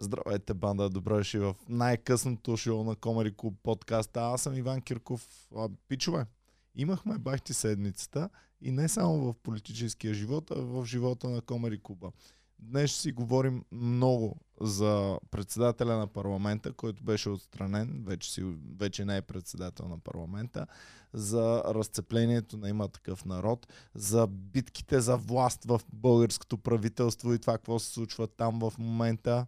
[0.00, 4.20] Здравейте, банда, добре дошли в най-късното шоу на Комари Клуб подкаста.
[4.20, 5.48] Аз съм Иван Кирков.
[5.56, 6.26] А, пичове,
[6.74, 8.28] имахме бахти седмицата
[8.60, 12.12] и не само в политическия живот, а в живота на Комари Клуба.
[12.58, 18.44] Днес ще си говорим много за председателя на парламента, който беше отстранен, вече, си,
[18.78, 20.66] вече не е председател на парламента,
[21.12, 27.52] за разцеплението на има такъв народ, за битките за власт в българското правителство и това
[27.52, 29.46] какво се случва там в момента,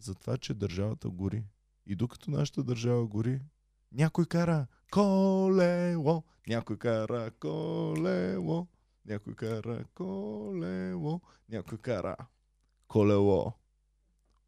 [0.00, 1.44] за това, че държавата гори.
[1.86, 3.40] И докато нашата държава гори,
[3.92, 8.66] някой кара колело, някой кара колело,
[9.06, 12.16] някой кара колело, някой кара
[12.88, 13.52] колело.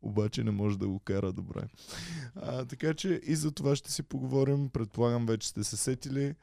[0.03, 1.69] Обаче не може да го кара добре.
[2.35, 4.69] А, така че и за това ще си поговорим.
[4.69, 6.35] Предполагам, вече сте се сетили.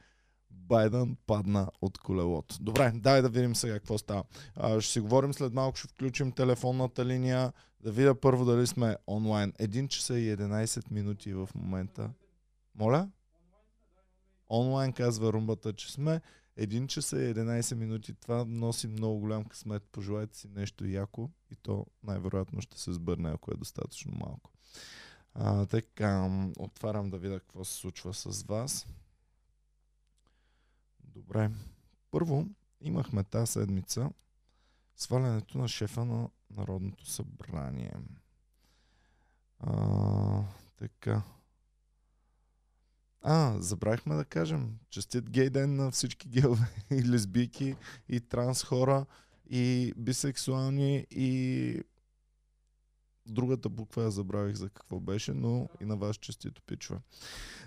[0.50, 2.56] Байден падна от колелото.
[2.60, 4.24] Добре, дай да видим сега какво става.
[4.56, 8.96] А, ще си говорим след малко, ще включим телефонната линия, да видя първо дали сме
[9.06, 9.52] онлайн.
[9.58, 12.10] Един часа и 11 минути в момента.
[12.74, 13.08] Моля?
[14.50, 16.20] Онлайн казва румбата, че сме.
[16.56, 18.14] Един часа и 11 минути.
[18.14, 19.82] Това носи много голям късмет.
[19.92, 24.50] Пожелайте си нещо яко и то най-вероятно ще се сбърне, ако е достатъчно малко.
[25.34, 28.86] А, така, отварям да видя какво се случва с вас.
[31.14, 31.50] Добре.
[32.10, 32.46] Първо,
[32.80, 34.10] имахме тази седмица
[34.96, 37.92] свалянето на шефа на Народното събрание.
[39.58, 40.42] А,
[40.76, 41.22] така.
[43.22, 44.78] А, забравихме да кажем.
[44.90, 47.76] Честит гей ден на всички геове и лесбийки
[48.08, 49.06] и транс хора
[49.50, 51.82] и бисексуални и
[53.26, 57.00] другата буква я забравих за какво беше, но и на вас честито пичове.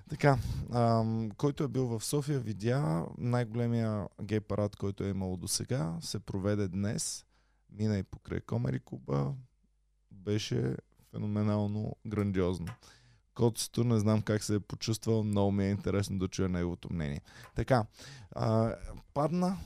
[0.09, 0.37] Така,
[0.73, 5.97] ам, който е бил в София, видя най-големия гей парад, който е имало до сега,
[6.01, 7.25] се проведе днес,
[7.71, 9.33] мина и покрай Комери Куба,
[10.11, 10.75] беше
[11.11, 12.67] феноменално грандиозно.
[13.35, 17.21] Котсто не знам как се е почувствал, много ми е интересно да чуя неговото мнение.
[17.55, 17.85] Така,
[18.31, 18.75] а,
[19.13, 19.57] падна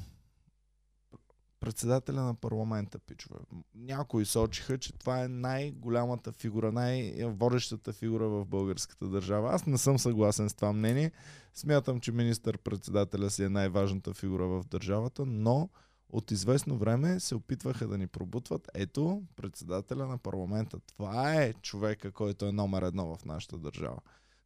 [1.60, 3.40] председателя на парламента, пичове.
[3.76, 9.54] Някои сочиха, че това е най-голямата фигура, най-водещата фигура в българската държава.
[9.54, 11.12] Аз не съм съгласен с това мнение.
[11.54, 15.70] Смятам, че министър-председателя си е най-важната фигура в държавата, но
[16.10, 18.70] от известно време се опитваха да ни пробутват.
[18.74, 20.80] Ето, председателя на парламента.
[20.80, 23.98] Това е човека, който е номер едно в нашата държава.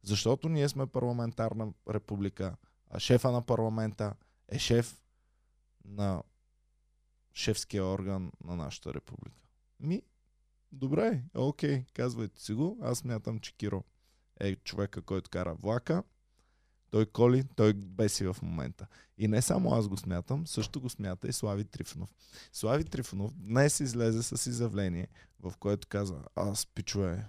[0.02, 2.56] Защото ние сме парламентарна република,
[2.90, 4.14] а шефа на парламента
[4.48, 5.02] е шеф
[5.84, 6.22] на
[7.34, 9.40] шефския орган на нашата република.
[9.80, 10.02] Ми,
[10.72, 12.78] добре, окей, казвайте си го.
[12.82, 13.84] Аз мятам, че Киро
[14.40, 16.02] е човека, който кара влака.
[16.90, 18.86] Той коли, той беси в момента.
[19.18, 22.14] И не само аз го смятам, също го смята и Слави Трифонов.
[22.52, 25.08] Слави Трифонов днес излезе с изявление,
[25.40, 27.26] в което каза, аз пичове,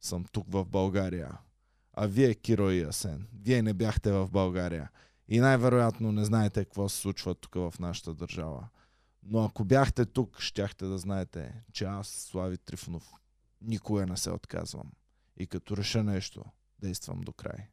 [0.00, 1.38] съм тук в България.
[1.92, 4.90] А вие, Киро и Асен, вие не бяхте в България.
[5.28, 8.68] И най-вероятно не знаете какво се случва тук в нашата държава.
[9.22, 13.12] Но ако бяхте тук, щяхте да знаете, че аз, Слави Трифонов,
[13.60, 14.92] никога не се отказвам.
[15.36, 16.44] И като реша нещо,
[16.78, 17.68] действам до край.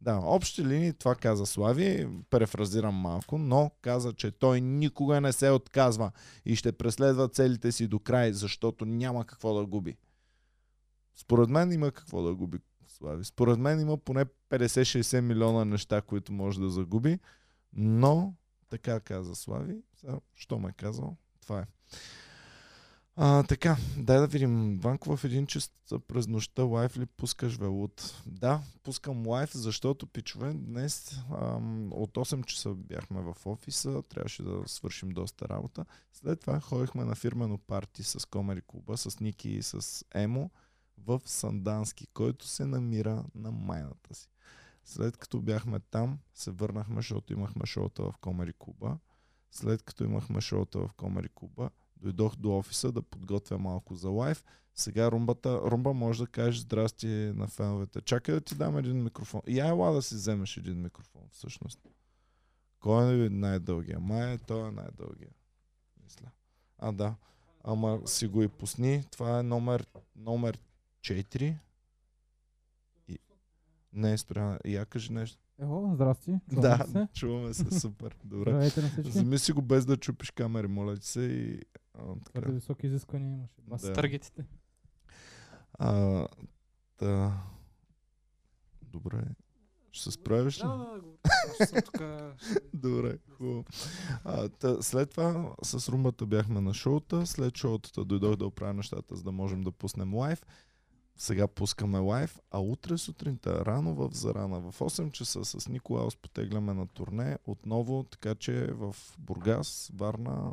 [0.00, 5.50] Да, общи линии това каза Слави, префразирам малко, но каза, че той никога не се
[5.50, 6.12] отказва
[6.44, 9.96] и ще преследва целите си до край, защото няма какво да губи.
[11.16, 12.58] Според мен има какво да губи
[12.88, 13.24] Слави.
[13.24, 17.18] Според мен има поне 50-60 милиона неща, които може да загуби,
[17.72, 18.34] но
[18.70, 19.82] така каза Слави.
[20.00, 21.16] Сега, що ме е казал?
[21.42, 21.66] Това е.
[23.18, 24.78] А, така, дай да видим.
[24.78, 25.72] Ванко в един час
[26.08, 28.22] през нощта лайф ли пускаш велут?
[28.26, 34.62] Да, пускам лайф, защото пичове днес ам, от 8 часа бяхме в офиса, трябваше да
[34.66, 35.84] свършим доста работа.
[36.12, 40.50] След това ходихме на фирмено парти с Комери Клуба, с Ники и с Емо
[40.98, 44.28] в Сандански, който се намира на майната си.
[44.86, 48.98] След като бяхме там, се върнахме, защото имахме шоута в Комери Куба.
[49.50, 54.44] След като имахме шоута в Комери Куба, дойдох до офиса да подготвя малко за лайв.
[54.74, 58.00] Сега румбата, румба може да кажеш здрасти на феновете.
[58.00, 59.40] Чакай да ти дам един микрофон.
[59.48, 61.80] Я ела да си вземеш един микрофон, всъщност.
[62.80, 64.00] Кой е най-дългия?
[64.00, 65.30] Май е той е най-дългия.
[66.04, 66.30] Мисля.
[66.78, 67.14] А, да.
[67.64, 69.04] Ама си го и пусни.
[69.10, 70.58] Това е номер, номер
[71.00, 71.56] 4.
[73.92, 74.16] Не е.
[74.64, 75.38] Я кажи нещо.
[75.58, 76.40] Ехо, здрасти.
[76.50, 77.08] Чуваме да, се.
[77.14, 78.16] чуваме се, супер.
[78.24, 78.50] Добре.
[78.50, 79.10] Здравейте на всички.
[79.10, 81.20] Вземи си го без да чупиш камери, моля ти се.
[81.20, 81.62] И,
[81.94, 82.40] а, така.
[82.40, 83.60] Твърде високи изисквания имаше.
[83.62, 83.92] Бас Да.
[83.92, 84.44] таргетите.
[85.78, 86.28] А,
[86.98, 87.42] да.
[88.82, 89.22] Добре.
[89.92, 90.62] Ще се справиш ли?
[90.62, 91.00] Да,
[91.72, 92.34] да, да.
[92.74, 93.64] Добре, хубаво.
[94.24, 97.26] А, та, след това с румбата бяхме на шоута.
[97.26, 100.42] След шоутата дойдох да оправя нещата, за да можем да пуснем лайв.
[101.16, 106.74] Сега пускаме лайв, а утре сутринта, рано в Зарана, в 8 часа с Николаус потегляме
[106.74, 110.52] на турне отново, така че в Бургас, Варна,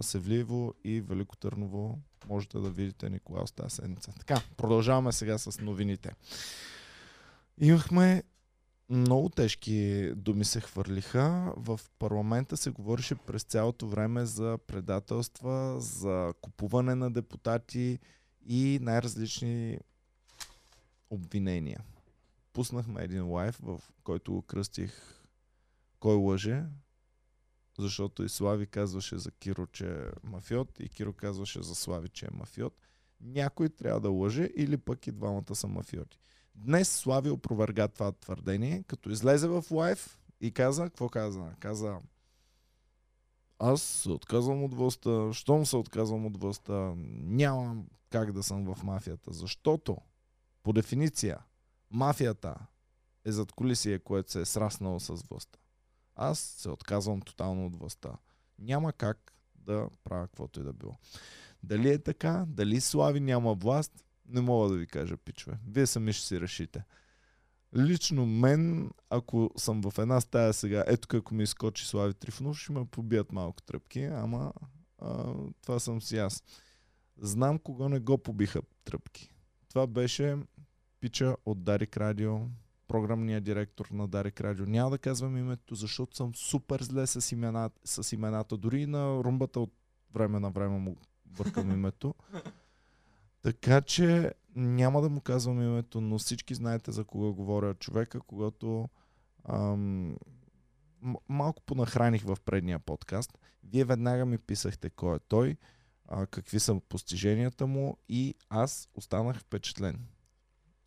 [0.00, 4.12] Севливо и Велико Търново можете да видите Николаус тази седмица.
[4.18, 6.10] Така, продължаваме сега с новините.
[7.58, 8.22] Имахме
[8.88, 11.52] много тежки думи се хвърлиха.
[11.56, 17.98] В парламента се говореше през цялото време за предателства, за купуване на депутати
[18.46, 19.78] и най-различни
[21.10, 21.80] обвинения.
[22.52, 25.22] Пуснахме един лайф, в който го кръстих
[26.00, 26.64] Кой лъже,
[27.78, 32.26] защото и Слави казваше за Киро, че е мафиот и Киро казваше за Слави, че
[32.26, 32.74] е мафиот.
[33.20, 36.18] Някой трябва да лъже или пък и двамата са мафиоти.
[36.54, 41.50] Днес Слави опроверга това твърдение, като излезе в лайф и каза, какво каза?
[41.60, 41.98] Каза,
[43.64, 48.82] аз се отказвам от властта, щом се отказвам от властта, нямам как да съм в
[48.82, 49.96] мафията, защото
[50.62, 51.38] по дефиниция
[51.90, 52.54] мафията
[53.24, 55.58] е зад колисие, което се е сраснало с властта.
[56.16, 58.10] Аз се отказвам тотално от властта.
[58.58, 60.96] Няма как да правя каквото и да било.
[61.62, 65.58] Дали е така, дали Слави няма власт, не мога да ви кажа, пичове.
[65.68, 66.84] Вие сами ще си решите.
[67.76, 72.72] Лично мен, ако съм в една стая сега, ето ако ми изкочи Слави Трифонов, ще
[72.72, 74.52] ме побият малко тръпки, ама
[74.98, 76.42] а, това съм си аз.
[77.18, 79.30] Знам кого не го побиха тръпки.
[79.68, 80.36] Това беше
[81.00, 82.38] пича от Дарик Радио,
[82.88, 84.66] програмния директор на Дарик Радио.
[84.66, 88.56] Няма да казвам името, защото съм супер зле с, имена, с имената.
[88.56, 89.72] Дори на румбата от
[90.14, 90.96] време на време му
[91.26, 92.14] бъркам името.
[93.42, 97.74] Така че няма да му казвам името, но всички знаете за кога говоря.
[97.74, 98.88] Човека, когато
[99.48, 100.16] ам,
[101.28, 105.56] малко понахраних в предния подкаст, вие веднага ми писахте кой е той,
[106.08, 110.06] а, какви са постиженията му и аз останах впечатлен.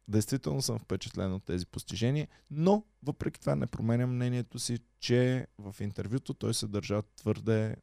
[0.07, 5.75] Действително съм впечатлен от тези постижения, но въпреки това не променям мнението си, че в
[5.79, 7.75] интервюто той се държа твърде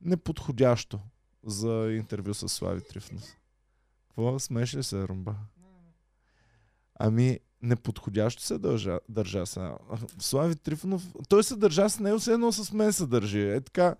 [0.00, 1.00] неподходящо
[1.44, 3.36] за интервю с Слави Трифнов.
[4.14, 5.34] Какво смеш ли се, Румба?
[6.94, 9.70] Ами, неподходящо се държа, държа се.
[10.18, 13.40] Слави Трифонов, той се държа с него, все едно с мен се държи.
[13.40, 13.96] Е така,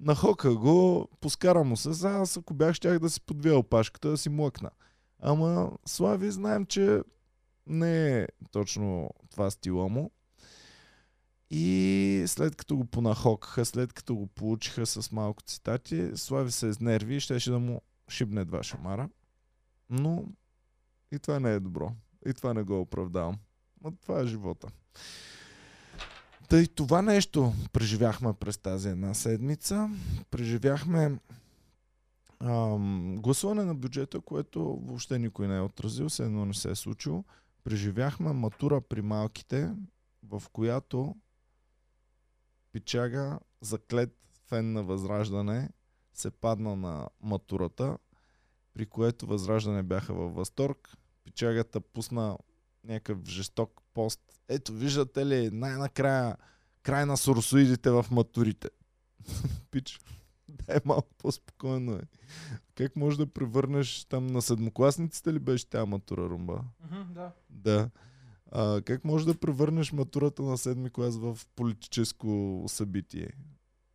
[0.00, 1.92] нахока го, поскара му се.
[1.92, 4.70] За аз ако бях, щях да си подвия опашката, да си млъкна.
[5.20, 7.02] Ама Слави знаем, че
[7.66, 10.10] не е точно това стила му.
[11.50, 17.16] И след като го понахокаха, след като го получиха с малко цитати, Слави се изнерви
[17.16, 19.08] и щеше да му шибне два шамара.
[19.90, 20.24] Но
[21.12, 21.92] и това не е добро.
[22.26, 23.36] И това не го оправдавам.
[23.84, 24.68] Но това е живота.
[26.48, 29.90] Тъй това нещо преживяхме през тази една седмица.
[30.30, 31.18] Преживяхме
[32.40, 36.74] ам, гласуване на бюджета, което въобще никой не е отразил, се едно не се е
[36.74, 37.24] случило.
[37.64, 39.72] Преживяхме матура при малките,
[40.22, 41.16] в която
[42.72, 44.16] Пичага, заклет
[44.48, 45.70] фен на Възраждане,
[46.14, 47.98] се падна на матурата,
[48.76, 50.96] при което Възраждане бяха във възторг.
[51.24, 52.38] Пичагата пусна
[52.84, 54.20] някакъв жесток пост.
[54.48, 56.36] Ето, виждате ли, най-накрая
[56.82, 58.68] край на соросоидите в матурите.
[59.70, 60.00] Пич,
[60.48, 61.92] дай малко по-спокойно.
[61.92, 62.00] Е.
[62.74, 66.64] Как можеш да превърнеш там на седмокласниците ли беше тя матура, Румба?
[67.14, 67.32] Да.
[67.50, 67.90] Да.
[68.52, 73.30] А, как можеш да превърнеш матурата на седми клас в политическо събитие?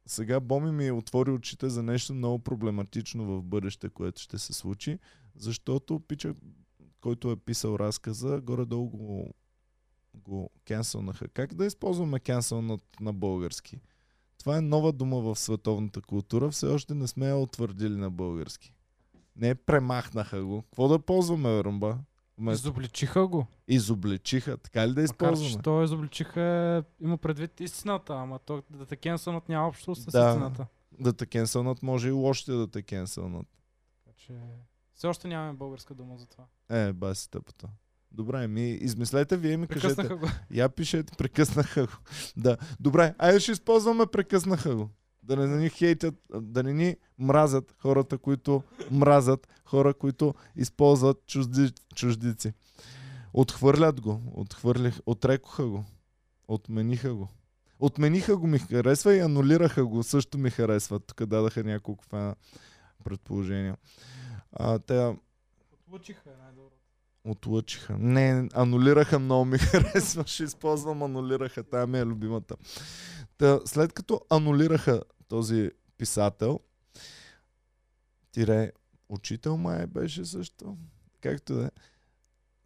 [0.06, 5.00] Сега Боми ми отвори очите за нещо много проблематично в бъдеще, което ще се случи,
[5.36, 6.36] защото пича,
[7.02, 9.34] който е писал разказа, горе-долу го,
[10.14, 11.28] го кенселнаха.
[11.28, 13.80] Как да използваме кенсел на, на български?
[14.38, 18.74] Това е нова дума в световната култура, все още не сме я утвърдили на български.
[19.36, 20.62] Не, премахнаха го.
[20.62, 21.98] Какво да ползваме, Румба?
[22.38, 23.48] Вместо Изобличиха го.
[23.68, 24.58] изобличиха.
[24.58, 25.50] Така ли да Макар, използваме?
[25.52, 30.30] че той изобличиха, има предвид истината, ама то да те кенсълнат няма общо с Да.
[30.30, 30.68] истината.
[31.00, 33.48] Да те кенселнат, може и лошите да те кенселнат.
[33.96, 34.34] Така че
[34.94, 36.44] все още нямаме българска дума за това.
[36.70, 37.70] Е, баси тъпата.
[38.12, 39.96] Добре, ми измислете вие ми кажете.
[39.96, 40.28] Прекъснаха го.
[40.52, 41.94] Я пишете, прекъснаха го.
[42.38, 42.58] Да.
[42.80, 44.90] Добре, айде ще използваме прекъснаха го.
[45.24, 51.72] Да не ни хейтят, да не ни мразят хората, които мразят хора, които използват чужди,
[51.96, 52.54] чуждици.
[53.34, 55.86] Отхвърлят го, отхвърлих, отрекоха го,
[56.48, 57.28] отмениха го.
[57.80, 61.00] Отмениха го ми харесва и анулираха го, също ми харесва.
[61.00, 62.36] Тук дадаха няколко фена
[63.04, 63.78] предположения.
[64.52, 65.16] А, те
[65.88, 66.76] Отлучиха е най-добро.
[67.26, 67.98] отлъчиха.
[67.98, 70.24] Не, анулираха много ми харесва.
[70.28, 71.64] Ще използвам анулираха.
[71.64, 72.56] Тая ми е любимата.
[73.42, 76.60] Та, след като анулираха този писател,
[78.32, 78.72] тире
[79.10, 80.78] учител май беше също.
[81.22, 81.70] Както да е.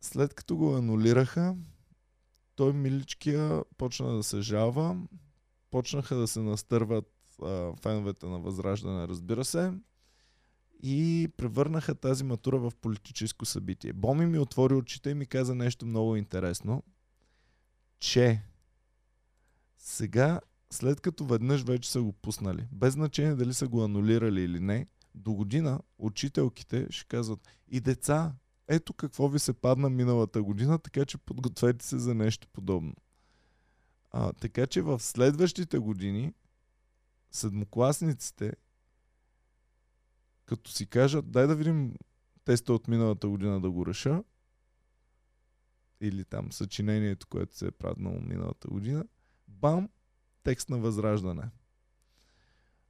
[0.01, 1.55] След като го анулираха,
[2.55, 4.97] той миличкия почна да се жалва,
[5.71, 9.73] почнаха да се настърват а, феновете на Възраждане, разбира се,
[10.83, 13.93] и превърнаха тази матура в политическо събитие.
[13.93, 16.83] Боми ми отвори очите и ми каза нещо много интересно,
[17.99, 18.43] че
[19.77, 24.59] сега, след като веднъж вече са го пуснали, без значение дали са го анулирали или
[24.59, 28.33] не, до година учителките ще казват и деца,
[28.67, 32.93] ето какво ви се падна миналата година, така че подгответе се за нещо подобно.
[34.11, 36.33] А, така че в следващите години
[37.31, 38.53] седмокласниците,
[40.45, 41.95] като си кажат, дай да видим
[42.45, 44.23] теста от миналата година да го реша,
[46.01, 49.05] или там съчинението, което се е праднало миналата година,
[49.47, 49.89] бам,
[50.45, 51.43] текст на възраждане.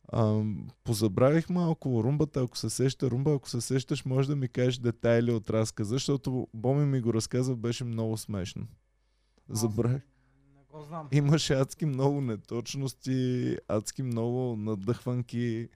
[0.08, 0.44] А,
[0.84, 5.32] позабравих малко румбата, ако се сеща румба, ако се сещаш, може да ми кажеш детайли
[5.32, 8.68] от разказа, защото Боми ми го разказа, беше много смешно.
[9.50, 10.02] Забравих.
[10.56, 11.08] Не го знам.
[11.12, 15.70] Имаше адски много неточности, адски много надъхванки,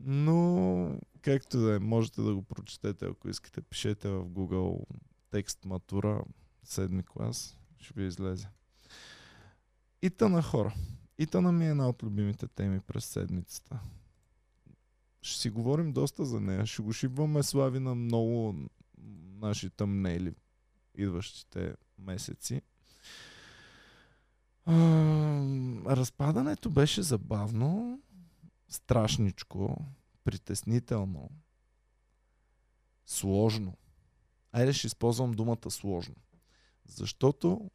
[0.00, 4.84] но както да е, можете да го прочетете, ако искате, пишете в Google
[5.30, 6.24] текст матура,
[6.64, 8.48] седми клас, ще ви излезе.
[10.02, 10.74] Ита на хора.
[11.18, 13.80] Итана ми е една от любимите теми през седмицата.
[15.22, 16.66] Ще си говорим доста за нея.
[16.66, 18.54] Ще го шибваме слави на много
[19.40, 20.34] наши тъмнели
[20.94, 22.62] идващите месеци.
[24.64, 24.74] А,
[25.86, 28.00] разпадането беше забавно,
[28.68, 29.84] страшничко,
[30.24, 31.30] притеснително,
[33.06, 33.76] сложно.
[34.52, 36.14] Айде ще използвам думата сложно.
[36.86, 37.70] Защото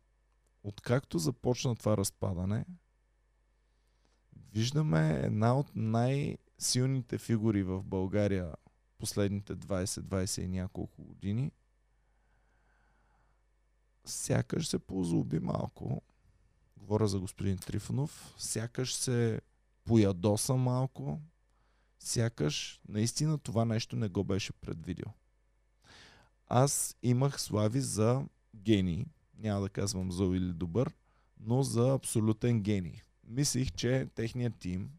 [0.64, 2.66] откакто започна това разпадане,
[4.54, 8.54] виждаме една от най-силните фигури в България
[9.04, 11.52] последните 20-20 и няколко години.
[14.06, 16.02] Сякаш се позлоби малко.
[16.78, 18.36] Говоря за господин Трифонов.
[18.38, 19.42] Сякаш се
[19.86, 21.22] поядоса малко.
[22.00, 25.06] Сякаш наистина това нещо не го беше предвидил.
[26.48, 29.06] Аз имах слави за гений.
[29.38, 30.94] Няма да казвам зъл или добър,
[31.40, 34.92] но за абсолютен гений мислих, че техният тим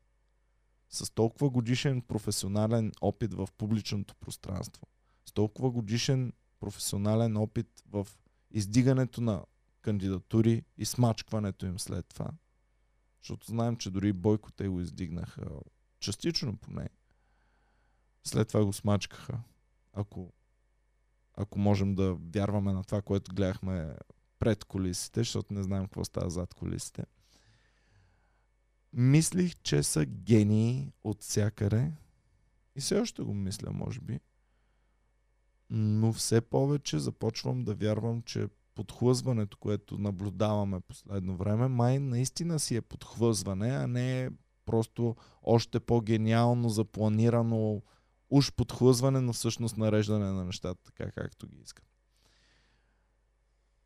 [0.88, 4.86] с толкова годишен професионален опит в публичното пространство,
[5.26, 8.08] с толкова годишен професионален опит в
[8.50, 9.44] издигането на
[9.80, 12.30] кандидатури и смачкването им след това,
[13.22, 15.46] защото знаем, че дори Бойко те го издигнаха
[16.00, 16.88] частично поне,
[18.24, 19.40] след това го смачкаха.
[19.92, 20.32] Ако,
[21.34, 23.96] ако можем да вярваме на това, което гледахме
[24.44, 27.04] пред колисите, защото не знаем какво става зад колисите.
[28.92, 31.92] Мислих, че са гении от всякъде.
[32.76, 34.20] И все още го мисля, може би.
[35.70, 42.76] Но все повече започвам да вярвам, че подхлъзването, което наблюдаваме последно време, май наистина си
[42.76, 44.30] е подхлъзване, а не е
[44.66, 47.82] просто още по-гениално, запланирано,
[48.30, 51.93] уж подхлъзване, но всъщност нареждане на нещата така, както ги искат.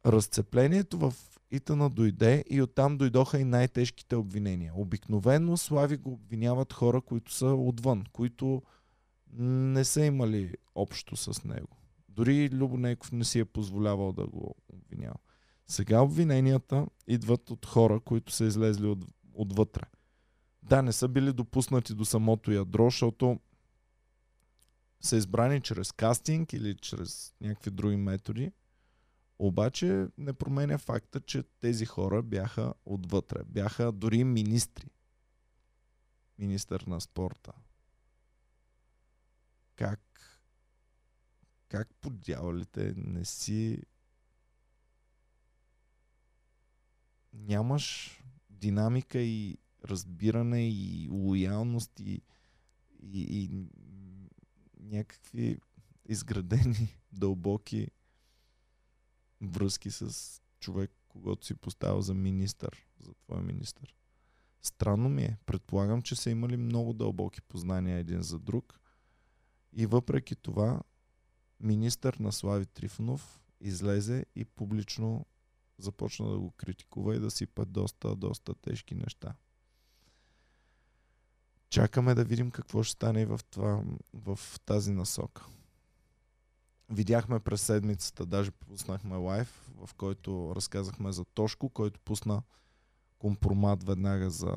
[0.08, 1.14] Разцеплението в
[1.50, 4.72] Итана дойде и оттам дойдоха и най-тежките обвинения.
[4.76, 8.62] Обикновено Слави го обвиняват хора, които са отвън, които
[9.38, 11.76] не са имали общо с него.
[12.08, 15.18] Дори Любо Нейков не си е позволявал да го обвинява.
[15.66, 19.84] Сега обвиненията идват от хора, които са излезли от, отвътре.
[20.62, 23.40] Да, не са били допуснати до самото ядро, защото
[25.00, 28.52] са избрани чрез кастинг или чрез някакви други методи–
[29.38, 33.44] обаче не променя факта, че тези хора бяха отвътре.
[33.46, 34.90] Бяха дори министри.
[36.38, 37.52] Министър на спорта.
[39.76, 40.00] Как
[41.68, 43.82] как по дяволите не си
[47.32, 48.18] нямаш
[48.50, 52.22] динамика и разбиране и лоялност и,
[53.02, 53.50] и, и
[54.80, 55.58] някакви
[56.08, 57.88] изградени дълбоки
[59.42, 63.94] връзки с човек, когато си поставил за министър, за твой министър.
[64.62, 65.38] Странно ми е.
[65.46, 68.80] Предполагам, че са имали много дълбоки познания един за друг.
[69.72, 70.80] И въпреки това,
[71.60, 75.26] министър на Слави Трифонов излезе и публично
[75.78, 79.34] започна да го критикува и да сипа доста, доста тежки неща.
[81.70, 85.46] Чакаме да видим какво ще стане в, това, в тази насока.
[86.90, 92.42] Видяхме през седмицата, даже пуснахме лайв, в който разказахме за Тошко, който пусна
[93.18, 94.54] компромат веднага за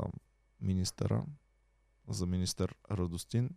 [0.61, 1.25] министъра,
[2.07, 3.49] за министър Радостин.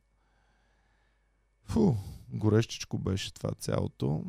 [1.62, 1.95] Фу,
[2.28, 4.25] горещичко беше това цялото.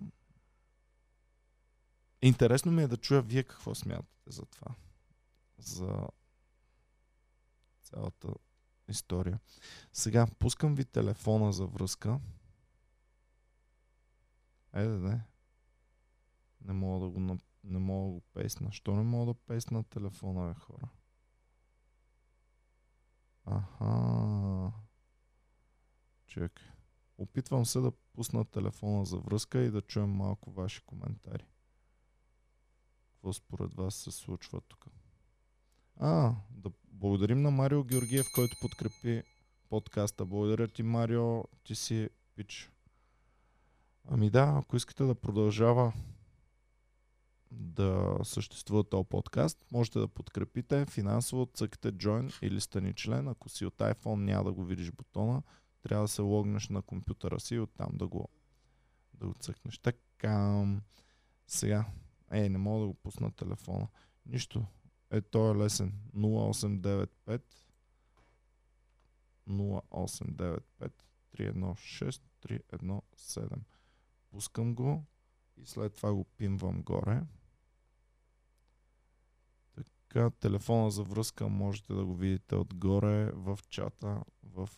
[2.21, 4.75] Интересно ми е да чуя вие какво смятате за това.
[5.57, 6.07] За
[7.81, 8.27] цялата
[8.87, 9.39] история.
[9.93, 12.19] Сега пускам ви телефона за връзка.
[14.75, 15.21] Айде, не.
[16.61, 18.71] Не мога да го, не мога да го песна.
[18.71, 20.89] Що не мога да песна телефона, бе, хора?
[23.45, 24.71] Аха.
[26.27, 26.67] Чакай.
[27.17, 31.45] Опитвам се да пусна телефона за връзка и да чуем малко ваши коментари.
[33.13, 34.85] Какво според вас се случва тук?
[35.99, 39.23] А, да благодарим на Марио Георгиев, който подкрепи
[39.69, 40.25] подкаста.
[40.25, 41.43] Благодаря ти, Марио.
[41.63, 42.74] Ти си пич.
[44.07, 45.93] Ами да, ако искате да продължава
[47.51, 53.27] да съществува този подкаст, можете да подкрепите финансово, цъкате join или стани член.
[53.27, 55.41] Ако си от iPhone няма да го видиш бутона,
[55.81, 58.29] трябва да се логнеш на компютъра си и оттам да го,
[59.13, 59.77] да го цъкнеш.
[59.77, 60.65] Така,
[61.47, 61.85] сега,
[62.31, 63.87] е, не мога да го пусна телефона.
[64.25, 64.65] Нищо,
[65.11, 65.93] е, той е лесен.
[66.15, 67.41] 0895
[69.49, 70.91] 0895
[71.37, 73.74] 316 317.
[74.35, 75.03] Пускам го
[75.57, 77.21] и след това го пинвам горе.
[79.75, 84.69] Така, телефона за връзка можете да го видите отгоре в чата в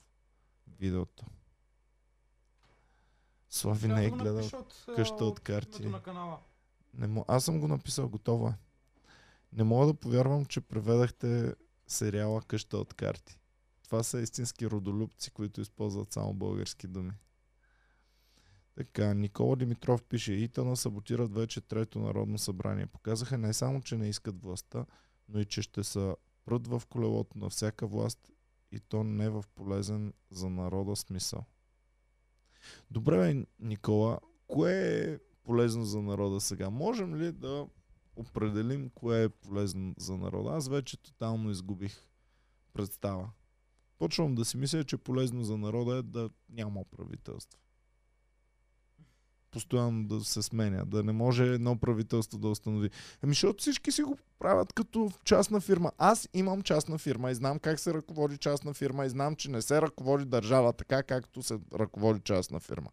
[0.67, 1.25] видеото.
[3.49, 4.49] Слави не е гледал
[4.95, 5.91] къща от карти.
[6.93, 7.23] Не.
[7.27, 8.57] Аз съм го написал, готово е.
[9.53, 11.55] Не мога да повярвам, че преведахте
[11.87, 13.39] сериала Къща от карти.
[13.83, 17.13] Това са истински родолюбци, които използват само български думи.
[18.77, 22.85] Така, Никола Димитров пише, Итана саботират вече трето народно събрание.
[22.85, 24.85] Показаха не само, че не искат властта,
[25.29, 26.15] но и че ще са
[26.45, 28.31] прът в колелото на всяка власт
[28.71, 31.45] и то не в полезен за народа смисъл.
[32.91, 36.69] Добре, Никола, кое е полезно за народа сега?
[36.69, 37.67] Можем ли да
[38.15, 40.49] определим кое е полезно за народа?
[40.49, 42.09] Аз вече тотално изгубих
[42.73, 43.29] представа.
[43.97, 47.59] Почвам да си мисля, че полезно за народа е да няма правителство.
[49.57, 52.89] Постоянно да се сменя, да не може едно правителство да установи.
[53.21, 55.91] Ами, защото всички си го правят като частна фирма.
[55.97, 59.61] Аз имам частна фирма и знам как се ръководи частна фирма и знам, че не
[59.61, 62.89] се ръководи държава така, както се ръководи частна фирма.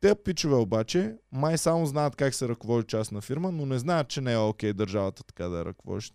[0.00, 4.20] Те пичове обаче май само знаят как се ръководи частна фирма, но не знаят, че
[4.20, 6.12] не е окей държавата така да я ръководиш.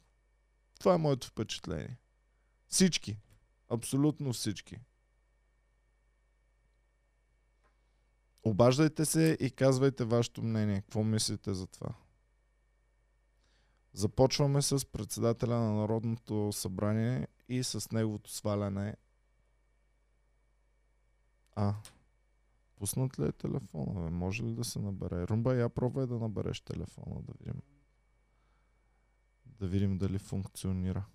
[0.79, 1.97] Това е моето впечатление.
[2.67, 3.17] Всички.
[3.69, 4.77] Абсолютно всички.
[8.43, 10.81] Обаждайте се и казвайте вашето мнение.
[10.81, 11.89] Какво мислите за това?
[13.93, 18.95] Започваме с председателя на Народното събрание и с неговото сваляне.
[21.55, 21.75] А,
[22.75, 24.09] пуснат ли е телефона?
[24.11, 25.27] Може ли да се набере?
[25.27, 27.61] Румба, я пробвай да набереш телефона, да видим.
[29.45, 31.05] Да видим дали функционира.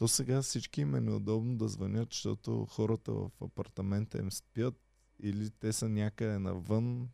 [0.00, 4.74] То сега всички им е неудобно да звънят, защото хората в апартамента им спят
[5.18, 7.10] или те са някъде навън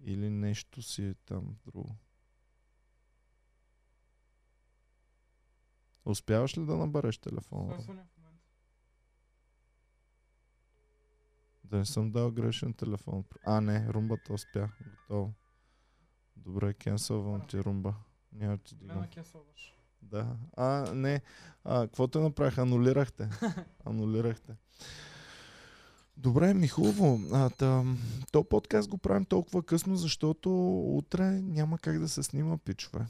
[0.00, 1.96] или нещо си е там друго.
[6.04, 7.84] Успяваш ли да набереш телефона?
[11.64, 13.24] Да не съм дал грешен телефон.
[13.44, 14.70] А, не, румбата успя.
[14.90, 15.34] Готово.
[16.36, 17.94] Добре, кенсълвам ти румба.
[18.32, 18.96] Няма ти дигам.
[18.96, 19.75] Няма кесълваш.
[20.02, 20.36] Да.
[20.56, 21.22] А, не.
[21.64, 22.58] А, какво те направих?
[22.58, 23.28] Анулирахте.
[23.84, 24.56] Анулирахте.
[26.16, 27.20] Добре, ми хубаво.
[27.32, 27.84] А, та,
[28.32, 30.50] то подкаст го правим толкова късно, защото
[30.96, 33.06] утре няма как да се снима, пичове.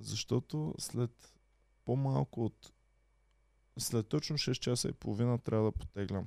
[0.00, 1.34] Защото след
[1.84, 2.72] по-малко от...
[3.78, 6.26] След точно 6 часа и половина трябва да потеглям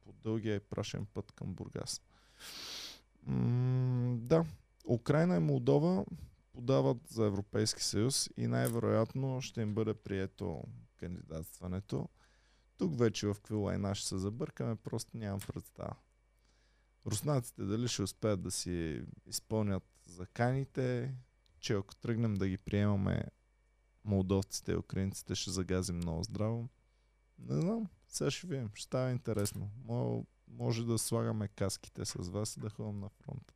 [0.00, 2.00] по дългия и прашен път към Бургас.
[3.26, 4.44] М- да,
[4.88, 6.04] Украина и Молдова
[6.54, 10.62] подават за Европейски съюз и най-вероятно ще им бъде прието
[10.96, 12.08] кандидатстването.
[12.78, 15.96] Тук вече в какви лайна ще се забъркаме, просто нямам представа.
[17.06, 21.14] Руснаците дали ще успеят да си изпълнят заканите,
[21.60, 23.24] че ако тръгнем да ги приемаме
[24.04, 26.68] молдовците и украинците ще загазим много здраво.
[27.38, 29.70] Не знам, сега ще видим, ще става интересно.
[30.48, 33.53] Може да слагаме каските с вас и да ходим на фронта.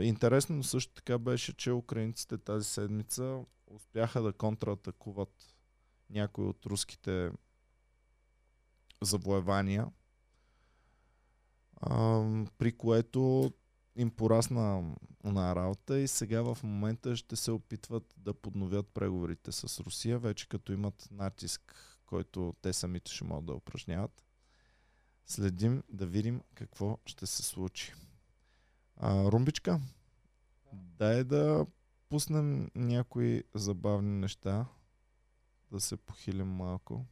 [0.00, 5.54] Интересно също така беше, че украинците тази седмица успяха да контратакуват
[6.10, 7.30] някои от руските
[9.02, 9.86] завоевания,
[11.76, 12.22] а,
[12.58, 13.52] при което
[13.96, 19.80] им порасна на работа и сега в момента ще се опитват да подновят преговорите с
[19.80, 21.74] Русия, вече като имат натиск,
[22.06, 24.24] който те самите ще могат да упражняват.
[25.26, 27.94] Следим да видим какво ще се случи.
[28.96, 29.80] А, Румбичка,
[30.72, 31.66] дай да
[32.08, 34.66] пуснем някои забавни неща,
[35.70, 37.04] да се похилим малко.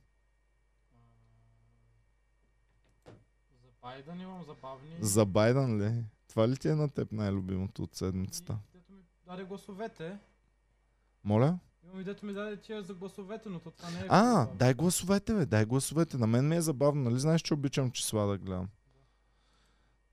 [3.63, 4.97] За Байден имам забавни.
[5.01, 6.05] За Байден ли?
[6.29, 8.59] Това ли ти е на теб най-любимото от седмицата?
[8.75, 10.19] И Дето ми даде гласовете.
[11.25, 11.59] Моля?
[11.85, 14.07] Имам и дето ми даде тия за гласовете, но то това не е.
[14.09, 16.19] А, дай гласовете, бе, дай гласовете.
[16.19, 18.69] На мен ми е забавно, нали знаеш, че обичам числа да гледам.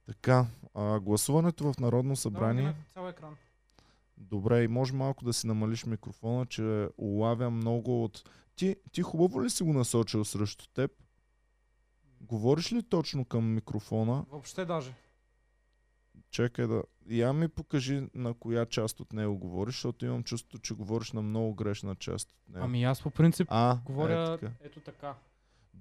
[0.08, 2.62] Така, а, гласуването в Народно събрание.
[2.62, 3.36] на цял екран.
[4.16, 8.30] Добре, и може малко да си намалиш микрофона, че улавя много от...
[8.56, 10.90] Ти, ти хубаво ли си го насочил срещу теб?
[12.20, 14.24] Говориш ли точно към микрофона?
[14.30, 14.94] Въобще даже.
[16.30, 16.82] Чакай да...
[17.10, 21.22] Я ми покажи на коя част от него говориш, защото имам чувство, че говориш на
[21.22, 22.64] много грешна част от него.
[22.64, 24.52] Ами аз по принцип а, говоря е така.
[24.60, 25.14] ето така.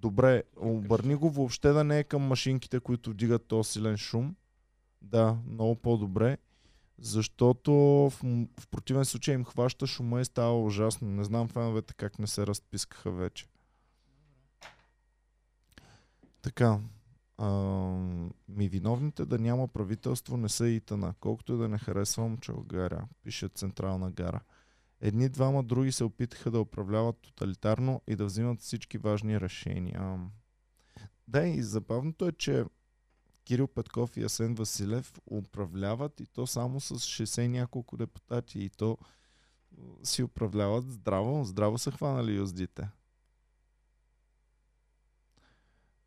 [0.01, 4.35] Добре, обърни го въобще да не е към машинките, които вдигат този силен шум.
[5.01, 6.37] Да, много по-добре.
[6.99, 8.13] Защото в,
[8.59, 11.07] в противен случай им хваща шума и става ужасно.
[11.07, 13.47] Не знам феновете как не се разпискаха вече.
[16.41, 16.79] Така.
[17.37, 17.49] А,
[18.49, 21.13] ми виновните да няма правителство не са итана.
[21.19, 24.41] Колкото и да не харесвам Чалгаря, пише Централна гара.
[25.01, 30.19] Едни двама други се опитаха да управляват тоталитарно и да взимат всички важни решения.
[31.27, 32.65] Да, и забавното е, че
[33.45, 38.69] Кирил Петков и Асен Василев управляват и то само с 60 и няколко депутати и
[38.69, 38.97] то
[40.03, 42.89] си управляват здраво, здраво са хванали юздите.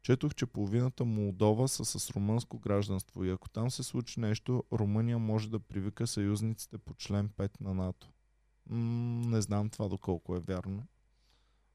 [0.03, 5.19] Четох, че половината Молдова са с румънско гражданство и ако там се случи нещо, Румъния
[5.19, 8.11] може да привика съюзниците по член 5 на НАТО.
[8.71, 10.87] Не знам това доколко е вярно.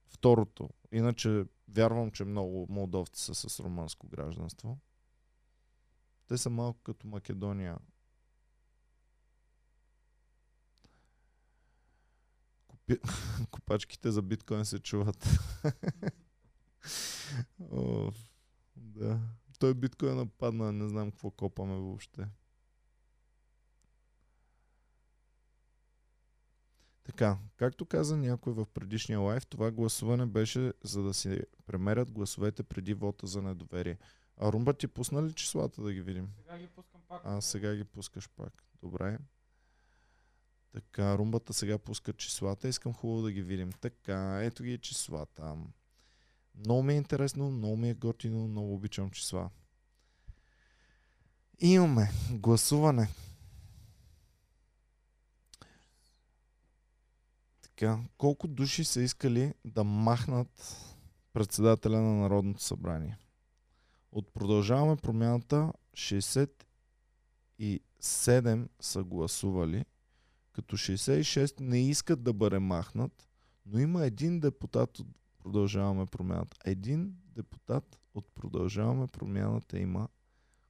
[0.08, 0.69] Второто.
[0.91, 4.77] Иначе вярвам, че много молдовци са с румънско гражданство.
[6.27, 7.77] Те са малко като Македония.
[12.67, 12.99] Купи...
[13.51, 15.29] Копачките за биткоин се чуват.
[17.71, 18.12] О,
[18.75, 19.19] да.
[19.60, 22.27] Той биткоин падна, не знам какво копаме въобще.
[27.05, 32.63] Така, както каза някой в предишния лайв, това гласуване беше за да си премерят гласовете
[32.63, 33.97] преди вота за недоверие.
[34.37, 36.29] А Румба ти пусна ли числата да ги видим?
[36.37, 37.21] Сега ги пускам пак.
[37.23, 38.63] А, сега ги пускаш пак.
[38.81, 39.17] Добре.
[40.73, 42.67] Така, румбата сега пуска числата.
[42.67, 43.71] Искам хубаво да ги видим.
[43.71, 45.57] Така, ето ги числата.
[46.55, 49.49] Много ми е интересно, много ми е готино, много обичам числа.
[51.59, 53.09] Имаме гласуване.
[57.75, 60.77] Така, колко души са искали да махнат
[61.33, 63.17] председателя на Народното събрание?
[64.11, 69.85] От продължаваме промяната 67 са гласували,
[70.53, 73.27] като 66 не искат да бъде махнат,
[73.65, 75.07] но има един депутат от
[75.39, 76.57] продължаваме промяната.
[76.65, 80.07] Един депутат от продължаваме промяната има,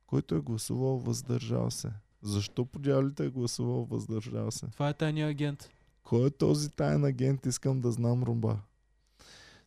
[0.07, 1.91] който е гласувал въздържал се.
[2.21, 4.67] Защо по дяволите е гласувал въздържал се?
[4.67, 5.69] Това е тайния агент.
[6.05, 7.45] Кой е този таен агент?
[7.45, 8.59] Искам да знам румба.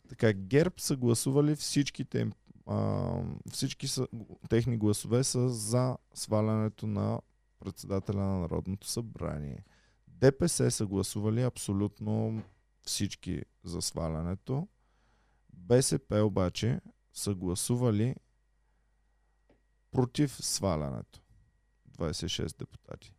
[0.09, 2.29] Така, ГЕРБ са гласували всичките
[2.69, 3.11] а,
[3.51, 4.07] всички са,
[4.49, 7.21] техни гласове са за свалянето на
[7.59, 9.63] председателя на Народното събрание.
[10.07, 12.43] ДПС са гласували абсолютно
[12.81, 14.67] всички за свалянето.
[15.53, 16.81] БСП обаче
[17.13, 18.15] са гласували
[19.91, 21.21] против свалянето.
[21.97, 23.13] 26 депутати.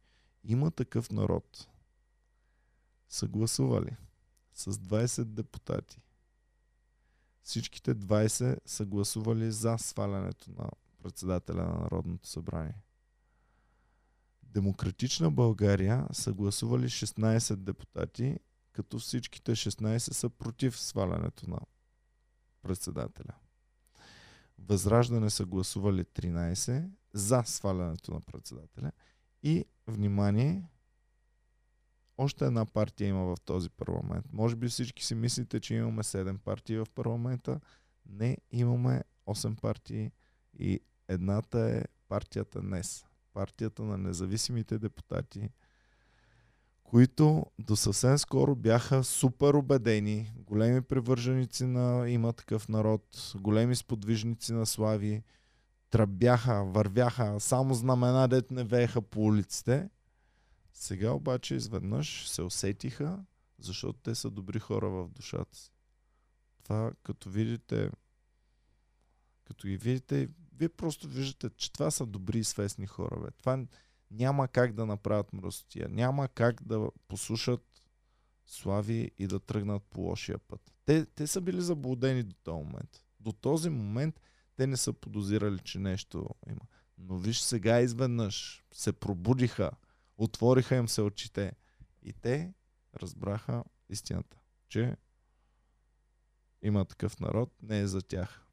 [0.44, 1.68] Има такъв народ
[3.11, 3.96] са гласували
[4.55, 6.01] с 20 депутати.
[7.42, 10.70] Всичките 20 са гласували за свалянето на
[11.03, 12.83] председателя на Народното събрание.
[14.42, 18.38] Демократична България са гласували 16 депутати,
[18.73, 21.61] като всичките 16 са против свалянето на
[22.62, 23.35] председателя.
[24.59, 28.92] Възраждане са гласували 13 за свалянето на председателя.
[29.42, 30.68] И, внимание,
[32.20, 34.26] още една партия има в този парламент.
[34.33, 37.61] Може би всички си мислите, че имаме 7 партии в парламента.
[38.09, 40.11] Не, имаме 8 партии
[40.59, 43.06] и едната е партията НЕС.
[43.33, 45.50] Партията на независимите депутати,
[46.85, 54.52] които до съвсем скоро бяха супер убедени, големи привърженици на има такъв народ, големи сподвижници
[54.52, 55.22] на слави,
[55.90, 59.88] тръбяха, вървяха, само знамена, дет не вееха по улиците.
[60.72, 63.24] Сега обаче изведнъж се усетиха,
[63.59, 65.72] защото те са добри хора в душата си.
[66.62, 67.90] Това като видите,
[69.44, 73.20] като ги видите, вие просто виждате, че това са добри и свестни хора.
[73.20, 73.30] Бе.
[73.30, 73.64] Това
[74.11, 75.88] няма как да направят мръсотия.
[75.88, 77.83] Няма как да послушат
[78.46, 80.72] Слави и да тръгнат по лошия път.
[80.85, 83.04] Те, те са били заблудени до този момент.
[83.20, 84.20] До този момент
[84.56, 86.61] те не са подозирали, че нещо има.
[86.98, 89.70] Но виж сега изведнъж се пробудиха,
[90.20, 91.52] отвориха им се очите
[92.02, 92.54] и те
[92.96, 94.96] разбраха истината, че
[96.62, 98.46] има такъв народ, не е за тях.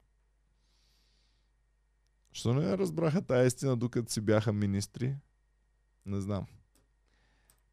[2.32, 5.16] Що не разбраха тази истина, докато си бяха министри?
[6.06, 6.46] Не знам.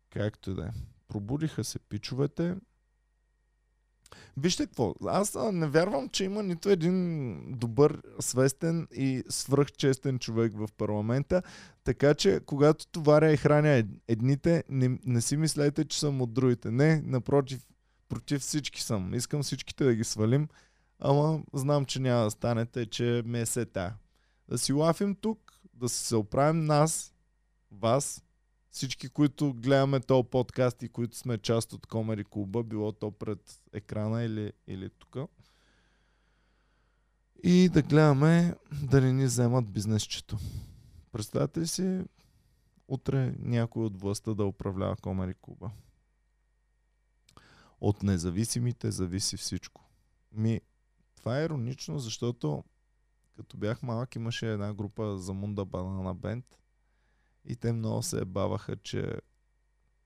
[0.09, 0.71] Както и да е.
[1.07, 2.55] Пробудиха се пичовете.
[4.37, 10.67] Вижте какво, аз не вярвам, че има нито един добър, свестен и свръхчестен човек в
[10.77, 11.41] парламента,
[11.83, 16.71] така че когато товаря и храня едните, не, не си мислете, че съм от другите.
[16.71, 17.65] Не, напротив,
[18.09, 19.13] против всички съм.
[19.13, 20.47] Искам всичките да ги свалим,
[20.99, 23.93] ама знам, че няма да станете, че ме е сета.
[24.49, 27.13] Да си лафим тук, да се оправим нас,
[27.71, 28.24] вас,
[28.75, 33.61] всички, които гледаме този подкаст и които сме част от Комери Клуба, било то пред
[33.73, 35.17] екрана или, или тук.
[37.43, 40.37] И да гледаме да не ни вземат бизнесчето.
[41.11, 42.03] Представете ли си
[42.87, 45.71] утре някой от властта да управлява Комери Клуба?
[47.81, 49.89] От независимите зависи всичко.
[50.31, 50.61] Ми,
[51.15, 52.63] това е иронично, защото
[53.35, 56.45] като бях малък имаше една група за Мунда Банана Бенд
[57.45, 59.13] и те много се баваха, че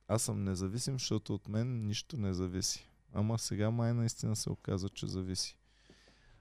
[0.07, 2.85] аз съм независим, защото от мен нищо не зависи.
[3.13, 5.55] Ама сега май наистина се оказа, че зависи.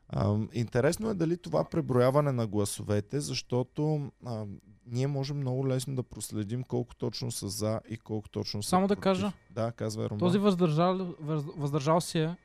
[0.08, 4.44] А, интересно е дали това преброяване на гласовете, защото а,
[4.87, 8.87] ние можем много лесно да проследим колко точно са за и колко точно са Само
[8.87, 9.02] да против.
[9.02, 9.32] кажа.
[9.50, 10.18] Да, казва Роман.
[10.18, 12.37] Този въздържал, въз, въздържал си е.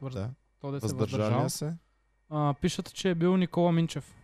[0.00, 0.30] Въз, Да.
[0.60, 1.48] То да се Въздържания въздържал.
[1.48, 1.78] се.
[2.28, 4.14] А, пишат, че е бил Никола Минчев.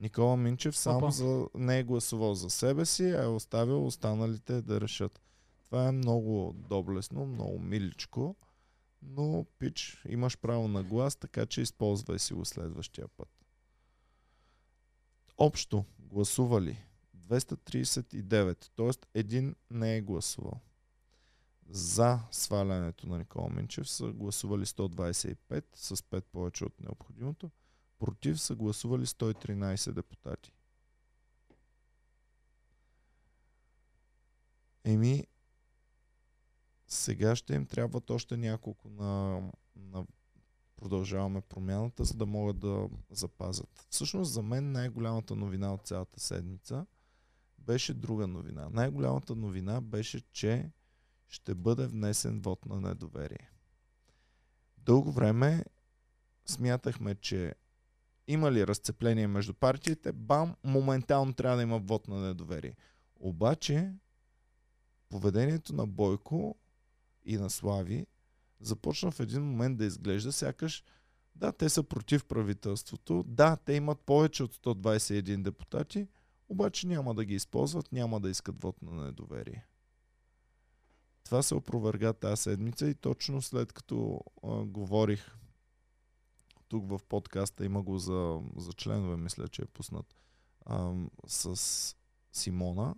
[0.00, 1.10] Никола Минчев само Опа.
[1.10, 5.20] за, не е гласувал за себе си, а е оставил останалите да решат.
[5.64, 8.36] Това е много доблесно, много миличко,
[9.02, 13.28] но пич, имаш право на глас, така че използвай си го следващия път.
[15.38, 16.84] Общо гласували
[17.16, 19.20] 239, т.е.
[19.20, 20.60] един не е гласувал.
[21.68, 27.50] За свалянето на Никола Минчев са гласували 125 с 5 повече от необходимото.
[28.00, 30.52] Против са гласували 113 депутати.
[34.84, 35.26] Еми,
[36.86, 39.42] сега ще им трябват още няколко на,
[39.76, 40.06] на
[40.76, 43.86] продължаваме промяната, за да могат да запазят.
[43.90, 46.86] Всъщност за мен най-голямата новина от цялата седмица
[47.58, 48.68] беше друга новина.
[48.70, 50.70] Най-голямата новина беше, че
[51.28, 53.50] ще бъде внесен вод на недоверие.
[54.78, 55.64] Дълго време
[56.46, 57.54] смятахме, че
[58.32, 62.76] има ли разцепление между партиите, бам, моментално трябва да има вод на недоверие.
[63.20, 63.92] Обаче,
[65.08, 66.56] поведението на Бойко
[67.24, 68.06] и на Слави
[68.60, 70.84] започна в един момент да изглежда сякаш
[71.34, 76.08] да, те са против правителството, да, те имат повече от 121 депутати,
[76.48, 79.66] обаче няма да ги използват, няма да искат вод на недоверие.
[81.24, 85.36] Това се опроверга тази седмица и точно след като а, говорих
[86.70, 90.14] тук в подкаста, има го за, за членове, мисля, че е пуснат,
[90.66, 90.92] а,
[91.26, 91.96] с
[92.32, 92.94] Симона,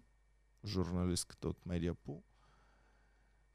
[0.67, 2.23] журналистката от Медиапул.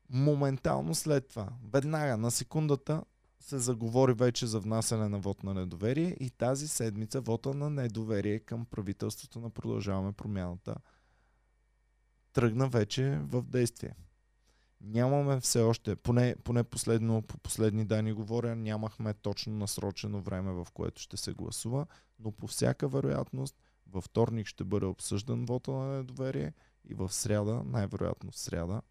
[0.09, 3.03] Моментално след това, веднага на секундата,
[3.39, 8.39] се заговори вече за внасяне на вод на недоверие и тази седмица вота на недоверие
[8.39, 10.75] към правителството на Продължаваме промяната
[12.33, 13.95] тръгна вече в действие.
[14.81, 20.67] Нямаме все още, поне, поне последно, по последни данни говоря, нямахме точно насрочено време, в
[20.73, 21.85] което ще се гласува,
[22.19, 23.55] но по всяка вероятност
[23.91, 26.53] във вторник ще бъде обсъждан вота на недоверие
[26.85, 28.81] и в сряда, най-вероятно в сряда,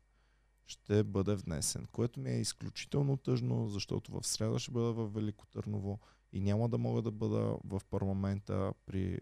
[0.66, 1.86] ще бъде внесен.
[1.92, 6.00] Което ми е изключително тъжно, защото в сряда ще бъда в Велико Търново
[6.32, 9.18] и няма да мога да бъда в парламента при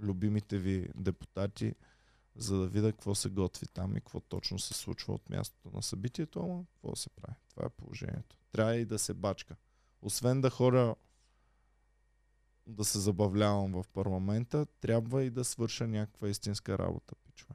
[0.00, 1.74] любимите ви депутати,
[2.36, 5.82] за да видя какво се готви там и какво точно се случва от мястото на
[5.82, 7.36] събитието, ама какво се прави.
[7.50, 8.36] Това е положението.
[8.52, 9.56] Трябва и да се бачка.
[10.02, 10.94] Освен да хора
[12.66, 17.54] да се забавлявам в парламента, трябва и да свърша някаква истинска работа, пичове.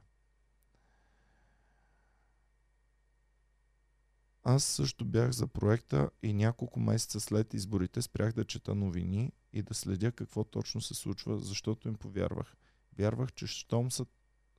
[4.44, 9.62] Аз също бях за проекта и няколко месеца след изборите спрях да чета новини и
[9.62, 12.56] да следя какво точно се случва, защото им повярвах.
[12.98, 14.06] Вярвах, че щом са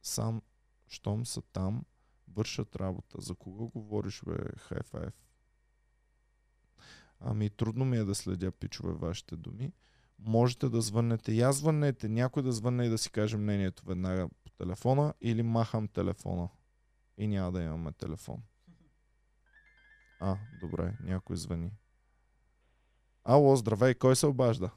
[0.08, 0.42] сам,
[0.88, 1.84] щом са там,
[2.28, 3.20] вършат работа.
[3.20, 5.12] За кого говориш, бе, хай-файв?
[7.20, 9.72] Ами трудно ми е да следя, пичове, вашите думи.
[10.18, 11.32] можете да звъннете.
[11.32, 15.88] Я звъннете, някой да звънне и да си каже мнението веднага по телефона или махам
[15.88, 16.48] телефона.
[17.18, 18.42] И няма да имаме телефон.
[20.20, 21.70] А, добре, някой звъни.
[23.24, 24.70] Ало, здравей, кой се обажда?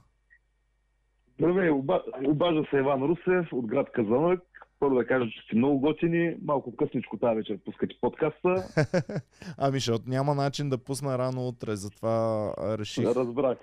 [1.34, 2.04] Здравей, оба...
[2.28, 4.51] обажда се Иван Русев от град Казанък.
[4.82, 6.36] Първо да кажа, че сте много готини.
[6.44, 8.56] Малко късничко тази вечер пускате подкаста.
[9.58, 13.06] ами, защото няма начин да пусна рано утре, затова реших.
[13.06, 13.58] Разбрах.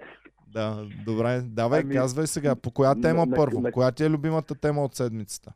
[0.47, 0.77] Да,
[1.07, 1.41] добре.
[1.41, 2.57] Давай, Ами, казвай сега.
[2.57, 3.61] По коя тема на- първо?
[3.61, 5.53] на- Коя ти е любимата тема от седмицата?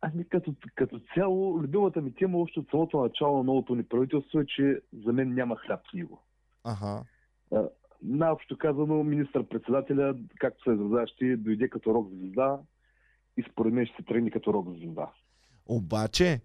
[0.00, 4.40] Ами като, като цяло, любимата ми тема още от самото начало на новото ни правителство
[4.40, 6.22] е, че за мен няма хляб в него.
[6.64, 7.02] Аха.
[8.02, 12.58] Най-общо казано, министър-председателя, както се изразяваш ти, дойде като рок звезда
[13.36, 15.10] и според мен ще се тръгне като рок звезда.
[15.66, 16.40] Обаче,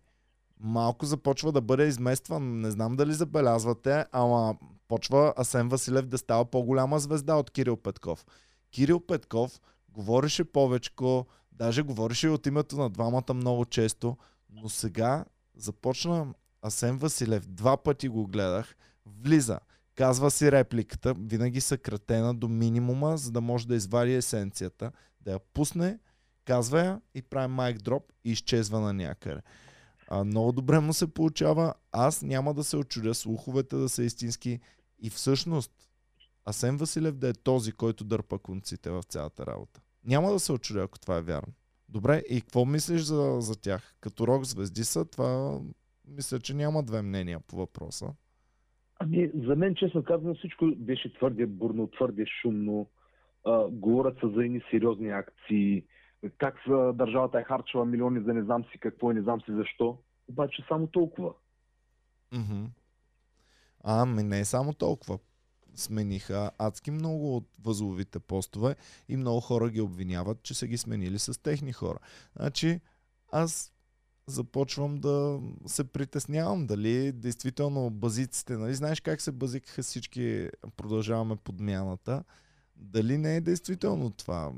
[0.60, 2.60] малко започва да бъде изместван.
[2.60, 4.56] Не знам дали забелязвате, ама
[4.88, 8.26] почва Асен Василев да става по-голяма звезда от Кирил Петков.
[8.72, 14.18] Кирил Петков говореше повечко, даже говореше от името на двамата много често,
[14.50, 15.26] но сега
[15.56, 18.76] започна Асен Василев, два пъти го гледах,
[19.06, 19.60] влиза,
[19.96, 25.40] казва си репликата, винаги съкратена до минимума, за да може да извади есенцията, да я
[25.54, 26.00] пусне,
[26.46, 29.42] казва я и прави майк дроп и изчезва на някъде.
[30.10, 31.74] А, много добре му се получава.
[31.92, 34.60] Аз няма да се очудя слуховете да са истински.
[35.00, 35.72] И всъщност,
[36.46, 39.82] Асен Василев да е този, който дърпа конците в цялата работа.
[40.06, 41.54] Няма да се очудя, ако това е вярно.
[41.90, 43.96] Добре, и какво мислиш за, за тях?
[44.02, 45.60] Като рок звезди са, това
[46.08, 48.14] мисля, че няма две мнения по въпроса.
[49.00, 52.90] Ами, за мен, честно казано, всичко беше твърде бурно, твърде шумно.
[53.46, 55.84] А, говорят се за едни сериозни акции,
[56.38, 56.56] как
[56.94, 59.98] държавата е харчила милиони за не знам си какво и не знам си защо.
[60.28, 61.34] Обаче само толкова.
[62.32, 62.66] Мгм.
[63.84, 65.20] А, ми не е само толкова.
[65.76, 68.76] Смениха адски много от възловите постове
[69.10, 72.00] и много хора ги обвиняват, че са ги сменили с техни хора.
[72.36, 72.80] Значи,
[73.32, 73.74] аз
[74.28, 82.24] започвам да се притеснявам дали действително базиците, нали знаеш как се базикаха всички, продължаваме подмяната,
[82.82, 84.52] дали не е действително това.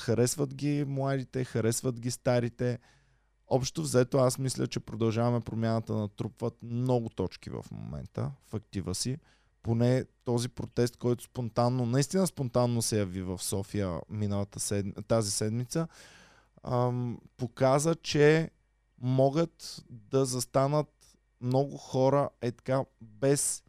[0.00, 2.78] Харесват ги младите, харесват ги старите.
[3.48, 9.18] Общо взето аз мисля, че продължаваме промяната натрупват много точки в момента в актива си.
[9.62, 15.88] Поне този протест, който спонтанно, наистина спонтанно се яви в София миналата седми, тази седмица,
[16.62, 18.50] ам, показа, че
[19.00, 20.86] могат да застанат
[21.40, 23.62] много хора е така без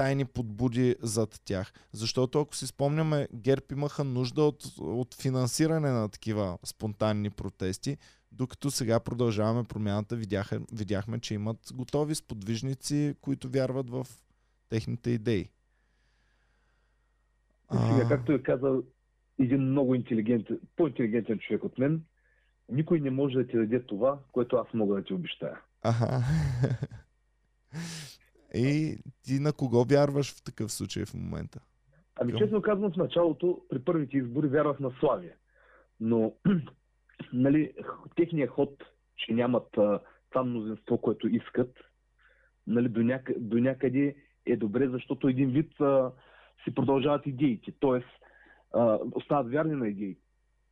[0.00, 1.72] тайни подбуди зад тях.
[1.92, 7.96] Защото ако си спомняме, ГЕРБ имаха нужда от, от финансиране на такива спонтанни протести,
[8.32, 14.06] докато сега продължаваме промяната, видяха, видяхме, че имат готови сподвижници, които вярват в
[14.68, 15.48] техните идеи.
[17.72, 18.82] Сега, както е казал
[19.38, 22.02] един много интелигентен, по-интелигентен човек от мен,
[22.68, 25.60] никой не може да ти даде това, което аз мога да ти обещая.
[25.82, 26.22] Аха.
[28.54, 31.60] И ти на кого вярваш в такъв случай в момента?
[32.20, 35.34] Ами честно казвам, в началото, при първите избори вярвах на Славия.
[36.00, 36.32] Но,
[37.32, 37.72] нали,
[38.16, 38.84] техният ход,
[39.16, 41.76] че нямат а, това мнозинство, което искат,
[42.66, 46.12] нали, до, няк- до някъде е добре, защото един вид а,
[46.64, 47.72] си продължават идеите.
[47.80, 48.08] Тоест,
[48.74, 50.20] а, остават вярни на идеите.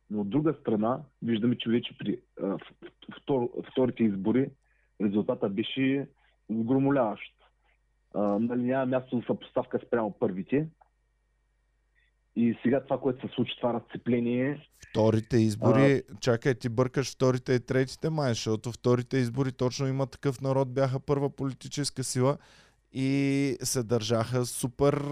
[0.09, 2.57] Но от друга страна, виждаме, че вече при а,
[3.21, 4.49] втор, вторите избори
[5.01, 6.07] резултата беше
[6.49, 7.38] сгромоляващ.
[8.13, 10.67] А, нали, няма място за съпоставка спрямо първите.
[12.35, 17.59] И сега това, което се случи, това разцепление, Вторите избори, чакай, ти бъркаш вторите и
[17.59, 22.37] третите май, защото вторите избори точно има такъв народ, бяха първа политическа сила
[22.93, 25.03] и се държаха супер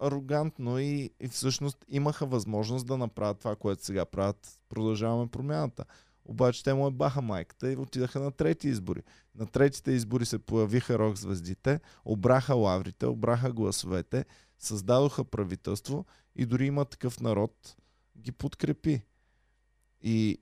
[0.00, 4.60] арогантно и, и всъщност имаха възможност да направят това, което сега правят.
[4.68, 5.84] Продължаваме промяната.
[6.24, 9.02] Обаче те му е баха майката и отидаха на трети избори.
[9.34, 14.24] На третите избори се появиха рок звездите, обраха лаврите, обраха гласовете,
[14.58, 17.76] създадоха правителство и дори има такъв народ
[18.18, 19.02] ги подкрепи.
[20.00, 20.38] И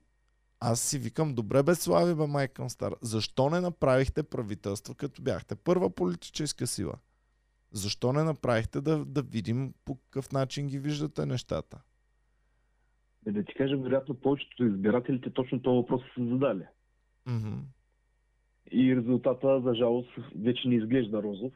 [0.59, 5.55] аз си викам, добре бе Слави, бе Майкън Стар, защо не направихте правителство, като бяхте
[5.55, 6.93] първа политическа сила?
[7.71, 11.81] Защо не направихте да, да видим по какъв начин ги виждате нещата?
[13.27, 16.63] Е да ти кажа, вероятно повечето избирателите точно този въпрос са задали.
[17.25, 17.53] Мгм.
[18.71, 21.53] И резултата, за жалост, вече не изглежда розов.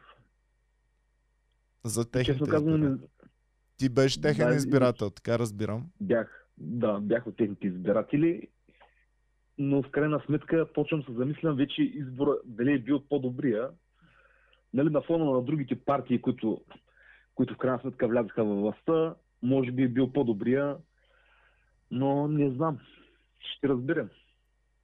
[1.83, 2.97] За Честно техните не,
[3.77, 5.85] Ти беше техен Да, избирател, така разбирам.
[6.01, 8.47] бях, да, бях от техните избиратели,
[9.57, 13.69] но в крайна сметка почвам се замислям вече избора дали е бил по-добрия.
[14.73, 16.61] Нали, на фона на другите партии, които,
[17.35, 20.77] които в крайна сметка влязаха във властта, може би е бил по-добрия,
[21.91, 22.77] но не знам.
[23.39, 24.09] Ще разберем.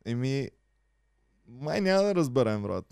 [0.05, 0.49] Еми,
[1.47, 2.85] май няма да разберем, брат.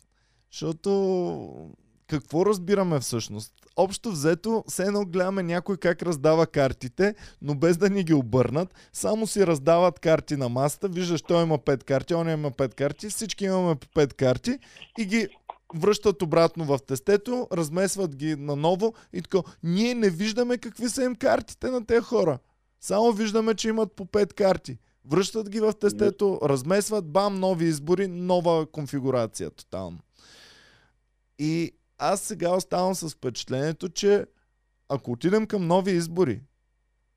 [0.51, 1.71] Защото
[2.07, 3.53] какво разбираме всъщност?
[3.75, 8.89] Общо взето, все едно гледаме някой как раздава картите, но без да ни ги обърнат.
[8.93, 10.87] Само си раздават карти на масата.
[10.87, 14.59] Виждаш, той има 5 карти, он има 5 карти, всички имаме по 5 карти
[14.99, 15.27] и ги
[15.75, 19.37] връщат обратно в тестето, размесват ги наново и така.
[19.63, 22.39] Ние не виждаме какви са им картите на тези хора.
[22.81, 24.77] Само виждаме, че имат по 5 карти.
[25.05, 29.99] Връщат ги в тестето, размесват, бам, нови избори, нова конфигурация тотално.
[31.39, 34.25] И аз сега оставам с впечатлението, че
[34.89, 36.41] ако отидем към нови избори,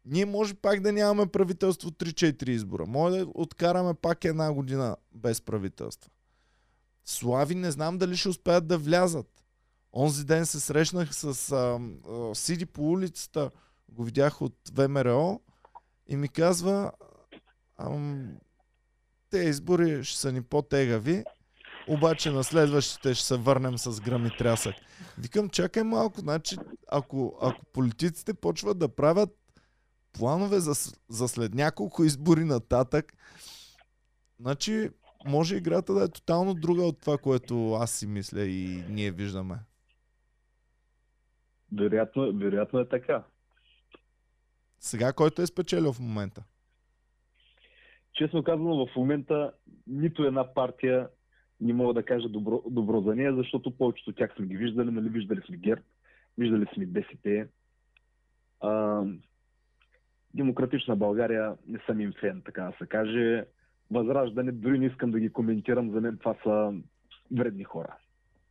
[0.04, 2.86] ние може пак да нямаме правителство 3-4 избора.
[2.86, 6.10] Може да откараме пак една година без правителство.
[7.04, 9.44] Слави не знам дали ще успеят да влязат.
[9.92, 13.50] Онзи ден се срещнах с а, а, Сиди по улицата,
[13.88, 15.40] го видях от ВМРО
[16.09, 16.92] и ми казва
[17.78, 18.36] ам,
[19.30, 21.24] те избори ще са ни по-тегави,
[21.88, 24.74] обаче на следващите ще се върнем с гръм и трясък.
[25.18, 26.57] Викам, чакай малко, значи,
[26.88, 29.30] ако, ако политиците почват да правят
[30.12, 33.12] планове за, за след няколко избори нататък,
[34.40, 34.90] значи
[35.26, 39.59] може играта да е тотално друга от това, което аз си мисля и ние виждаме.
[41.72, 43.24] Вероятно, вероятно е така.
[44.85, 46.45] Сега който е спечелил в момента?
[48.12, 49.53] Честно казано, в момента
[49.87, 51.09] нито една партия
[51.61, 54.91] не мога да кажа добро, добро за нея, защото повечето от тях сме ги виждали,
[54.91, 55.82] нали, виждали сме ГЕРБ,
[56.39, 57.47] виждали сме БСП.
[58.61, 59.03] А,
[60.35, 63.45] демократична България не съм им фен, така да се каже.
[63.91, 66.72] Възраждане, дори не искам да ги коментирам, за мен това са
[67.37, 67.97] вредни хора.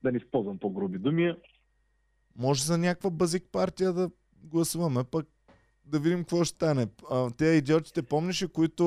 [0.04, 1.36] Да не използвам по-груби думи.
[2.36, 4.10] Може за някаква базик партия да
[4.44, 5.28] гласуваме, пък
[5.86, 6.88] да видим какво ще стане.
[7.12, 8.86] А, те идиотите, помниш ли, които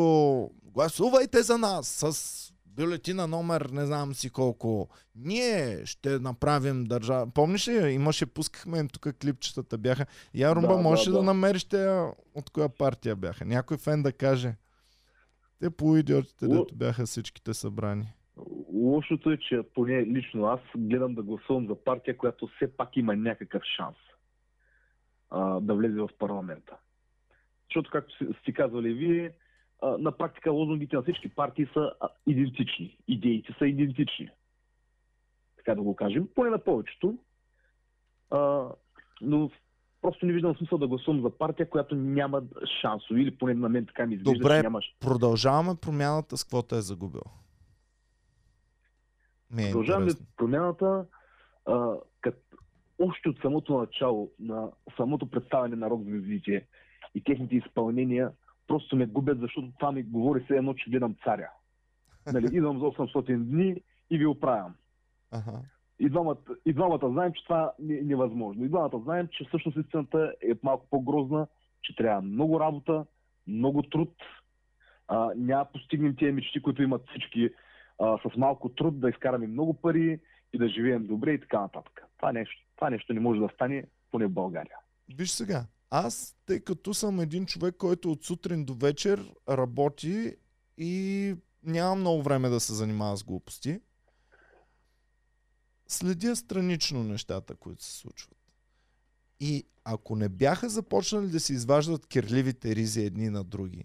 [0.65, 4.89] гласувайте за нас с бюлетина номер не знам си колко.
[5.15, 7.31] Ние ще направим държава.
[7.35, 10.07] Помниш ли, имаше, пускахме им тук клипчетата бяха.
[10.35, 11.23] Я, Румба, Да, да, можеш ли да, да.
[11.25, 13.45] намериш те от коя партия бяха?
[13.45, 14.55] Някой фен да каже.
[15.61, 18.09] Те полуидиотите, Лу- дето бяха всичките събрани.
[18.73, 23.17] Лошото е, че поне лично аз гледам да гласувам за партия, която все пак има
[23.17, 23.97] някакъв шанс
[25.31, 26.77] а, да влезе в парламента.
[27.69, 29.33] Защото, както сте казвали вие,
[29.99, 31.93] на практика лозунгите на всички партии са
[32.27, 32.99] идентични.
[33.09, 34.31] Идеите са идентични.
[35.57, 36.29] Така да го кажем.
[36.35, 37.19] Поне на повечето.
[38.31, 38.69] А,
[39.21, 39.51] но
[40.03, 42.43] просто не виждам смисъл да гласувам за партия, която няма
[42.81, 43.21] шансове.
[43.21, 44.57] Или поне на мен така ми изглежда, Добре.
[44.59, 47.23] че няма Продължаваме промяната с каквото е загубил.
[49.51, 50.27] Ми е Продължаваме интересно.
[50.37, 51.07] промяната,
[51.67, 52.55] а, кът,
[52.99, 56.67] още от самото начало на самото представяне на рок-звездите
[57.17, 58.31] и техните изпълнения
[58.67, 61.51] просто ме губят, защото това ми говори все едно, че гледам царя.
[62.33, 64.75] Нали, идвам за 800 дни и ви оправям.
[65.33, 65.61] Ага.
[65.99, 66.37] И двамата,
[66.67, 68.64] и двамата знаем, че това е невъзможно.
[68.64, 71.47] И двамата знаем, че всъщност истината е малко по-грозна,
[71.83, 73.05] че трябва много работа,
[73.47, 74.14] много труд.
[75.09, 77.51] А, няма постигнем тия мечти, които имат всички
[77.99, 80.21] а, с малко труд, да изкараме много пари
[80.53, 82.03] и да живеем добре и така нататък.
[82.17, 84.77] Това нещо, това нещо не може да стане поне в България.
[85.19, 90.37] Виж сега, аз, тъй като съм един човек, който от сутрин до вечер работи
[90.78, 93.80] и нямам много време да се занимава с глупости,
[95.89, 98.39] следя странично нещата, които се случват.
[99.41, 103.84] И ако не бяха започнали да се изваждат кирливите ризи едни на други,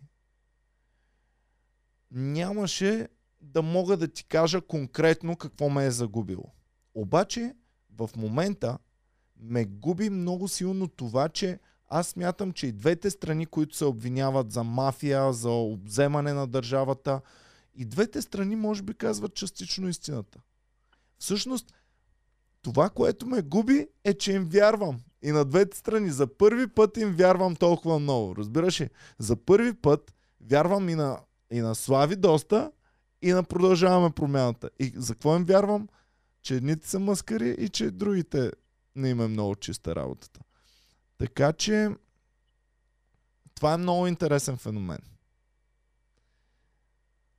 [2.11, 3.07] нямаше
[3.41, 6.53] да мога да ти кажа конкретно какво ме е загубило.
[6.93, 7.55] Обаче,
[7.97, 8.77] в момента
[9.39, 11.59] ме губи много силно това, че
[11.93, 17.21] аз смятам, че и двете страни, които се обвиняват за мафия, за обземане на държавата,
[17.75, 20.39] и двете страни може би казват частично истината.
[21.19, 21.73] Всъщност,
[22.61, 24.99] това, което ме губи, е, че им вярвам.
[25.23, 26.09] И на двете страни.
[26.09, 28.35] За първи път им вярвам толкова много.
[28.35, 28.89] Разбираш ли?
[29.19, 31.19] За първи път вярвам и на,
[31.51, 32.71] и на Слави доста,
[33.21, 34.69] и на продължаваме промяната.
[34.79, 35.87] И за какво им вярвам?
[36.41, 38.51] Че едните са маскари и че другите
[38.95, 40.39] не им е много чиста работата.
[41.21, 41.89] Така че
[43.55, 44.99] това е много интересен феномен.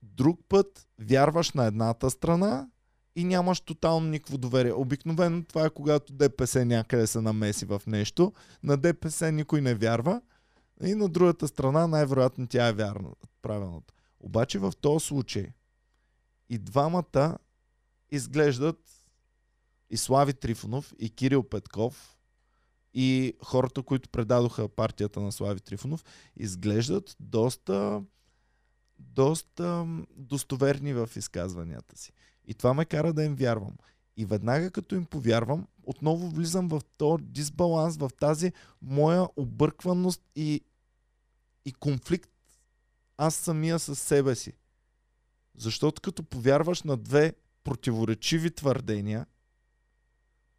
[0.03, 2.69] Друг път вярваш на едната страна
[3.17, 4.73] и нямаш тотално никакво доверие.
[4.73, 8.33] Обикновено това е когато ДПС някъде се намеси в нещо.
[8.63, 10.23] На ДПС никой не вярва
[10.85, 13.11] и на другата страна най-вероятно тя е вярна,
[13.43, 13.95] правилната.
[14.21, 15.47] Обаче в този случай
[16.49, 17.39] и двамата
[18.11, 19.07] изглеждат
[19.91, 22.19] и Слави Трифонов и Кирил Петков
[22.95, 26.05] и хората, които предадоха партията на Слави Трифонов,
[26.37, 28.03] изглеждат доста
[28.99, 29.87] доста
[30.17, 32.13] достоверни в изказванията си.
[32.47, 33.73] И това ме кара да им вярвам.
[34.17, 40.61] И веднага като им повярвам, отново влизам в този дисбаланс, в тази моя объркваност и,
[41.65, 42.31] и конфликт
[43.17, 44.53] аз самия със себе си.
[45.57, 47.35] Защото като повярваш на две
[47.65, 49.27] противоречиви твърдения,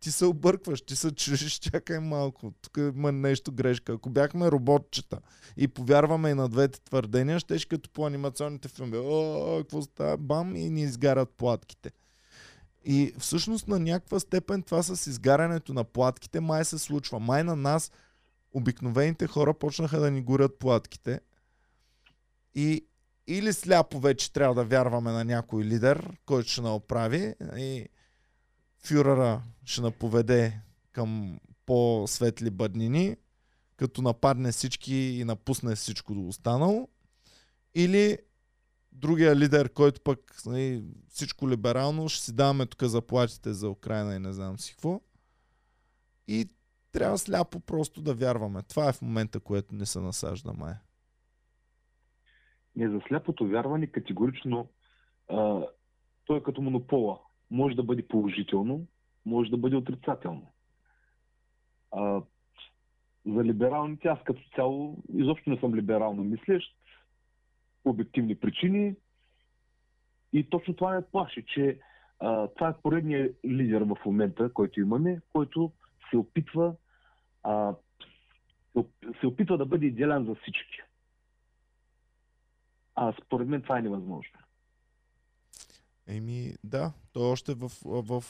[0.03, 3.93] ти се объркваш, ти се чудиш, чакай малко, тук има нещо грешка.
[3.93, 5.19] Ако бяхме роботчета
[5.57, 8.97] и повярваме и на двете твърдения, ще като по анимационните филми.
[8.97, 10.17] О, какво става?
[10.17, 11.91] Бам и ни изгарят платките.
[12.85, 17.19] И всъщност на някаква степен това с изгарянето на платките май се случва.
[17.19, 17.91] Май на нас,
[18.53, 21.21] обикновените хора, почнаха да ни горят платките.
[22.55, 22.85] И
[23.27, 27.85] или сляпо вече трябва да вярваме на някой лидер, който ще наоправи и
[28.87, 30.61] фюрера ще наповеде
[30.91, 33.17] към по-светли бъднини,
[33.75, 36.87] като нападне всички и напусне всичко до останало.
[37.75, 38.17] Или
[38.91, 44.19] другия лидер, който пък нали, всичко либерално, ще си даваме тук заплатите за Украина и
[44.19, 45.01] не знам си какво.
[46.27, 46.49] И
[46.91, 48.61] трябва сляпо просто да вярваме.
[48.61, 50.73] Това е в момента, което не се насажда, май.
[52.75, 54.69] Не, за сляпото вярване категорично
[55.27, 55.67] а,
[56.25, 57.19] той е като монопола.
[57.53, 58.87] Може да бъде положително,
[59.25, 60.51] може да бъде отрицателно.
[61.91, 62.21] А,
[63.25, 66.75] за либералните аз като цяло изобщо не съм либерално мислещ,
[67.85, 68.95] обективни причини.
[70.33, 71.79] И точно това ме плаши, че
[72.19, 75.71] а, това е поредният лидер в момента, който имаме, който
[76.09, 76.75] се опитва
[77.43, 77.75] а,
[79.19, 80.81] се опитва да бъде идеален за всички.
[82.95, 84.39] А според мен това е невъзможно.
[86.07, 88.23] Еми, да, то още в, в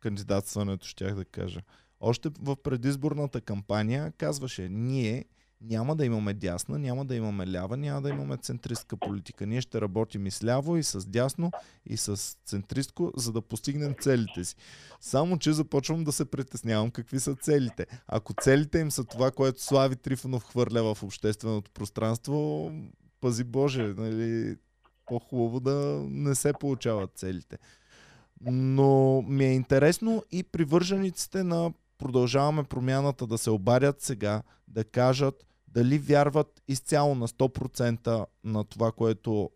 [0.00, 1.60] кандидатстването щях да кажа.
[2.00, 5.24] Още в предизборната кампания казваше, ние
[5.60, 9.46] няма да имаме дясна, няма да имаме лява, няма да имаме центристка политика.
[9.46, 11.52] Ние ще работим и с ляво, и с дясно,
[11.86, 14.56] и с центристко, за да постигнем целите си.
[15.00, 17.86] Само, че започвам да се притеснявам какви са целите.
[18.06, 22.72] Ако целите им са това, което Слави Трифонов хвърля в общественото пространство,
[23.20, 24.56] пази Боже, нали,
[25.10, 27.58] по-хубаво да не се получават целите.
[28.46, 35.46] Но ми е интересно и привържениците на продължаваме промяната да се обадят сега, да кажат
[35.68, 39.50] дали вярват изцяло на 100% на това, което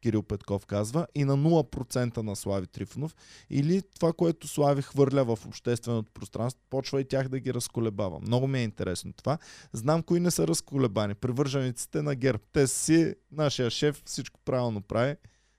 [0.00, 3.16] Кирил Петков казва и на 0% на Слави Трифонов
[3.50, 8.20] или това, което Слави хвърля в общественото пространство, почва и тях да ги разколебава.
[8.20, 9.38] Много ми е интересно това.
[9.72, 11.14] Знам кои не са разколебани.
[11.14, 12.42] Привържениците на ГЕРБ.
[12.52, 15.16] Те си, нашия шеф, всичко правилно прави.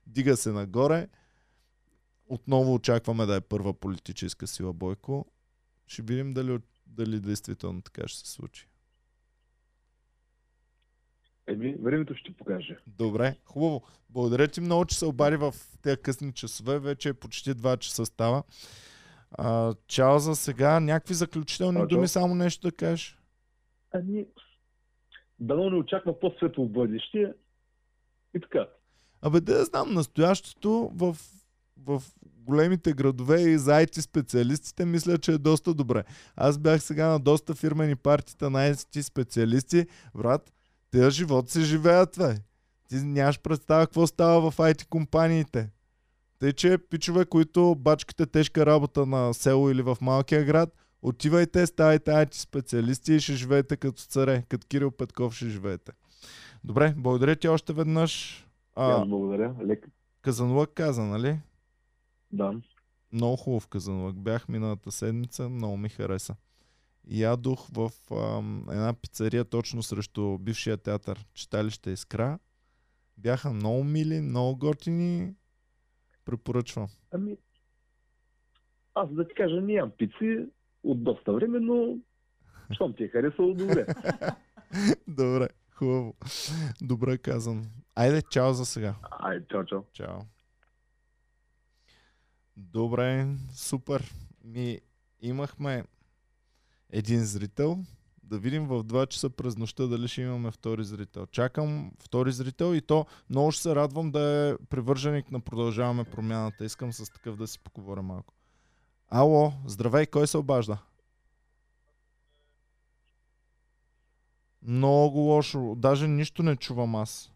[0.08, 1.08] Дига се нагоре.
[2.26, 5.26] Отново очакваме да е първа политическа сила Бойко.
[5.88, 8.71] Ще видим дали, дали действително така ще се случи.
[11.48, 12.78] Еми, времето ще покаже.
[12.88, 13.84] Добре, хубаво.
[14.10, 16.80] Благодаря ти много, че се обади в тези късни часове.
[16.80, 18.44] Вече е почти 2 часа става.
[19.32, 20.80] А, чао за сега.
[20.80, 21.88] Някакви заключителни чао.
[21.88, 23.18] думи, само нещо да кажеш.
[23.92, 24.26] Ами,
[25.40, 27.34] дано не очаква по-светло бъдеще.
[28.36, 28.68] И така.
[29.22, 31.18] Абе, да знам, настоящето в,
[31.78, 36.04] в големите градове и за IT специалистите мисля, че е доста добре.
[36.36, 39.86] Аз бях сега на доста фирмени партита на IT специалисти.
[40.16, 40.52] Брат,
[40.92, 42.36] тези живот се живеят, бе.
[42.90, 45.70] Ти нямаш представа какво става в IT компаниите.
[46.40, 52.12] Тъй, че пичове, които бачкате тежка работа на село или в малкия град, отивайте, ставайте
[52.12, 55.92] IT специалисти и ще живеете като царе, като Кирил Петков ще живеете.
[56.64, 58.46] Добре, благодаря ти още веднъж.
[58.76, 59.06] А...
[59.06, 59.56] Благодаря.
[59.68, 59.88] Лек.
[60.22, 61.40] Казанлък каза, нали?
[62.32, 62.54] Да.
[63.12, 64.16] Много хубав казанлък.
[64.16, 66.36] Бях миналата седмица, много ми хареса.
[67.08, 72.40] Ядох в ам, една пицария точно срещу бившия театър Читалище Искра.
[73.18, 75.34] Бяха много мили, много готини.
[76.26, 76.88] Препоръчвам.
[77.12, 77.38] Ами,
[78.96, 80.46] аз да ти кажа, нямам пици
[80.84, 81.98] от доста време, но
[82.72, 83.86] щом ти е харесало, добре.
[85.08, 86.16] Добре, хубаво.
[86.82, 87.64] Добре казано.
[87.96, 88.96] Айде, чао за сега.
[89.12, 89.84] Ай, чао, чао.
[89.94, 90.20] Чао.
[92.58, 94.12] Добре, супер.
[94.44, 94.80] Ми
[95.22, 95.84] имахме
[96.92, 97.78] един зрител.
[98.24, 101.26] Да видим в 2 часа през нощта дали ще имаме втори зрител.
[101.26, 106.66] Чакам втори зрител и то много ще се радвам да е привърженик на Продължаваме промяната.
[106.66, 108.34] Искам с такъв да си поговоря малко.
[109.10, 110.78] Ало, здравей, кой се обажда?
[114.62, 115.76] Много лошо.
[115.78, 117.32] Даже нищо не чувам аз.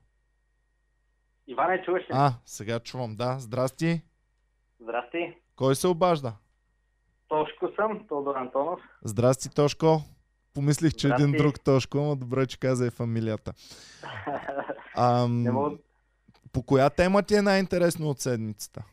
[1.47, 2.07] Иване, чуваш ли?
[2.11, 3.15] А, сега чувам.
[3.15, 4.01] Да, здрасти.
[4.79, 5.33] Здрасти.
[5.55, 6.33] Кой се обажда?
[7.27, 8.79] Тошко съм, Тодор Антонов.
[9.03, 10.01] Здрасти, Тошко.
[10.53, 11.37] помислих, че един Здрасти.
[11.37, 13.53] друг Тошко, ама добре, че каза и фамилията.
[14.97, 15.77] Ам, Не мога...
[16.53, 18.83] По коя тема ти е най-интересно от седмицата?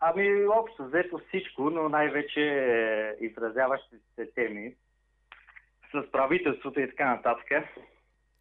[0.00, 4.74] Ами, общо взето всичко, но най-вече е, изразяващите се теми
[5.92, 7.46] с правителството и така нататък.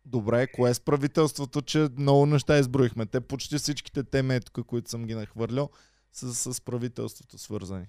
[0.05, 3.05] Добре, кое е с правителството, че много неща изброихме?
[3.05, 5.69] Те почти всичките теми, тук, които съм ги нахвърлял,
[6.11, 7.85] са с правителството свързани.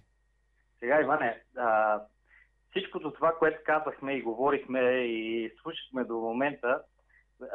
[0.81, 2.01] Сега, Иване, а,
[2.71, 6.83] всичкото това, което казахме и говорихме и слушахме до момента,
[7.43, 7.47] а,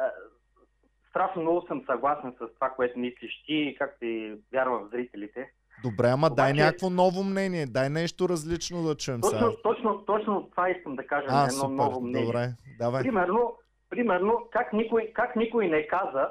[1.10, 5.50] страшно много съм съгласен с това, което мислиш ти и както и вярвам в зрителите.
[5.82, 9.38] Добре, ама дай Обаче- някакво ново мнение, дай нещо различно да чуем сега.
[9.40, 12.26] Точно, точно, точно това искам да кажа А, на едно супер, ново мнение.
[12.26, 12.48] добре,
[12.78, 13.02] давай.
[13.02, 13.56] Примерно,
[13.90, 16.30] примерно как, никой, как никой не каза,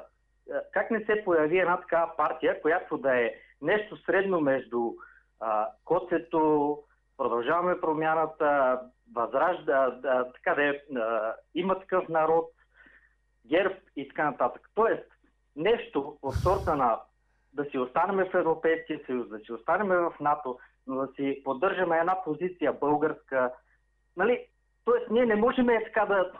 [0.72, 3.30] как не се появи една такава партия, която да е
[3.62, 4.92] нещо средно между
[5.40, 6.78] а, Коцето,
[7.16, 8.80] Продължаваме промяната,
[9.14, 10.80] Възражда, да, така да е,
[11.54, 12.50] има такъв народ,
[13.46, 14.70] ГЕРБ и така нататък.
[14.74, 15.04] Тоест,
[15.56, 17.00] нещо от сорта на
[17.52, 21.98] да си останем в Европейския съюз, да си останем в НАТО, но да си поддържаме
[21.98, 23.52] една позиция българска.
[24.16, 24.46] Нали?
[24.84, 26.32] Тоест, ние не можем е така да...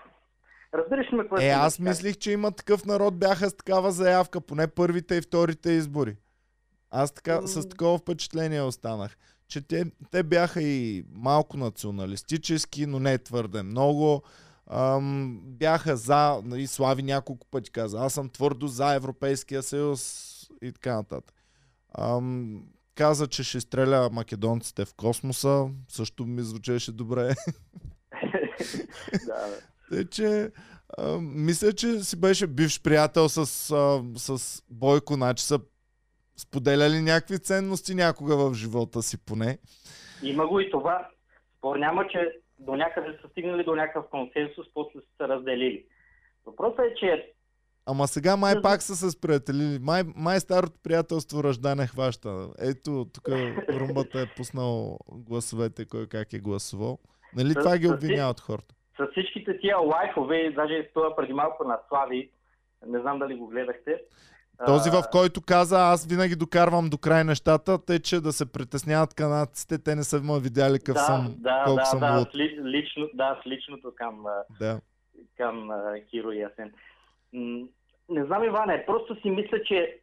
[0.75, 4.67] Разбираш ме, което Е, аз мислих, че има такъв народ, бяха с такава заявка, поне
[4.75, 6.17] първите и вторите избори.
[6.99, 7.63] Аз така, с М.
[7.63, 9.17] такова впечатление останах,
[9.49, 14.23] че те, те бяха и малко националистически, но не твърде много.
[14.71, 20.33] Ам, бяха за, и Слави няколко пъти каза, аз съм твърдо за Европейския съюз
[20.63, 21.35] и така нататък.
[21.99, 22.63] Ам,
[22.95, 27.35] каза, че ще стреля македонците в космоса, също ми звучеше добре.
[29.27, 29.59] да.
[29.91, 30.51] Тъй, че
[30.99, 33.39] а, мисля, че си беше бивш приятел с,
[33.71, 35.61] а, с Бойко, значи са
[36.37, 39.59] споделяли някакви ценности някога в живота си поне.
[40.23, 41.09] Има го и това.
[41.59, 42.19] Спор няма, че
[42.59, 45.85] до някъде са стигнали до някакъв консенсус, после са се разделили.
[46.47, 47.33] Въпросът е, че
[47.89, 49.79] Ама сега май пак са се сприятелили.
[49.79, 52.49] Май, май старото приятелство ръжда не хваща.
[52.61, 53.29] Ето, тук
[53.71, 56.99] румбата е пуснал гласовете, кой как е гласувал.
[57.37, 58.75] Нали С- това ги обвиняват хората?
[58.99, 62.31] с всичките тия лайфове, даже и това преди малко на Слави,
[62.87, 64.03] не знам дали го гледахте.
[64.67, 69.15] Този, в който каза, аз винаги докарвам до край нещата, тъй че да се притесняват
[69.15, 72.35] канадците, те не са ме видяли какъв да, съм, да, колко да, съм да, луд.
[72.35, 74.25] ли, лично, да, с личното към,
[74.61, 74.81] Да.
[75.37, 76.73] към а, Киро и Асен.
[77.33, 77.69] М,
[78.09, 79.99] Не знам, Иване, просто си мисля, че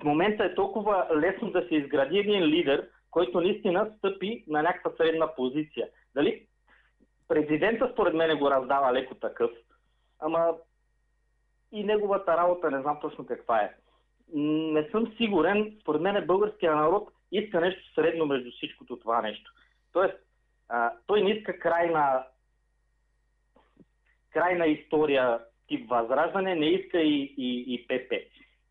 [0.00, 4.90] в момента е толкова лесно да се изгради един лидер, който наистина стъпи на някаква
[4.96, 5.88] средна позиция.
[6.14, 6.46] Дали?
[7.28, 9.50] Президента според мен го раздава леко такъв,
[10.20, 10.52] ама
[11.72, 13.74] и неговата работа не знам точно каква е.
[14.32, 19.52] Не съм сигурен, според мен българския народ иска нещо средно между всичкото това нещо.
[19.92, 20.14] Тоест,
[20.68, 22.24] а, той не иска крайна
[24.30, 28.12] крайна история тип Възраждане, не иска и, и, и ПП.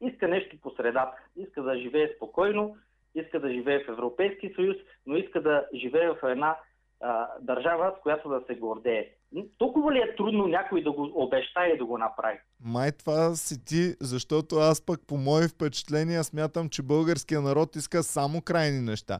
[0.01, 1.17] Иска нещо по средата.
[1.35, 2.77] Иска да живее спокойно,
[3.15, 6.57] иска да живее в Европейски съюз, но иска да живее в една
[7.01, 9.09] а, държава, с която да се гордее.
[9.57, 12.37] Толкова ли е трудно някой да го обещае и да го направи?
[12.63, 18.03] Май това си ти, защото аз пък по мои впечатления смятам, че българския народ иска
[18.03, 19.19] само крайни неща.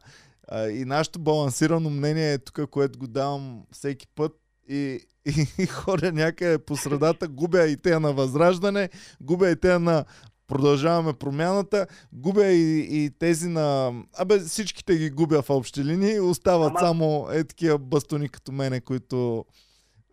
[0.52, 4.32] И нашето балансирано мнение е тук, което го давам всеки път.
[4.70, 8.90] И, и, и хора някъде по средата губя и те на възраждане,
[9.22, 10.06] губя и те на
[10.48, 13.94] продължаваме промяната, губя и, и тези на...
[14.18, 18.82] Абе, всичките ги губя в общи линии, остават Ама- само е такива бастуни като мене,
[18.82, 19.46] които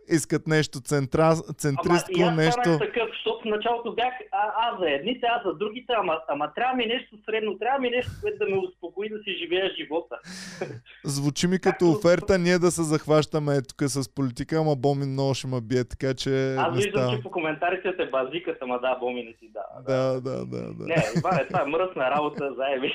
[0.09, 2.79] искат нещо центра, центристко, ама и аз нещо...
[2.79, 6.75] такъв, защото в началото бях а, аз за едните, аз за другите, ама, ама трябва
[6.75, 10.17] ми нещо средно, трябва ми нещо, което да ме успокои да си живея живота.
[11.05, 15.07] Звучи ми като Както- оферта ние да се захващаме е, тук с политика, ама Боми
[15.07, 17.17] много ще ме бие, така че Аз виждам, става.
[17.17, 19.65] че по коментарите те базикат, ама да, боми не си да.
[19.87, 20.85] Да, да, да, да.
[20.85, 22.93] Не, Иване, това е мръсна работа, заеби.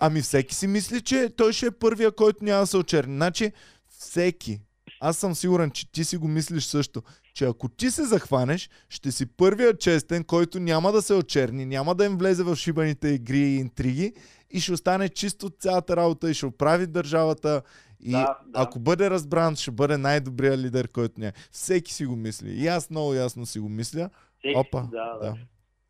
[0.00, 3.16] Ами всеки си мисли, че той ще е първия, който няма да се очерни.
[3.16, 3.52] Значи
[3.88, 4.58] всеки,
[5.00, 7.02] аз съм сигурен, че ти си го мислиш също,
[7.34, 11.94] че ако ти се захванеш, ще си първия честен, който няма да се очерни, няма
[11.94, 14.12] да им влезе в шибаните игри и интриги
[14.50, 17.62] и ще остане чисто от цялата работа и ще оправи държавата
[18.00, 18.60] и Да, да.
[18.60, 21.32] ако бъде разбран, ще бъде най-добрият лидер, който няма.
[21.50, 22.50] Всеки си го мисли.
[22.52, 24.10] И аз много ясно си го мисля.
[24.38, 25.18] Всеки- Опа, да, да.
[25.20, 25.34] да.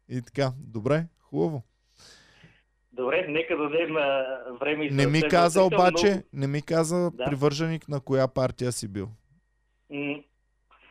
[0.08, 1.62] И така, добре, хубаво.
[2.98, 7.10] Добре, нека да дадем а, време и Не ми каза Много- обаче, не ми каза
[7.10, 7.24] Да.
[7.24, 9.08] привърженик на коя партия си бил.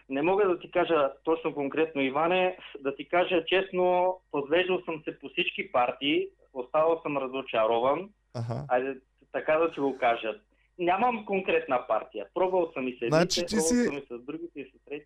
[0.10, 2.58] Не мога да ти кажа точно конкретно, Иване.
[2.80, 8.10] Да ти кажа честно, подвеждал съм се по всички партии, оставал съм разочарован.
[8.34, 8.66] Аха.
[8.70, 8.96] Айде
[9.32, 10.36] така да ти го кажа.
[10.80, 12.26] нямам конкретна партия.
[12.34, 15.06] Пробвал съм и с едните, Значи пробвал си- съм и с другите и с трети.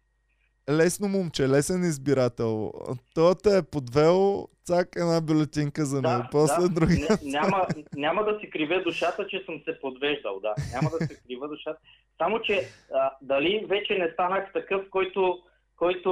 [0.69, 2.71] Лесно момче, лесен избирател.
[3.15, 6.23] Той те е подвел, цак една бюлетинка за него.
[6.31, 7.07] После другия.
[7.07, 10.53] Ня- няма, няма да си криве душата, че съм се подвеждал, да.
[10.73, 11.79] Няма да се крива душата.
[12.17, 15.39] Само, че а, дали вече не станах такъв, който,
[15.75, 16.11] който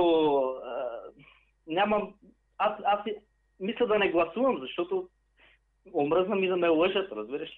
[0.66, 0.89] а,
[1.68, 2.14] нямам...
[2.58, 3.00] Аз, аз
[3.60, 5.10] мисля да не гласувам, защото
[5.93, 7.50] омръзна ми да ме лъжат, разбираш.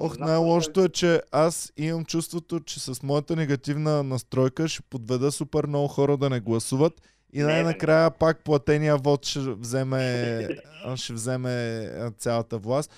[0.00, 5.66] Ох, най-лошото е, че аз имам чувството, че с моята негативна настройка ще подведа супер
[5.66, 6.92] много хора да не гласуват
[7.32, 10.48] и най-накрая пак платения вод ще вземе,
[10.96, 12.90] ще вземе цялата власт.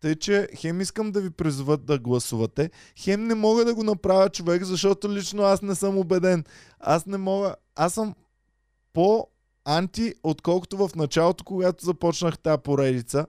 [0.00, 4.28] Тъй, че хем искам да ви призоват да гласувате, хем не мога да го направя
[4.28, 6.44] човек, защото лично аз не съм убеден.
[6.80, 8.14] Аз не мога, аз съм
[8.92, 9.26] по
[9.64, 13.26] анти, отколкото в началото, когато започнах тази поредица.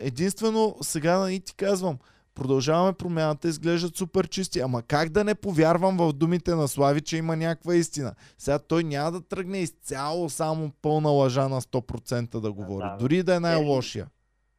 [0.00, 1.98] Единствено, сега и ти казвам,
[2.34, 4.60] продължаваме промяната, изглеждат супер чисти.
[4.60, 8.14] Ама как да не повярвам в думите на Слави, че има някаква истина?
[8.38, 12.84] Сега той няма да тръгне изцяло само пълна лъжа на 100% да говори.
[12.84, 12.96] да.
[13.00, 14.06] Дори да е най-лошия.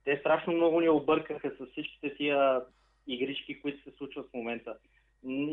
[0.04, 2.62] те страшно много ни объркаха с всичките тия
[3.08, 4.76] игрички, които се случват в момента.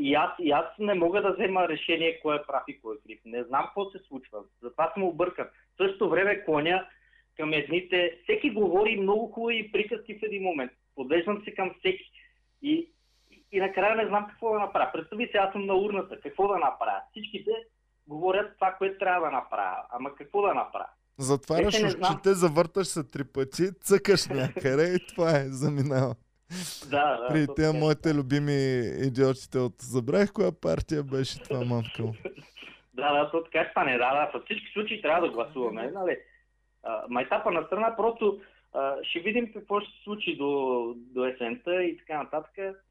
[0.00, 2.98] И аз, и аз не мога да взема решение кой е прав и кой е
[3.06, 3.20] крив.
[3.24, 4.38] Не знам какво се случва.
[4.62, 5.46] Затова съм объркан.
[5.46, 6.86] В същото време клоня
[7.38, 8.18] към едните.
[8.22, 10.72] Всеки говори много хубави приказки в един момент.
[10.94, 12.10] Подвеждам се към всеки.
[12.62, 12.90] И,
[13.30, 14.90] и, и накрая не знам какво да направя.
[14.92, 16.20] Представи се, аз съм на урната.
[16.20, 17.00] Какво да направя?
[17.10, 17.50] Всичките
[18.08, 19.76] говорят това, което трябва да направя.
[19.90, 20.88] Ама какво да направя?
[21.18, 26.14] Затваряш очите, завърташ се три пъти, цъкаш някъде и това е, заминава.
[26.90, 27.28] Да, да.
[27.28, 27.80] При тия е.
[27.80, 29.74] моите любими идиотите от...
[29.78, 32.02] Забравих коя партия беше това, мамка.
[32.94, 33.92] Да, да, то така ще стане.
[33.92, 35.90] Да, да, във всички случаи трябва да гласуваме.
[35.90, 36.16] Нали?
[37.08, 38.40] Майтапа на страна, просто
[38.72, 42.84] а, ще видим какво ще се случи до, до есента и така нататък.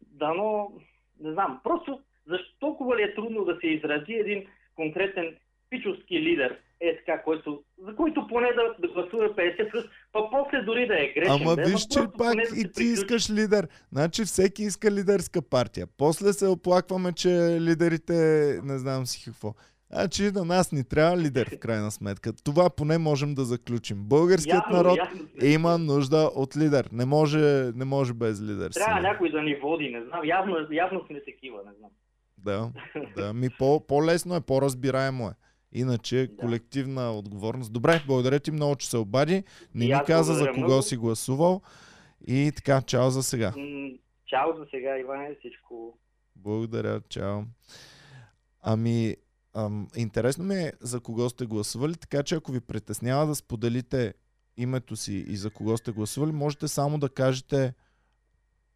[0.00, 0.72] Дано,
[1.20, 5.36] не знам, просто защо толкова ли е трудно да се изрази един конкретен
[5.70, 10.62] пичовски лидер, е така, който, за който поне да, да гласува 50 плюс, па после
[10.62, 11.32] дори да е грешен.
[11.42, 12.84] Ама да, виж, че пак да и ти приключи.
[12.84, 13.68] искаш лидер.
[13.92, 15.86] Значи всеки иска лидерска партия.
[15.98, 17.28] После се оплакваме, че
[17.60, 18.12] лидерите
[18.64, 19.54] не знам си какво.
[19.92, 22.32] Значи на нас ни трябва лидер в крайна сметка.
[22.34, 23.96] Това поне можем да заключим.
[23.98, 25.20] Българският Ясно, народ ясно.
[25.42, 26.88] има нужда от лидер.
[26.92, 27.38] Не може,
[27.74, 28.70] не може без лидер.
[28.70, 29.00] Трябва сега.
[29.02, 30.20] някой да ни води, не знам.
[30.24, 31.90] Явно, явно сме такива, не знам.
[32.38, 32.70] Да,
[33.16, 33.32] да.
[33.32, 35.32] Ми по, по-лесно е, по-разбираемо е.
[35.72, 36.36] Иначе Да.
[36.36, 37.72] колективна отговорност.
[37.72, 39.44] Добре, благодаря ти много, че се обади.
[39.74, 40.82] Не И ни аз каза за кого много.
[40.82, 41.62] си гласувал.
[42.26, 43.52] И така, чао за сега.
[44.26, 45.98] Чао за сега, Иване, всичко.
[46.36, 47.40] Благодаря, чао.
[48.62, 49.16] Ами,
[49.54, 54.14] ам, интересно ми е за кого сте гласували, така че ако ви притеснява да споделите
[54.56, 57.74] името си и за кого сте гласували, можете само да кажете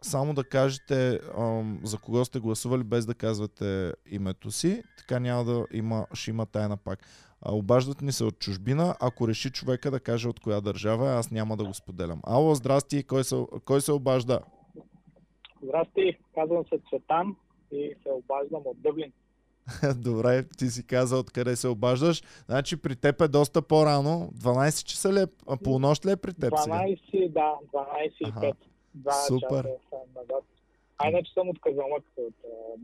[0.03, 5.45] само да кажете ам, за кого сте гласували без да казвате името си, така няма
[5.45, 6.99] да има, ще има тайна пак.
[7.41, 11.15] А, обаждат ни се от чужбина, ако реши човека да каже от коя държава, е,
[11.15, 12.21] аз няма да го споделям.
[12.27, 14.41] Ало, здрасти, кой се, кой се обажда?
[15.63, 17.37] Здрасти, казвам се Цветан
[17.71, 19.13] и се обаждам от Дъблин.
[19.97, 22.23] Добре, ти си каза откъде се обаждаш.
[22.47, 24.31] Значи при теб е доста по-рано.
[24.39, 25.27] 12 часа ли е?
[25.49, 26.77] А, полунощ ли е при теб сега?
[26.77, 28.41] 12, да, 12 и Аха.
[28.41, 28.53] 5.
[28.95, 29.65] Два Супер.
[29.65, 30.35] часа.
[30.99, 32.05] А иначе съм от Казанлък.
[32.17, 32.35] От.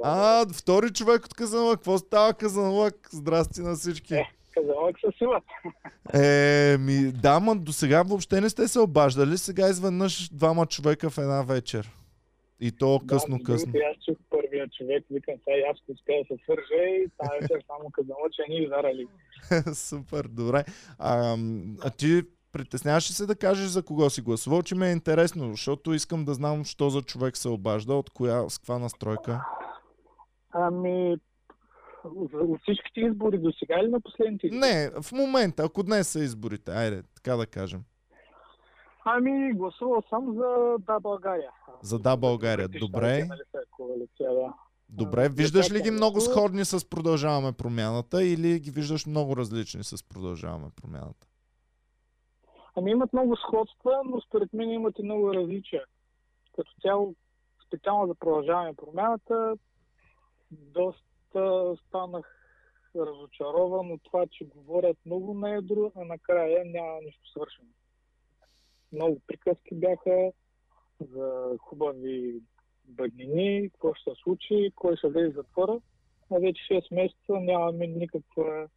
[0.03, 1.79] А, втори човек от Казанлък.
[1.79, 3.09] Какво става Казанлък?
[3.13, 4.15] Здрасти на всички.
[4.15, 4.31] Е.
[4.55, 5.41] Казанлък със сила.
[6.15, 9.39] Е, ми, да, ма до сега въобще не сте се обаждали.
[9.39, 11.93] Сега изведнъж двама човека в една вечер.
[12.61, 13.73] И то късно, да, късно.
[13.91, 17.41] Аз чух първия човек, викам сега и аз ще успея да се свържа и тази
[17.41, 19.07] вечер само Казанлъчани зарали.
[19.75, 20.65] Супер, добре.
[20.99, 21.37] А,
[21.83, 25.51] а ти притесняваш ли се да кажеш за кого си гласувал, че ми е интересно,
[25.51, 29.45] защото искам да знам, що за човек се обажда, от коя, с каква настройка.
[30.53, 31.17] Ами,
[32.05, 34.61] от всичките избори до сега или на последните избори?
[34.61, 37.81] Не, в момента, ако днес са изборите, айде, така да кажем.
[39.17, 41.51] Ами, гласувал съм за Да България.
[41.83, 43.29] За Да България, добре.
[44.89, 49.85] Добре, А, виждаш ли ги много сходни с Продължаваме промяната или ги виждаш много различни
[49.85, 51.27] с Продължаваме промяната?
[52.77, 55.85] Ами имат много сходства, но според мен имат и много различия.
[56.57, 57.15] Като цяло,
[57.67, 59.57] специално за продължаване промяната,
[60.51, 62.37] доста станах
[62.97, 67.69] разочарован от това, че говорят много на едро, а накрая няма нищо свършено.
[68.93, 70.33] Много приказки бяха
[71.01, 72.41] за хубави
[72.85, 75.81] бъднини, какво ще се случи, кой ще влезе в затвора.
[76.31, 78.69] А вече 6 месеца нямаме никаква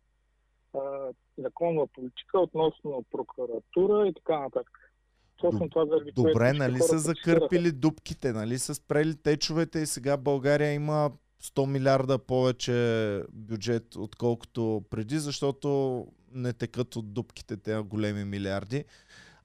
[0.73, 4.93] а, законова политика относно прокуратура и така нататък.
[5.37, 9.85] точно това заради което Добре, всички нали са закърпили дупките, нали са спрели течовете и
[9.85, 11.11] сега България има
[11.43, 18.85] 100 милиарда повече бюджет, отколкото преди, защото не текат от дупките тези големи милиарди.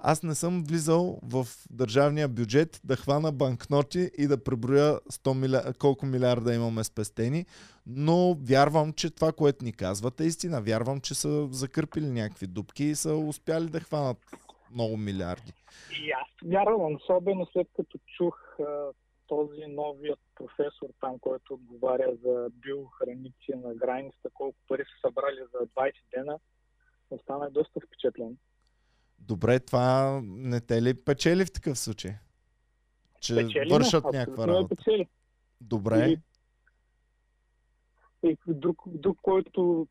[0.01, 5.75] Аз не съм влизал в държавния бюджет да хвана банкноти и да преброя 100 милиарда,
[5.79, 7.47] колко милиарда имаме спестени,
[7.87, 10.61] но вярвам, че това, което ни казвате е истина.
[10.61, 14.19] Вярвам, че са закърпили някакви дупки и са успяли да хванат
[14.75, 15.53] много милиарди.
[16.03, 18.93] И аз вярвам, особено след като чух а,
[19.27, 25.67] този новият професор там, който отговаря за биохраници на границата, колко пари са събрали за
[25.67, 26.39] 20 дена,
[27.11, 28.37] останах доста впечатлен.
[29.19, 32.11] Добре, това не те ли печели в такъв случай?
[33.21, 34.77] Че Печели, вършат но някаква ме работа.
[34.77, 35.09] Печели.
[35.61, 36.09] Добре.
[36.09, 36.21] И,
[38.23, 39.87] и друг, друг, който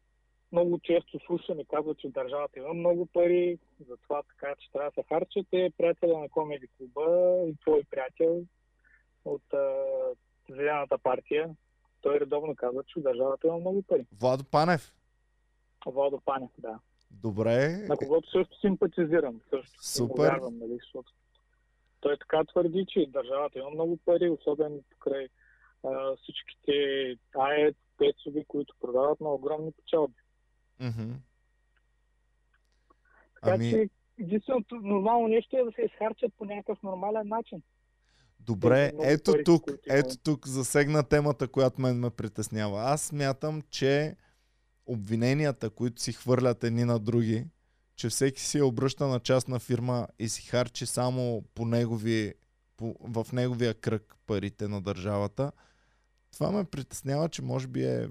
[0.51, 3.59] много често слушам и казва, че държавата има много пари,
[3.89, 8.43] затова така, че трябва да се харчат, е приятеля на Комеди клуба и твой приятел
[9.25, 9.73] от а,
[10.49, 11.49] Зелената партия.
[12.01, 14.05] Той редовно казва, че държавата има много пари.
[14.19, 14.93] Владо Панев.
[15.85, 16.79] Владо Панев, да.
[17.11, 17.85] Добре.
[17.87, 19.41] На когото също симпатизирам.
[19.49, 20.23] Също Супер.
[20.23, 21.13] Вярвам, нали, защото
[21.99, 25.27] той така твърди, че държавата има много пари, особено покрай
[25.83, 26.71] а, всичките
[27.35, 30.13] АЕЦ, пецови, които продават на огромни печалби.
[30.79, 31.13] Мгм.
[33.35, 33.89] Така Ами, че
[34.19, 37.61] единственото нормално нещо е да се изхарчат по някакъв нормален начин.
[38.39, 42.81] добре, ето пари, тук, ето тук засегна темата, която мен ме притеснява.
[42.81, 44.15] Аз смятам, че
[44.87, 47.45] обвиненията, които си хвърлят едни на други,
[47.95, 52.33] че всеки си е обръща на частна фирма и си харчи само по негови,
[52.77, 55.51] по, в неговия кръг парите на държавата,
[56.33, 58.09] това ме притеснява, че може би е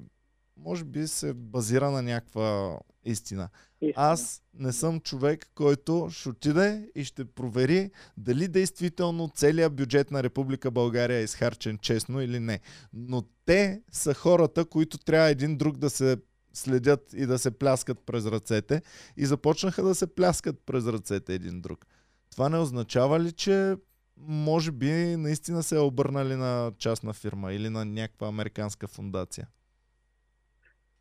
[0.56, 3.48] може би се базира на някаква истина.
[3.80, 3.92] Истина.
[3.96, 10.22] Аз не съм човек, който ще отиде и ще провери дали действително целият бюджет на
[10.22, 12.60] Република България е изхарчен честно или не.
[12.92, 16.16] Но те са хората, които трябва един друг да се
[16.56, 18.82] следят и да се пляскат през ръцете
[19.16, 21.86] и започнаха да се пляскат през ръцете един друг.
[22.30, 23.76] Това не означава ли, че
[24.16, 29.48] може би наистина се е обърнали на частна фирма или на някаква американска фундация?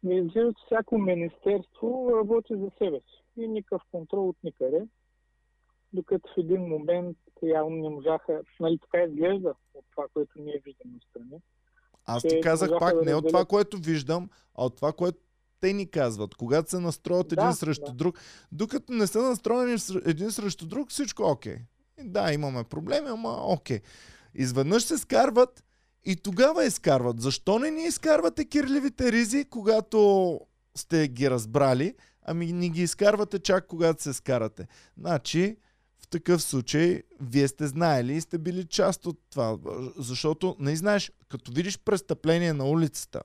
[0.04, 3.24] Ми изглежда, че всяко министерство работи за себе си.
[3.38, 4.88] И никакъв контрол от никъде.
[5.94, 10.98] Докато в един момент явно не можаха, нали така изглежда от това, което ние виждаме
[10.98, 11.42] отстрани.
[12.06, 15.20] Аз ти казах пак да не от това, което виждам, а от това, което
[15.66, 16.36] те ни казват.
[16.36, 17.92] Когато се настроят един Да, срещу да.
[17.92, 18.20] друг,
[18.52, 21.58] докато не са настроени един срещу друг, всичко е окей.
[22.02, 23.80] И Да, имаме проблеми, ама окей.
[24.36, 25.64] Изведнъж се скарват
[26.04, 27.22] и тогава изкарват.
[27.22, 30.40] Защо не ни изкарвате кирливите ризи, когато
[30.76, 34.68] сте ги разбрали, ами ни ги изкарвате чак когато се скарате?
[34.98, 35.58] Значи,
[36.00, 39.58] в такъв случай, вие сте знаели и сте били част от това.
[39.98, 43.22] Защото, не знаеш, като видиш престъпление на улицата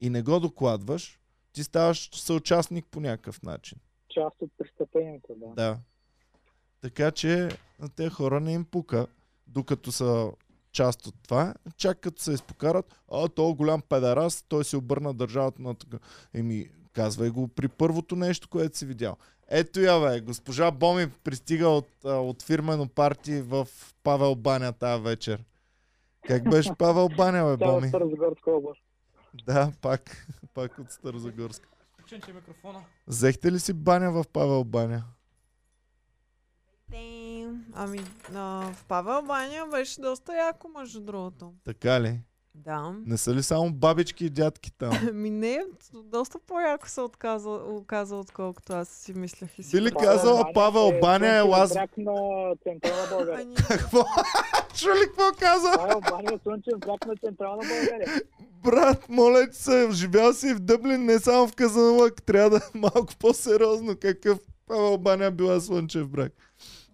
[0.00, 1.18] и не го докладваш,
[1.52, 3.78] ти ставаш съучастник по някакъв начин.
[4.08, 5.54] Част от престъплението, да.
[5.54, 5.78] Да.
[6.80, 7.48] Така че
[7.78, 9.06] на тези хора не им пука,
[9.46, 10.32] докато са
[10.72, 11.54] част от това.
[11.76, 15.98] Чак като се изпокарат, а то е голям педарас, той се обърна държавата на така.
[16.34, 19.16] Еми, казвай го при първото нещо, което си видял.
[19.48, 23.68] Ето я бе, госпожа Боми пристига от, от фирмено парти в
[24.02, 25.44] Павел Баня тази вечер.
[26.26, 27.88] Как беше Павел Баня, бе, Цяла Боми?
[27.88, 28.82] Старозагорска област.
[29.46, 31.68] Да, пак, пак от Старозагорска.
[31.92, 32.84] Включен ти микрофона.
[33.06, 35.04] Взехте ли си баня в Павел Баня?
[37.74, 38.00] Ами,
[38.34, 41.54] а, в Павел Баня беше доста яко, между другото.
[41.64, 42.20] Така ли?
[42.54, 42.94] Да.
[43.06, 44.98] Не са ли само бабички и дядки там?
[45.12, 45.64] Ми не,
[46.04, 49.76] доста по-яко се отказа, оказа, отколкото аз си мислех и си.
[49.76, 51.72] Би ли казала Павел Баня е слънчев лаз...
[51.72, 52.12] бряг на
[52.62, 53.44] Централна България.
[53.44, 54.04] Ами, Какво?
[54.74, 55.72] Чули какво каза?
[55.76, 58.22] Павел Баня е слънчев бряг на Централна България.
[58.64, 62.22] Брат, моля ти се, живял си в Дъблин, не само в Казанлък.
[62.22, 63.96] Трябва да е малко по-сериозно.
[64.00, 66.32] Какъв Павел Баня била слънчев брак?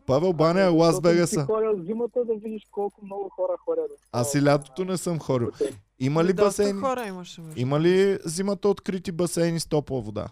[0.09, 1.45] Павел Баня е Лас Вегаса.
[1.45, 3.91] ходил зимата да видиш колко много хора ходят.
[4.13, 5.51] Аз и лятото не съм ходил.
[5.99, 6.81] Има ли басейни?
[6.81, 7.43] хора имаше.
[7.57, 10.27] Има ли зимата открити басейни с топла вода?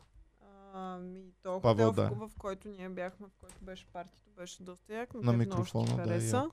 [0.75, 2.11] Ами, то Павел, да.
[2.11, 5.15] в, който ние бяхме, в който беше партито, беше доста як.
[5.15, 6.51] На На, микрофона, много ще да, ти хареса.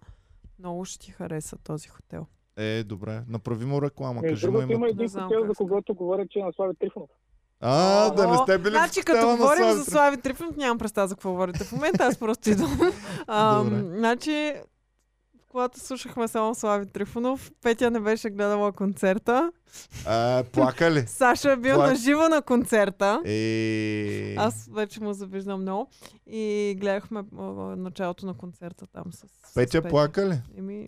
[0.60, 2.26] много ще ти хареса този хотел.
[2.58, 3.24] Е, добре.
[3.28, 4.22] Направи му реклама.
[4.22, 7.10] Между Кажи му има един хотел, за когото говоря, че е на Слави Трифонов.
[7.66, 9.86] А, да не О, сте били Значи, в като говорим Слави за.
[9.86, 12.80] Слави Трифонов, нямам представа за какво говорите в момента, аз просто идвам.
[13.28, 13.64] А,
[13.98, 14.54] значи,
[15.50, 19.52] Когато слушахме само Слави Трифонов, Петя не беше гледала концерта.
[20.06, 21.02] А, плака ли?
[21.08, 23.22] Саша е бил Плак- на живо на концерта.
[23.26, 24.36] Е...
[24.38, 25.90] Аз вече му завиждам много.
[26.28, 27.24] И гледахме
[27.78, 30.42] началото на концерта там с, с Петя плака ли?
[30.58, 30.88] Еми,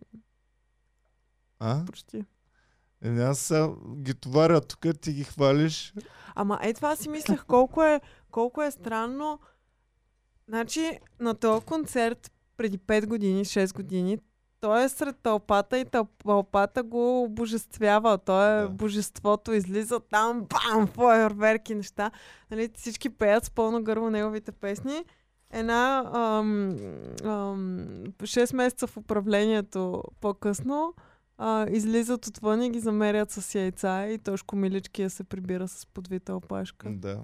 [1.59, 1.85] А?
[1.85, 2.23] почти.
[3.05, 5.93] Еми аз сега ги товаря тук, ти ги хвалиш.
[6.35, 8.01] Ама е това си мислех колко е,
[8.31, 9.39] колко е странно.
[10.47, 14.17] Значи на този концерт преди 5 години, 6 години,
[14.61, 18.17] той е сред тълпата и тъл- тълпата го обожествява.
[18.17, 18.69] Той е Да.
[18.69, 22.11] божеството, излиза там, бам, фойерверки, неща.
[22.51, 25.03] Нали, всички пеят с пълно гърло неговите песни.
[25.51, 26.69] Една ам,
[27.23, 27.87] ам,
[28.19, 30.93] 6 месеца в управлението по-късно
[31.37, 36.35] а, излизат отвън и ги замерят с яйца и Тошко Миличкия се прибира с подвита
[36.35, 36.89] опашка.
[36.89, 37.19] Да.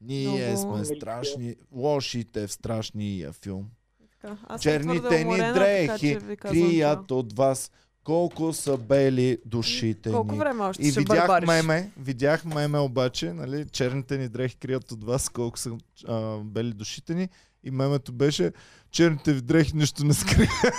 [0.00, 3.66] Ние Много- сме страшни, лошите в страшния филм.
[4.12, 4.36] Така.
[4.44, 7.18] Аз Черните ни уморена, така че дрехи казвам крият това.
[7.18, 7.70] от вас
[8.04, 10.38] колко са бели душите Колко ни.
[10.38, 11.46] време още И ще видях бърбариш?
[11.46, 15.76] меме, видях меме обаче, нали, черните ни дрехи крият от вас колко са
[16.08, 17.28] а, бели душите ни.
[17.64, 18.52] И мемето беше,
[18.90, 20.72] черните ви дрехи нищо не скриха.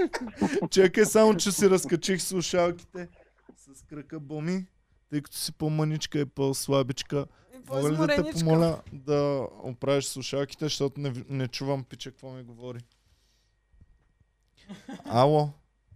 [0.70, 3.08] Чакай само, че си разкачих слушалките
[3.56, 4.66] с кръка боми,
[5.10, 7.26] тъй като си по-мъничка и по-слабичка.
[7.68, 12.42] Мога ли да те помоля да оправиш слушалките, защото не, не чувам пича какво ми
[12.42, 12.78] говори.
[15.04, 15.50] Ало,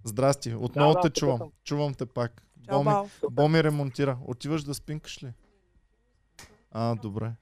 [0.05, 1.39] здрасти, отново Да, те да, чувам.
[1.39, 1.51] съм.
[1.65, 2.43] Чувам те пак.
[2.67, 3.31] Чао, Боми, бао.
[3.31, 4.19] Боми ремонтира.
[4.27, 5.33] Отиваш да спинкаш ли?
[6.71, 7.33] А, добре.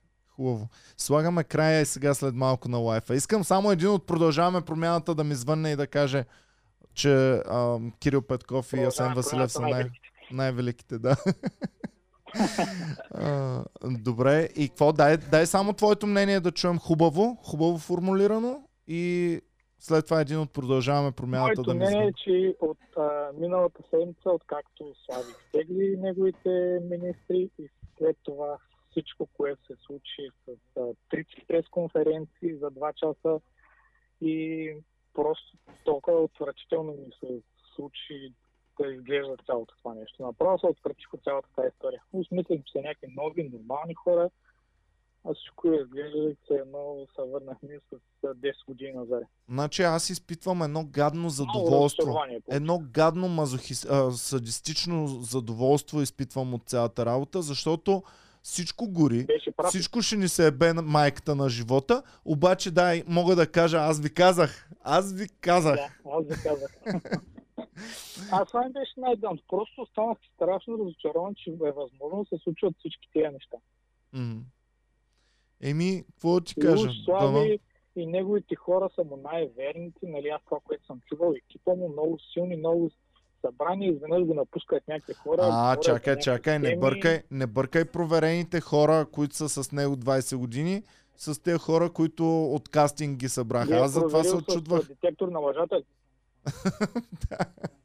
[0.41, 0.69] Хубаво.
[0.97, 3.15] Слагаме края и сега след малко на лайфа.
[3.15, 6.25] Искам само един от продължаваме промяната да ми звънне и да каже,
[6.95, 9.91] че а, Кирил Петков и Асен Василев са най-
[10.33, 11.17] най-великите, да.
[13.15, 14.93] а, добре, и какво?
[14.93, 19.41] Дай, дай само твоето мнение да чуем хубаво, хубаво формулирано и
[19.79, 23.83] след това един от продължаваме промяната Моето да ми мнение е, че от а, миналата
[23.91, 27.69] седмица, откакто Слави изтегли неговите министри и
[27.99, 28.59] след това
[28.91, 33.41] всичко, което се случи с а, три пресконференции за два часа
[34.21, 34.75] и
[35.15, 37.43] просто толкова отвратително ми се
[37.75, 38.33] случи
[38.81, 40.23] да изглежда цялото това нещо.
[40.23, 42.03] Направо се отвратих от цялата тази история.
[42.13, 44.31] Усмислих, че са някакви нови, нормални хора,
[45.25, 49.23] а всичко изглежда все едно се върнахме с а, 10 години назад.
[49.49, 52.19] Значи аз изпитвам едно гадно задоволство.
[52.51, 53.85] Едно гадно мазохис...
[53.85, 58.03] а, садистично задоволство изпитвам от цялата работа, защото
[58.43, 59.27] всичко гори,
[59.69, 64.01] всичко ще ни се ебе на майката на живота, обаче дай, мога да кажа, аз
[64.01, 65.77] ви казах, аз ви казах.
[65.77, 66.77] Да, аз ви казах.
[68.33, 69.39] Аз това ми беше най-дъм.
[69.49, 73.57] Просто останах страшно разочарован, че е възможно да се случват всички тези неща.
[74.13, 74.41] М.
[75.61, 76.89] Еми, какво ти кажа?
[76.89, 77.61] уж Слави
[77.97, 82.19] и неговите хора са му най-верните, нали аз това, което съм чувал, екипа му много
[82.33, 82.91] силни, много
[83.41, 85.39] събрани, изведнъж го напускат някакви хора.
[85.43, 86.81] А, за чакай, чакай, не теми.
[86.81, 90.83] бъркай, не бъркай проверените хора, които са с него 20 години,
[91.17, 93.77] с тези хора, които от кастинг ги събраха.
[93.77, 94.89] Аз затова се проверил с, очудвах.
[94.89, 95.81] Детектор на лъжата.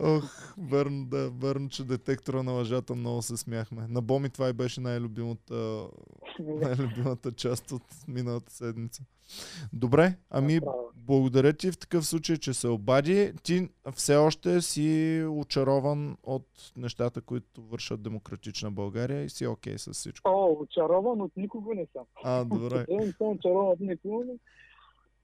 [0.00, 3.86] Ох, върно, да, върно, че детектора на лъжата много се смяхме.
[3.88, 5.88] На Боми това и беше най-любимата,
[6.38, 9.02] най-любимата част от миналата седмица.
[9.72, 10.60] Добре, ами
[10.96, 13.32] благодаря ти в такъв случай, че се обади.
[13.42, 19.92] Ти все още си очарован от нещата, които вършат демократична България и си окей с
[19.92, 20.30] всичко.
[20.30, 22.04] О, очарован от никого не съм.
[22.24, 22.86] А, добре.
[22.90, 24.24] Не съм очарован от никого.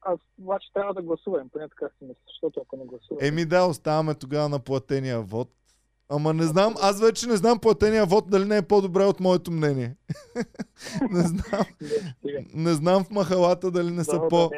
[0.09, 3.25] Аз обаче трябва да гласувам, поне така си мисля, защото ако не гласувам...
[3.25, 5.49] Еми да, оставаме тогава на платения вод.
[6.09, 9.51] Ама не знам, аз вече не знам платения вод дали не е по-добре от моето
[9.51, 9.97] мнение.
[11.11, 11.65] не знам.
[12.55, 14.51] не, знам в махалата дали не са по,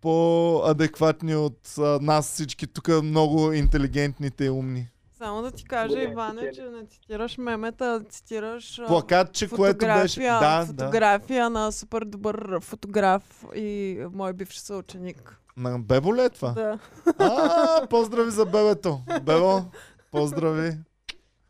[0.00, 4.88] по-адекватни от а, нас всички тук много интелигентните и умни.
[5.18, 9.86] Само да ти кажа, Добре, Иване, че не цитираш мемета, а цитираш а, Плакатче, което
[9.86, 10.20] беше...
[10.20, 10.66] фотография, Да, да.
[10.66, 15.38] фотография на супер добър фотограф и мой бивш съученик.
[15.56, 16.50] На Бебо ли е това?
[16.52, 16.78] Да.
[17.18, 19.00] А, поздрави за бебето.
[19.22, 19.62] Бебо,
[20.10, 20.78] поздрави.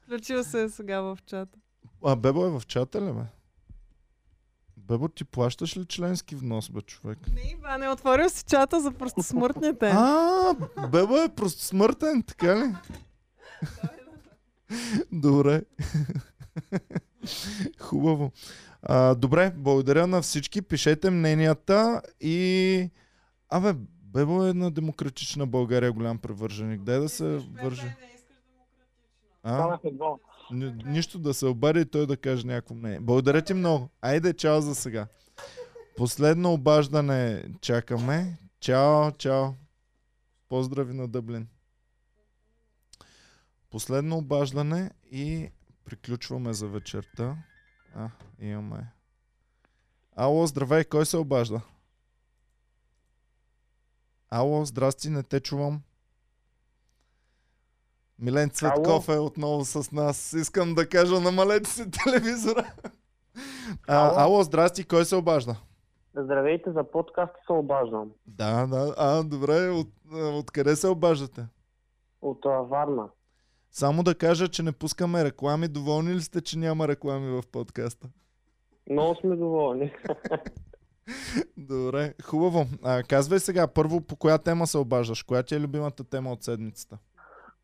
[0.02, 1.58] Включил се е сега в чата.
[2.04, 3.22] А, Бебо е в чата ли, бе?
[4.76, 7.18] Бебо, ти плащаш ли членски внос, бе, човек?
[7.34, 9.90] Не, Иване, отворил си чата за простосмъртните.
[9.94, 10.54] А,
[10.88, 12.74] Бебо е просто смъртен, така ли?
[15.12, 15.62] Добре.
[17.80, 18.32] Хубаво.
[18.82, 20.62] А, добре, благодаря на всички.
[20.62, 22.90] Пишете мненията и...
[23.48, 23.74] Абе,
[24.14, 26.82] Бебо е на демократична България голям привърженик.
[26.82, 27.24] Дай да се
[27.62, 27.96] върже.
[29.42, 29.78] А?
[29.92, 30.18] Двама.
[30.50, 33.00] Ни, нищо да се обади и той да каже някакво мнение.
[33.00, 33.88] Благодаря ти много.
[34.02, 35.06] Айде, чао за сега.
[35.96, 38.38] Последно обаждане чакаме.
[38.60, 39.46] Чао, чао.
[40.48, 41.48] Поздрави на Дъблин.
[43.74, 45.50] Последно обаждане и
[45.84, 47.36] приключваме за вечерта.
[47.94, 48.08] А,
[48.40, 48.92] имаме.
[50.16, 51.60] Ало, здравей, кой се обажда?
[54.30, 55.82] Ало, здрасти, не те чувам.
[58.18, 60.32] Милен Цветков е отново с нас.
[60.32, 62.72] Искам да кажа, намалете си телевизора.
[63.86, 64.18] А, Ало?
[64.18, 65.56] ало, здрасти, кой се обажда?
[66.16, 68.10] Здравейте, за подкаста се обаждам.
[68.26, 68.94] Да, да.
[68.98, 71.46] А, добре, от, откъде се обаждате?
[72.22, 73.08] От а, Варна.
[73.76, 75.68] Само да кажа, че не пускаме реклами.
[75.68, 78.08] Доволни ли сте, че няма реклами в подкаста?
[78.90, 79.92] Много сме доволни.
[81.56, 82.66] Добре, хубаво.
[82.84, 85.22] А, казвай сега, първо по коя тема се обаждаш?
[85.22, 86.98] Коя ти е любимата тема от седмицата?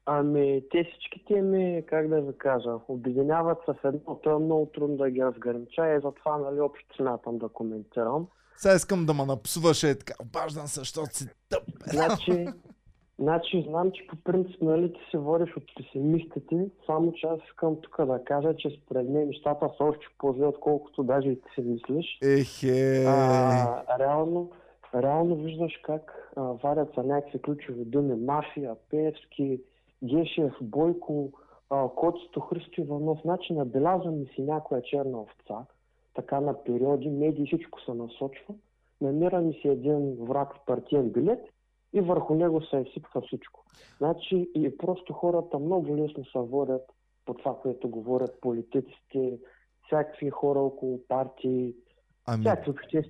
[0.07, 4.15] Ами, те всички теми, как да ви кажа, обединяват се в едно.
[4.15, 8.27] То е много трудно да ги разгранича и затова, нали, общо смятам да коментирам.
[8.57, 10.15] Сега искам да ме напсуваш е така.
[10.23, 11.63] Обаждам се, защото си тъп.
[11.87, 12.47] Значи,
[13.21, 17.77] значи, знам, че по принцип, нали, ти се водиш от песимистите, само че аз искам
[17.81, 21.61] тук да кажа, че според мен нещата са още по-зле, отколкото даже и ти си
[21.61, 22.19] мислиш.
[22.23, 23.05] Ехе.
[23.07, 24.51] А, реално,
[24.95, 28.15] реално виждаш как а, варят са някакви ключови думи.
[28.15, 29.61] Мафия, Певски,
[30.05, 31.33] Гешев, Бойко,
[31.71, 33.19] а, Коцето, Христо Иванов.
[33.23, 35.67] Значи набелязвам ми си някоя черна овца,
[36.15, 38.55] така на периоди, медии всичко се насочва.
[39.01, 41.41] Намира ми си един враг в партиен билет
[41.93, 43.65] и върху него се изсипва всичко.
[43.99, 46.83] Значи и просто хората много лесно се водят
[47.27, 49.39] по това, което говорят политиците,
[49.87, 51.75] всякакви хора около партии,
[52.27, 52.45] Ами,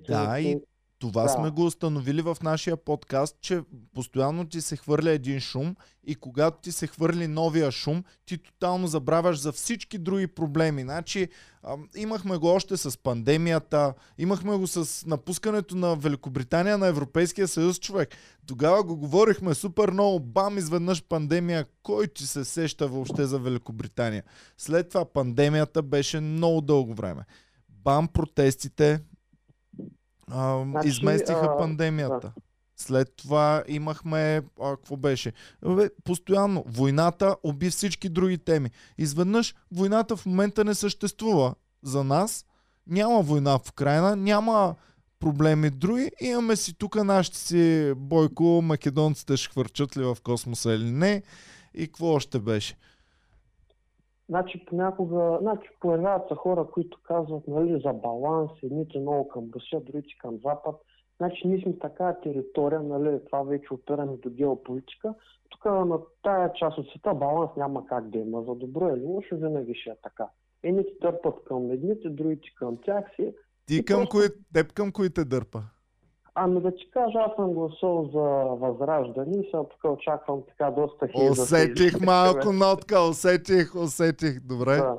[0.07, 0.61] да, и
[1.01, 1.29] това Да.
[1.29, 3.61] сме го установили в нашия подкаст, че
[3.93, 8.87] постоянно ти се хвърля един шум и когато ти се хвърли новия шум, ти тотално
[8.87, 10.81] забравяш за всички други проблеми.
[10.81, 11.27] Значи,
[11.63, 17.79] а, имахме го още с пандемията, имахме го с напускането на Великобритания на Европейския съюз,
[17.79, 18.09] човек.
[18.47, 24.23] Тогава го говорихме супер много, бам, изведнъж пандемия, кой ти се сеща въобще за Великобритания?
[24.57, 27.25] След това пандемията беше много дълго време.
[27.69, 28.99] Бам, протестите,
[30.27, 32.31] а, Значи, изместиха а, пандемията.
[32.77, 35.33] След това имахме, а, какво беше?
[35.65, 38.69] Бе, постоянно, войната уби всички други теми.
[38.97, 42.45] Изведнъж войната в момента не съществува за нас.
[42.87, 44.75] Няма война в Украина, няма
[45.19, 46.11] проблеми други.
[46.21, 51.23] Имаме си тук нашите си бойко, македонците ще хвърчат ли в космоса или не.
[51.73, 52.75] И какво още беше?
[54.31, 59.81] Значи понякога, значи появяват се хора, които казват нали, за баланс, едните много към Русия,
[59.81, 60.75] другите към Запад.
[61.17, 65.13] Значи ние сме такава територия, нали, това вече опираме до геополитика.
[65.49, 68.43] Тук на тая част от света баланс няма как да има.
[68.43, 70.27] За добро или лошо винаги ще е така.
[70.63, 73.33] Едните търпат към едните, другите към тях си.
[73.65, 75.59] Ти към просто- кои, теб към кои те дърпа?
[76.35, 81.07] Ами да ти кажа, аз съм гласувал за възраждане и сега тук очаквам така доста
[81.07, 82.05] хейт да се Усетих излее.
[82.05, 84.39] малко нотка, усетих, усетих.
[84.39, 84.75] Добре.
[84.75, 84.97] Да.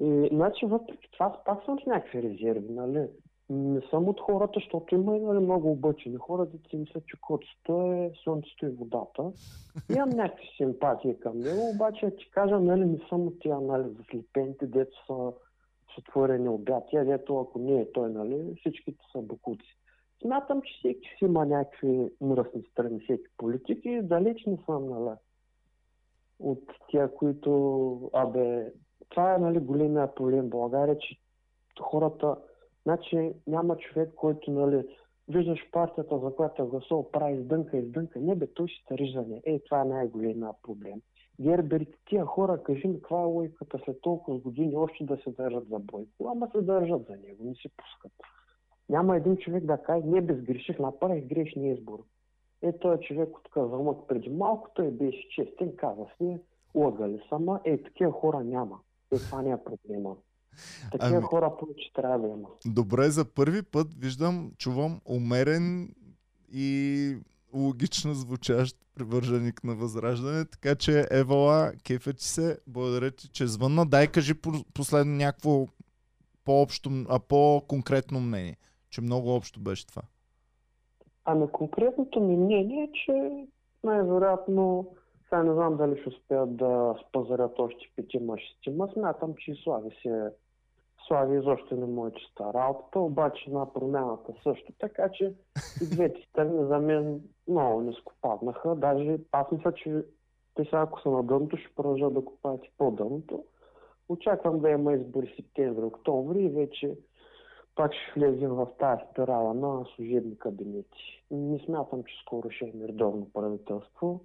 [0.00, 3.06] И, значи, въпреки това, пак съм с някакви резерви, нали?
[3.50, 7.92] Не съм от хората, защото има нали, много обърчени хора, да си мислят, че котството
[7.92, 9.32] е слънцето и водата.
[9.96, 13.84] Имам някакви симпатии към него, обаче да ти кажа, нали, не съм от тия, нали,
[13.98, 15.32] заслепените, дето са
[15.94, 19.76] с отворени обятия, дето ако не е той, нали, всичките са букуци.
[20.22, 25.16] Смятам, че всеки си има някакви мръсни страни, всеки политик и далеч не съм, нали,
[26.38, 28.72] от тия, които, абе,
[29.08, 31.16] това е нали, големия проблем в България, че
[31.80, 32.36] хората,
[32.82, 34.84] значи няма човек, който, нали,
[35.28, 38.20] виждаш партията, за която е гласувал, прави издънка, издънка.
[38.20, 39.42] Не бе, той ще риждане.
[39.44, 41.00] Е, това е най-големия проблем.
[41.40, 45.68] Герберите, тия хора, кажи ми, каква е логиката след толкова години още да се държат
[45.68, 46.28] за Бойко?
[46.28, 48.12] Ама се държат за него, не се пускат.
[48.92, 51.98] Няма един човек да каже, не безгреших, направих грешния избор.
[52.62, 56.38] Е, той човек от казалмък преди малко, той беше честен, каза си,
[56.74, 58.78] лъгали сама, е, такива хора няма.
[59.12, 60.16] Е, това не е проблема.
[60.92, 62.48] Такива Ами- хора повече трябва да има.
[62.66, 65.94] Добре, за първи път виждам, чувам умерен
[66.52, 67.16] и
[67.54, 73.86] логично звучащ привърженик на Възраждане, така че Евала, кефа ти се, благодаря ти, че звънна.
[73.86, 75.66] Дай кажи по- последно някакво
[76.44, 78.56] по-общо, а по-конкретно мнение,
[78.92, 80.02] че много общо беше това.
[81.24, 83.46] Ами конкретното ми мнение е, че
[83.84, 84.94] най-вероятно,
[85.24, 89.90] сега не знам дали ще успеят да спазарят още петима, шестима, смятам, че и Слави
[90.02, 90.24] си е
[91.06, 95.34] Слави изобщо не му е чиста работата, обаче на промяната също, така че
[95.82, 98.74] и двете страни за мен много не скопаднаха.
[98.74, 100.04] Даже аз мисля, че
[100.54, 103.44] те сега ако са на дъното, ще продължат да копаят и по-дъното.
[104.08, 106.96] Очаквам да има избори септември, октомври и вече
[107.74, 111.24] пак ще влезем в тази спирала на служебни кабинети.
[111.30, 114.24] Не смятам, че скоро ще има редовно правителство.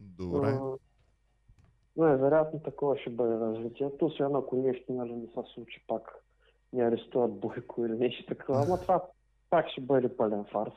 [0.00, 0.48] Добре.
[0.48, 0.76] А,
[1.96, 6.24] Най-вероятно такова ще бъде развитието, освен ако нещо нали, не се случи пак
[6.72, 9.02] не арестуват Бойко или нещо такова, ама това
[9.50, 10.72] пак ще бъде пълен фарс.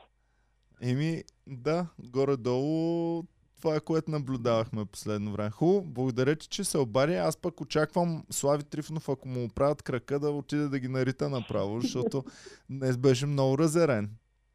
[0.82, 3.22] Еми, да, горе-долу
[3.62, 5.50] това е което наблюдавахме последно време.
[5.50, 7.14] Хубаво, благодаря ти, че се обади.
[7.14, 11.80] Аз пък очаквам Слави Трифонов, ако му оправят крака, да отиде да ги нарита направо,
[11.80, 12.24] защото
[12.70, 14.10] днес беше много разерен.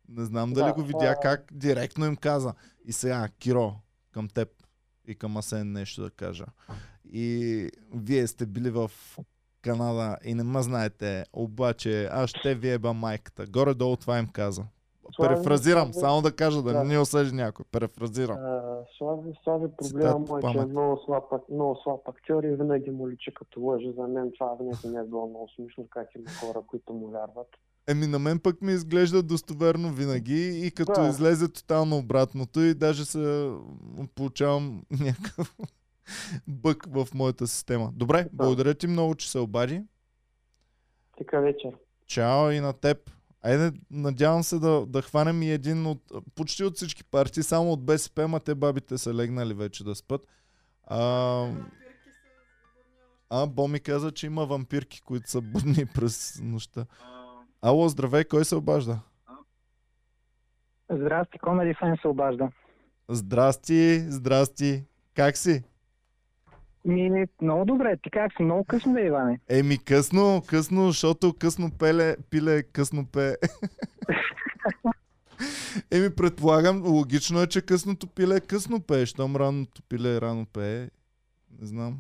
[0.10, 2.54] Не знам дали Да, го видя е- как директно им каза.
[2.86, 3.76] И сега, Киро,
[4.12, 4.50] към теб
[5.08, 6.46] и към Асен нещо да кажа.
[7.06, 8.92] И вие сте били в
[9.62, 13.46] Канада и не ме знаете, обаче аз ще ви еба майката.
[13.46, 14.64] Горе-долу това им каза.
[15.10, 16.84] Слави- Префразирам, Слави- само да кажа, да, Да.
[16.84, 17.66] не ни осъжи някой.
[17.72, 18.38] Префразирам.
[18.38, 18.62] А,
[18.98, 23.10] Слави, Слави проблема му е, че е много слаб, много слаб актьор и винаги му
[23.10, 23.94] личи като лъжи.
[23.98, 27.48] За мен това винаги не е било много смешно, как има хора, които му вярват.
[27.88, 31.08] Еми на мен пък ми изглежда достоверно винаги и като Да.
[31.08, 33.52] излезе тотално обратното и даже се
[34.16, 35.56] получавам някакъв
[36.48, 37.92] бък в моята система.
[37.94, 39.82] Добре, благодаря ти много, че се обади.
[41.18, 41.72] Така вечер.
[42.08, 42.98] Чао и на теб.
[43.44, 47.86] Айде, надявам се да, да хванем и един от, почти от всички партии, само от
[47.86, 50.28] БСП, ма те бабите са легнали вече да спят.
[50.84, 51.52] А,
[53.30, 56.86] а Боми каза, че има вампирки, които са будни през нощта.
[57.62, 59.00] Ало, здравей, кой се обажда?
[60.90, 62.50] Здрасти, Комеди Фен се обажда.
[63.10, 64.84] Здрасти, здрасти.
[65.16, 65.64] Как си?
[66.88, 67.98] Ми, много добре.
[68.04, 68.44] Ти как си?
[68.44, 69.40] Много късно бе, Иване.
[69.50, 73.36] Еми късно, късно, защото късно пеле, пиле, късно пее.
[75.92, 80.90] Еми предполагам, логично е, че късното пиле късно пее, щом ранното пиле рано пее.
[81.62, 81.98] Не знам.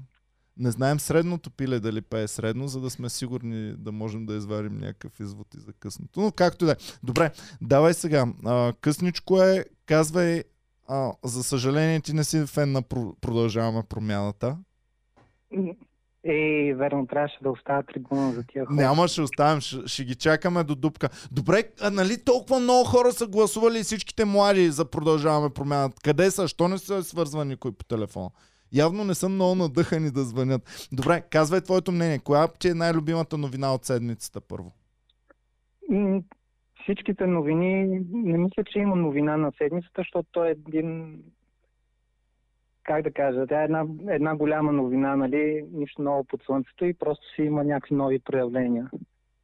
[0.57, 4.77] Не знаем средното пиле дали пее средно, за да сме сигурни да можем да извадим
[4.77, 6.21] някакъв извод и за късното.
[6.21, 6.75] Но както и да е.
[7.03, 7.31] Добре,
[7.61, 8.25] давай сега.
[8.45, 10.43] А, късничко е, казвай,
[10.87, 14.57] а, за съжаление ти не си фен на про- продължаваме промяната.
[16.23, 18.75] Ей, верно, трябваше да оставя трибуна за тия хора.
[18.75, 21.09] Няма, ще оставим, ще, ще ги чакаме до дупка.
[21.31, 26.01] Добре, а нали толкова много хора са гласували всичките млади за продължаваме промяната?
[26.03, 26.47] Къде са?
[26.47, 28.29] Що не са свързвани никой по телефона?
[28.73, 30.89] Явно не са много надъхани да звънят.
[30.91, 32.19] Добре, казвай твоето мнение.
[32.19, 34.71] Коя ти е най-любимата новина от седмицата първо?
[35.89, 36.21] М,
[36.83, 41.19] Всичките новини, не мисля, че има новина на седмицата, защото той е един
[42.87, 46.93] как да кажа, тя е една, една голяма новина, нали, нищо ново под слънцето и
[46.93, 48.89] просто си има някакви нови проявления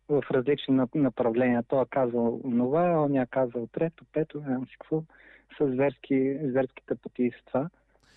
[0.09, 1.63] в различни нап- направления.
[1.67, 5.03] Той е казал това, он е казал трето, пето, не знам си какво,
[5.57, 7.69] с зверски, зверските потийства.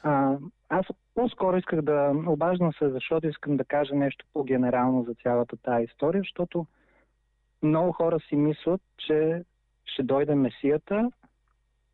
[0.02, 0.36] А,
[0.68, 5.84] аз по-скоро исках да обаждам се, защото искам да кажа нещо по-генерално за цялата тази
[5.84, 6.66] история, защото
[7.62, 9.44] много хора си мислят, че
[9.84, 11.10] ще дойде Месията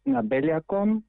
[0.07, 1.03] на белия кон,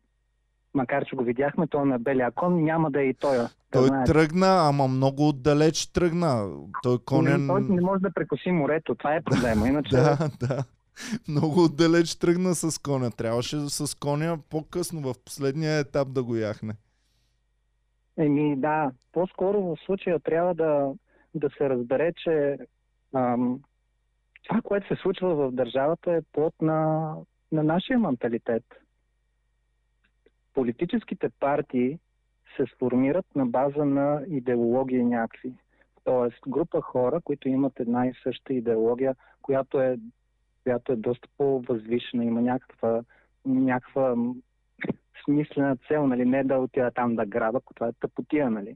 [0.73, 3.37] макар че го видяхме, то на белия кон няма да е и той.
[3.37, 4.13] Да Той знаете.
[4.13, 6.49] тръгна, ама много отдалеч тръгна.
[6.83, 7.41] Той конен...
[7.41, 9.67] Не, той не може да прекоси морето, това е проблема.
[9.69, 10.63] Иначе Да, да.
[11.27, 13.11] Много отдалеч тръгна с коня.
[13.11, 16.73] Трябваше с коня по-късно, в последния етап да го яхне.
[18.17, 20.91] Еми да, по-скоро в случая трябва да,
[21.35, 22.57] да се разбере, че
[23.15, 23.59] ам,
[24.47, 27.13] това, което се случва в държавата е плод на,
[27.51, 28.63] на нашия менталитет.
[30.53, 31.99] Политическите партии
[32.57, 35.53] се сформират на база на идеологии някакви.
[36.03, 39.97] Тоест група хора, които имат една и съща идеология, която е,
[40.63, 43.01] която е доста по-възвишена, има някаква,
[43.45, 44.15] някаква
[45.25, 48.75] смислена цел, нали, не да отида там да граба, това е тъпотия, нали.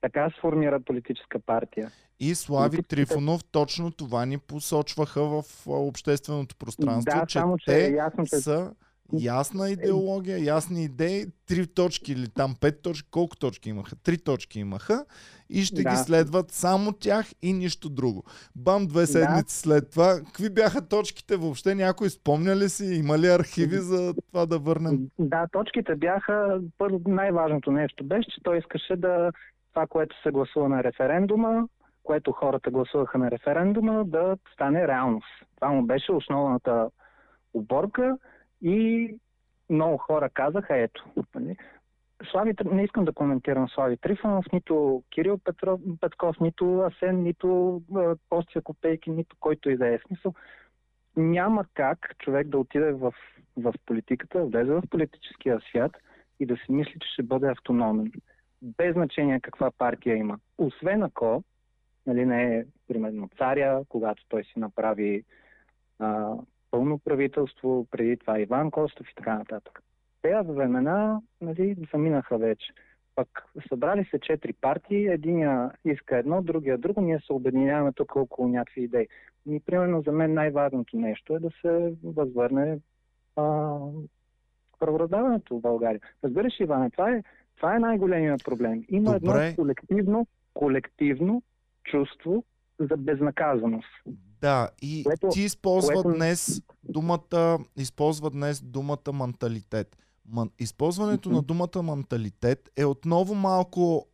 [0.00, 1.90] Така се формира политическа партия.
[2.20, 7.64] И Слави Политиците- Трифонов точно това ни посочваха в общественото пространство, Да, че само, че
[7.64, 8.74] те е ясно, че- са
[9.12, 13.96] ясна идеология, ясни идеи, три точки или там пет точки, колко точки имаха?
[13.96, 15.04] Три точки имаха
[15.50, 15.90] и ще Да.
[15.90, 18.24] ги следват само тях и нищо друго.
[18.56, 20.20] Бам, две седмици след това.
[20.26, 21.74] Какви бяха точките въобще?
[21.74, 22.84] Някой спомня ли си?
[22.94, 24.98] Има ли архиви за това да върнем?
[25.18, 29.32] Да, точките бяха, първо най-важното нещо беше, че той искаше да
[29.74, 31.68] това, което се гласува на референдума,
[32.02, 35.26] което хората гласуваха на референдума, да стане реалност.
[35.56, 36.88] Това му беше основната
[37.54, 38.16] оборка
[38.62, 39.14] и
[39.70, 41.04] много хора казаха, ето.
[41.34, 41.56] нали.
[42.30, 47.82] Слави, не искам да коментирам Слави Трифонов, нито Кирил Петров, Петков, нито Асен, нито
[48.28, 50.34] Костя Копейки, нито който и да е смисъл.
[51.16, 53.14] Няма как човек да отиде в,
[53.56, 55.92] в политиката, влезе в политическия свят
[56.40, 58.12] и да си мисли, че ще бъде автономен.
[58.62, 60.38] Без значение каква партия има.
[60.58, 61.42] Освен ако
[62.06, 65.24] нали, не е примерно царя, когато той си направи
[65.98, 66.34] а,
[66.70, 69.82] пълно правителство, преди това Иван Костов и така нататък.
[70.22, 72.72] Тези времена нали, заминаха вече.
[73.14, 73.28] Пък
[73.68, 78.82] събрали се четири партии, единия иска едно, другия друго, ние се обединяваме тук около някакви
[78.82, 79.08] идеи.
[79.50, 82.78] И примерно за мен най-важното нещо е да се възвърне
[83.36, 83.76] а,
[84.78, 86.00] правораздаването в България.
[86.24, 87.22] Разбираш, Иване, това е,
[87.56, 88.84] това е най-големия проблем.
[88.88, 89.46] Има Добре.
[89.46, 91.42] едно колективно, колективно
[91.84, 92.44] чувство
[92.78, 93.88] за безнаказаност.
[94.40, 99.96] Да, и Което- ти използва което- днес думата, използва днес думата менталитет.
[100.28, 101.36] Ман, използването Мгм.
[101.36, 104.06] на думата менталитет е отново малко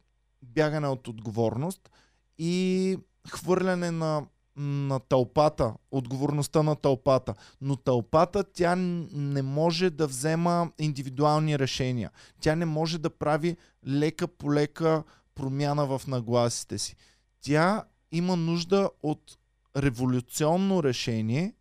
[0.42, 1.90] бягане от отговорност
[2.38, 2.96] и
[3.30, 4.26] хвърляне на,
[4.56, 7.34] на тълпата, отговорността на тълпата.
[7.60, 12.10] Но тълпата тя не може да взема индивидуални решения.
[12.40, 15.02] Тя не може да прави лека по лека
[15.34, 16.96] промяна в нагласите си.
[17.40, 19.38] Тя има нужда от
[19.76, 21.54] революционно решение,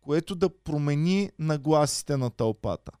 [0.00, 2.92] което да промени нагласите на тълпата.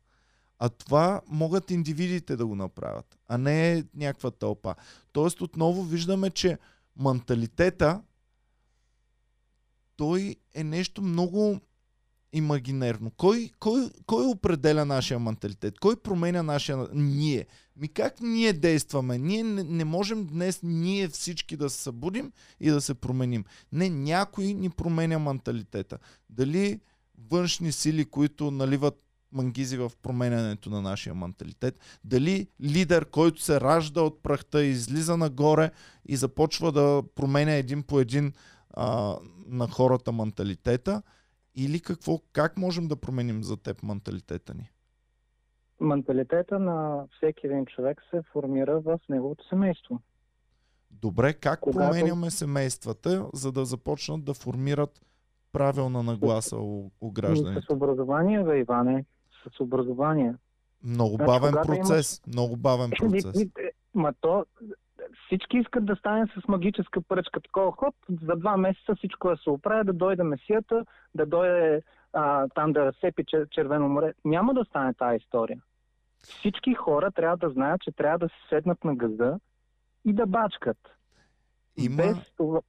[0.58, 4.74] А това могат индивидите да го направят, а не някаква тълпа.
[5.12, 6.58] Тоест отново виждаме, че
[6.96, 8.02] менталитета
[9.96, 11.60] той е нещо много
[12.34, 13.10] имагинерно.
[13.10, 15.80] Кой, кой, кой определя нашия менталитет?
[15.80, 16.86] Кой променя нашия...
[16.92, 17.46] Ние.
[17.76, 19.18] Ми как ние действаме?
[19.18, 23.44] Ние не, не можем днес ние всички да се събудим и да се променим.
[23.72, 25.98] Не, някой ни променя менталитета.
[26.30, 26.80] Дали
[27.30, 29.00] външни сили, които наливат
[29.32, 35.70] мангизи в променянето на нашия менталитет, дали лидер, който се ражда от прахта, излиза нагоре
[36.06, 38.32] и започва да променя един по един
[38.70, 39.16] а,
[39.46, 41.02] на хората менталитета,
[41.56, 44.70] или какво, как можем да променим за теб менталитета ни?
[45.80, 50.00] Менталитета на всеки един човек се формира в неговото семейство.
[50.90, 55.00] Добре, как Когато- променяме семействата, за да започнат да формират
[55.52, 57.66] правилна нагласа у, у гражданите?
[57.66, 59.04] С образование, бе, Иване.
[59.48, 60.34] С образование.
[60.84, 62.22] Много Значи, бавен когато процес.
[62.26, 63.44] Много бавен процес.
[63.94, 64.46] Ма то,
[65.26, 67.40] всички искат да стане с магическа пръчка.
[67.40, 70.84] Такова хоп, за два месеца всичко да се оправи, да дойде месията,
[71.14, 71.82] да дойде
[72.12, 74.14] а, там да разсепи чер- Червено море.
[74.24, 75.60] Няма да стане тази история.
[76.18, 79.38] Всички хора трябва да знаят, че трябва да се седнат на газа
[80.04, 80.78] и да бачкат.
[81.76, 81.96] Има...
[81.96, 82.60] Без това...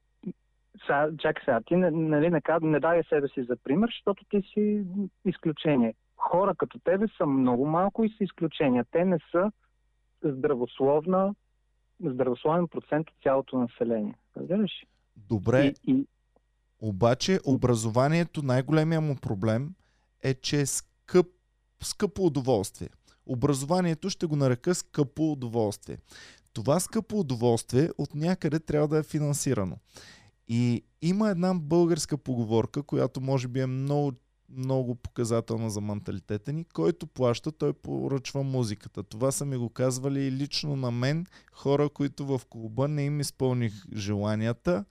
[0.82, 4.84] Сега, чакай сега, ти нали, не, не дай себе си за пример, защото ти си
[5.26, 5.96] изключение.
[6.18, 8.86] Хора като тебе са много малко и са изключения.
[8.92, 9.52] Те не са
[10.24, 11.36] здравословна,
[12.04, 14.16] здравословен процент от цялото население.
[14.38, 14.72] Разбираш?
[15.16, 16.08] Добре, И, и
[16.80, 19.74] обаче образованието, най-големия му проблем
[20.24, 21.28] е, че е скъп,
[21.84, 22.90] скъпо удоволствие.
[23.26, 25.98] Образованието ще го нарека скъпо удоволствие.
[26.54, 29.78] Това скъпо удоволствие от някъде трябва да е финансирано.
[30.48, 34.12] И има една българска поговорка, която може би е много,
[34.57, 36.65] много показателна за менталитета ни.
[36.73, 39.03] Който плаща, той поръчва музиката.
[39.03, 43.19] Това са ми го казвали и лично на мен хора, които в клуба не им
[43.19, 44.86] изпълних желанията.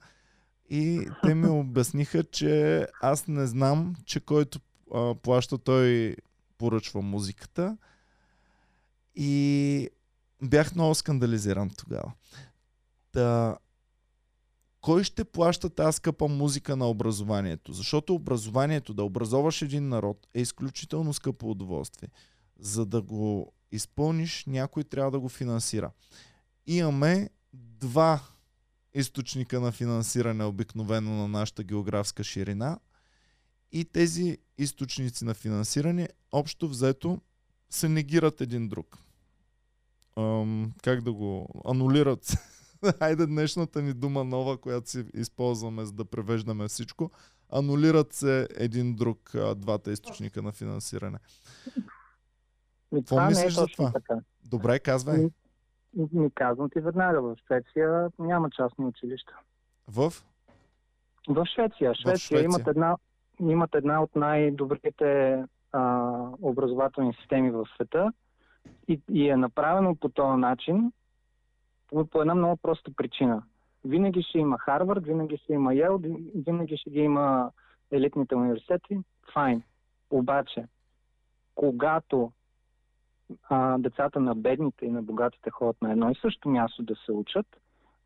[0.69, 4.59] И те ми обясниха, че аз не знам, че който
[4.93, 6.15] а, плаща, той
[6.57, 7.77] поръчва музиката.
[9.15, 9.89] И
[10.41, 12.11] бях много скандализиран тогава.
[13.11, 13.57] Та,
[14.85, 17.73] кой ще плаща тази скъпа музика на образованието?
[17.73, 22.09] Защото образованието, да образоваш един народ, е изключително скъпо удоволствие.
[22.59, 25.91] За да го изпълниш, някой трябва да го финансира.
[26.67, 28.21] Имаме два
[28.93, 32.79] източника на финансиране обикновено на нашата географска ширина
[33.71, 37.21] и тези източници на финансиране общо взето
[37.69, 38.97] се негират един друг.
[40.17, 42.37] Ам, как да го анулират се.
[42.99, 47.11] Хайде днешната ни дума нова, която си използваме за да превеждаме всичко.
[47.53, 51.17] Анулират се един друг двата източника на финансиране.
[52.95, 53.91] Какво е мислиш за точно това?
[53.91, 54.21] така.
[54.45, 55.17] Добре, казвай.
[55.17, 55.29] Ми,
[56.13, 59.33] ми казвам ти веднага, в Швеция няма частни училища.
[59.87, 60.13] В?
[61.27, 61.93] В Швеция.
[61.95, 62.43] Швеция, Швеция.
[62.43, 62.97] Имат, една,
[63.39, 68.11] имат една от най-добрите а, образователни системи в света
[68.87, 70.91] и, и е направено по този начин
[71.87, 73.43] по, една много проста причина.
[73.85, 76.01] Винаги ще има Харвард, винаги ще има Йел,
[76.35, 77.51] винаги ще ги има
[77.91, 78.99] елитните университети.
[79.33, 79.63] Файн.
[80.09, 80.65] Обаче,
[81.55, 82.31] когато
[83.49, 87.11] а, децата на бедните и на богатите ходят на едно и също място да се
[87.11, 87.45] учат,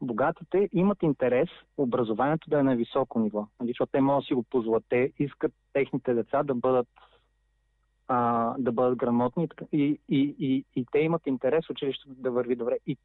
[0.02, 3.48] богатите имат интерес образованието да е на високо ниво.
[3.60, 4.84] Нали, защото те могат да си го позволят.
[4.90, 6.88] Те искат техните деца да бъдат,
[8.08, 12.78] а, да бъдат грамотни и, и, и, и те имат интерес училището да върви добре.
[12.88, 12.98] И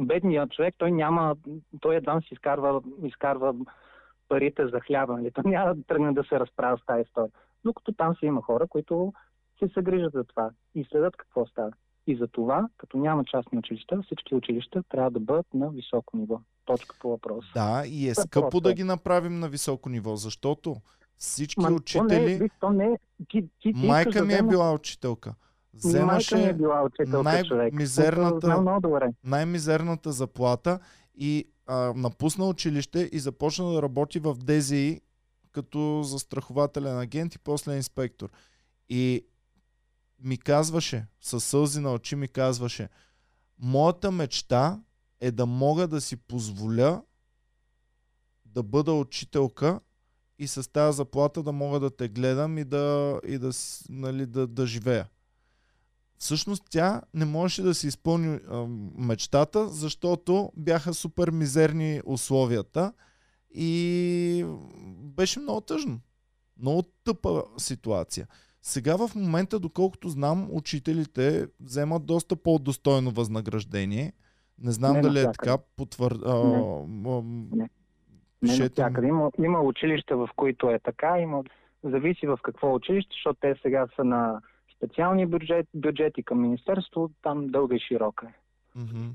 [0.00, 1.36] бедният човек, той няма,
[1.80, 3.54] той едва си изкарва, изкарва
[4.28, 5.30] парите за хляба, нали?
[5.30, 7.30] Той няма да тръгне да се разправя с тази история.
[7.64, 9.12] Докато там си има хора, които
[9.58, 11.72] се съгрижат за това и следят какво става.
[12.06, 16.40] И за това, като няма частни училища, всички училища трябва да бъдат на високо ниво.
[16.64, 17.44] Точка по въпрос.
[17.54, 18.60] Да, и е е скъпо просто.
[18.60, 20.76] да ги направим на високо ниво, защото
[21.16, 22.50] всички Ма, То не е, учители...
[22.60, 22.98] то не е,
[23.28, 25.34] ти, ти, ти Майка искаш ми да е била учителка.
[25.74, 26.36] Е Вземаше
[27.44, 27.72] човек.
[27.72, 28.46] най-мизерната-
[29.24, 30.78] най-мизерната заплата
[31.14, 35.00] и а, напусна училище и започна да работи в ДЗИ
[35.52, 38.28] като застрахователен агент и после инспектор.
[38.88, 39.24] И
[40.20, 42.88] ми казваше, със сълзи на очи ми казваше,
[43.58, 44.80] моята мечта
[45.20, 47.02] е да мога да си позволя
[48.44, 49.80] да бъда учителка
[50.38, 53.50] и с тази заплата да мога да те гледам и да, и да,
[53.88, 55.08] нали, да, да живея.
[56.20, 58.66] Всъщност тя не можеше да си изпълни а,
[58.98, 62.92] мечтата, защото бяха супер мизерни условията
[63.54, 64.46] и
[65.16, 66.00] беше много тъжно.
[66.58, 68.26] Много тъпа ситуация.
[68.62, 74.12] Сега в момента, доколкото знам, учителите вземат доста по-достойно възнаграждение.
[74.58, 75.58] Не знам Не дали е така.
[75.76, 76.18] Потвър...
[76.26, 76.34] А,
[76.88, 77.22] м-
[77.52, 77.68] Не
[78.40, 79.06] пишете навсякъде.
[79.06, 81.44] Има, има училища, в които е така, има,
[81.84, 84.40] зависи в какво училище, защото те сега са на
[84.84, 88.34] специални бюджет, бюджети към Министерство, там дълга и широка е.
[88.78, 89.08] Мгм.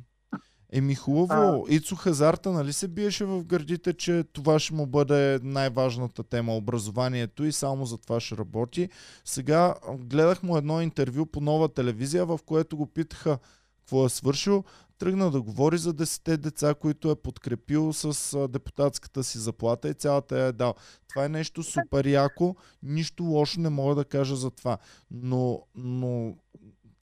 [0.73, 5.39] Еми хубаво, А- Ицо Хазарта нали се биеше в гърдите, че това ще му бъде
[5.43, 8.89] най-важната тема, образованието и само за това ще работи.
[9.25, 13.37] Сега гледах му едно интервю по нова телевизия, в което го питаха
[13.77, 14.63] какво е свършил.
[14.97, 20.39] Тръгна да говори за 10 деца, които е подкрепил с депутатската си заплата и цялата
[20.39, 20.73] я е дал.
[21.09, 24.77] Това е нещо супер яко, нищо лошо не мога да кажа за това.
[25.11, 26.35] Но, но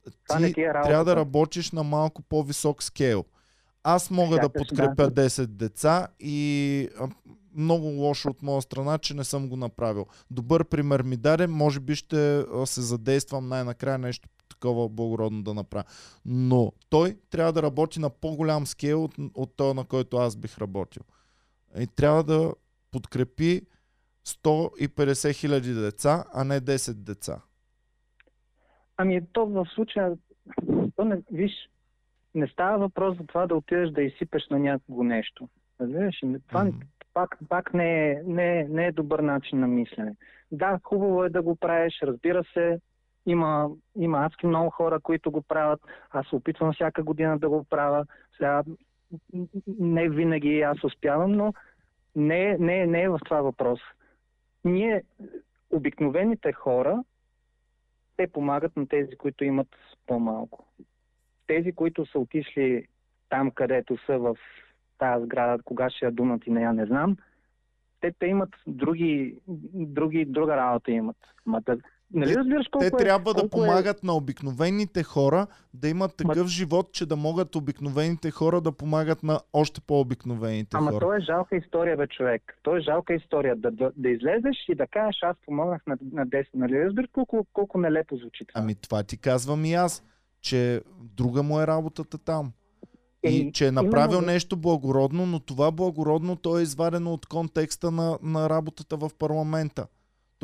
[0.04, 3.24] ти ти е трябва да работиш на малко по-висок скейл.
[3.82, 5.28] Аз мога да подкрепя да.
[5.28, 6.88] 10 деца и
[7.56, 10.06] много лошо от моя страна, че не съм го направил.
[10.30, 14.28] Добър пример ми даде, може би ще се задействам най-накрая нещо
[14.64, 15.84] такова благородно да направя.
[16.26, 20.58] Но той трябва да работи на по-голям скейл от, от този, на който аз бих
[20.58, 21.02] работил.
[21.78, 22.54] И трябва да
[22.92, 23.62] подкрепи
[24.26, 27.42] 150 хиляди деца, а не 10 деца.
[28.96, 30.12] Ами то в случая,
[30.96, 31.52] то не, виж,
[32.34, 35.48] не става въпрос за това да отидеш да изсипеш на някого нещо.
[35.80, 36.20] Разбираш?
[36.48, 36.76] Това Мгм.
[37.14, 40.16] пак, пак не, е, не, е, не е добър начин на мислене.
[40.52, 42.80] Да, хубаво е да го правиш, разбира се,
[43.26, 45.80] има, има адски много хора, които го правят.
[46.10, 48.06] Аз се опитвам всяка година да го правя.
[48.36, 48.62] Сега
[49.78, 51.54] не винаги аз успявам, но
[52.16, 53.80] не, не, не е в това въпрос.
[54.64, 55.02] Ние,
[55.70, 57.04] обикновените хора,
[58.16, 59.68] те помагат на тези, които имат
[60.06, 60.66] по-малко.
[61.46, 62.86] Тези, които са отишли
[63.28, 64.36] там, където са в
[64.98, 67.16] тази сграда, кога ще я дунат и не я не знам,
[68.00, 69.38] те, те имат други,
[69.74, 71.16] други, друга работа имат.
[71.46, 71.78] Ма да,
[72.12, 75.88] нали Те- разбираш колко Те е, трябва да колко е- помагат на обикновените хора да
[75.88, 81.00] имат такъв живот, че да могат обикновените хора да помагат на още по-обикновените Ама хора.
[81.00, 82.58] то е жалка история, бе, човек.
[82.62, 83.56] То е жалка история.
[83.56, 86.46] Да, да, да излезеш и да кажеш, аз помогнах на, на 10.
[86.54, 88.60] Нали разбираш колко, колко нелепо звучи това?
[88.60, 90.02] Ами това ти казвам и аз,
[90.40, 92.52] че друга му е работата там.
[93.22, 97.90] И че е направил именно- нещо благородно, но това благородно то е извадено от контекста
[97.90, 99.86] на, на работата в парламента.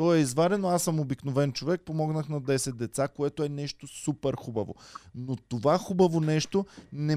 [0.01, 4.33] То е извадено, аз съм обикновен човек, помогнах на 10 деца, което е нещо супер
[4.33, 4.75] хубаво.
[5.15, 7.15] Но това хубаво нещо не,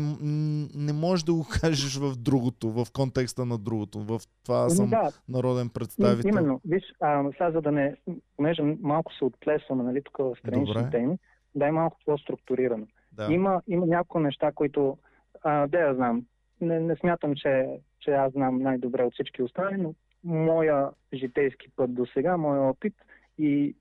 [0.74, 4.00] не можеш да го кажеш в другото, в контекста на другото.
[4.00, 6.28] В това аз Еми, съм да, народен И- представител.
[6.28, 7.96] Именно, виж, а, сега за да не,
[8.36, 11.18] понеже малко се отплесваме, нали, тук в странични теми,
[11.54, 12.86] дай малко по-структурирано.
[13.12, 13.28] Да.
[13.30, 14.98] Има, има няколко неща, които,
[15.42, 16.22] а, да я знам,
[16.60, 17.66] не, не смятам, че,
[18.00, 19.94] че аз знам най-добре от всички останали, но
[20.24, 22.94] моя житейски път до сега, моя опит
[23.38, 23.76] и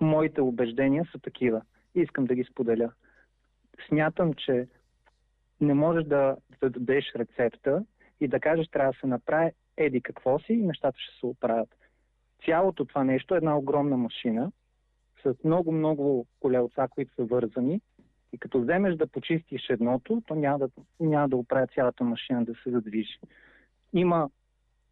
[0.00, 1.62] моите убеждения са такива.
[1.94, 2.92] Искам да ги споделя.
[3.88, 4.68] Смятам, че
[5.60, 7.84] не можеш да, да дадеш рецепта
[8.20, 11.68] и да кажеш трябва да се направи еди какво си и нещата ще се оправят.
[12.44, 14.52] Цялото това нещо е една огромна машина
[15.22, 17.80] с много-много колелца, които са вързани
[18.32, 20.68] и като вземеш да почистиш едното, то няма да,
[21.00, 23.18] няма да оправя цялата машина да се задвижи.
[23.92, 24.30] Има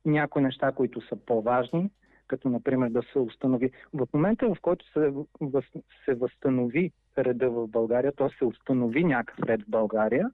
[0.05, 1.91] някои неща, които са по-важни,
[2.27, 3.71] като например да се установи.
[3.93, 5.65] В момента, в който се, въз,
[6.05, 8.29] се възстанови реда в България, т.е.
[8.39, 10.31] се установи някакъв ред в България,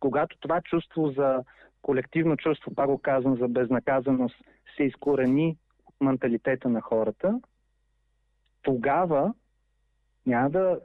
[0.00, 1.44] когато това чувство за
[1.82, 4.36] колективно чувство, пак го казвам, за безнаказаност,
[4.76, 5.56] се изкорени
[5.86, 7.40] от менталитета на хората,
[8.62, 9.34] тогава
[10.26, 10.80] няма да,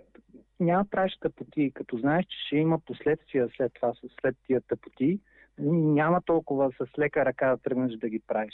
[0.59, 1.71] няма правиш тъпоти.
[1.73, 5.19] Като знаеш, че ще има последствия след това, след тия тъпоти,
[5.59, 8.53] няма толкова с лека ръка да тръгнеш да ги правиш.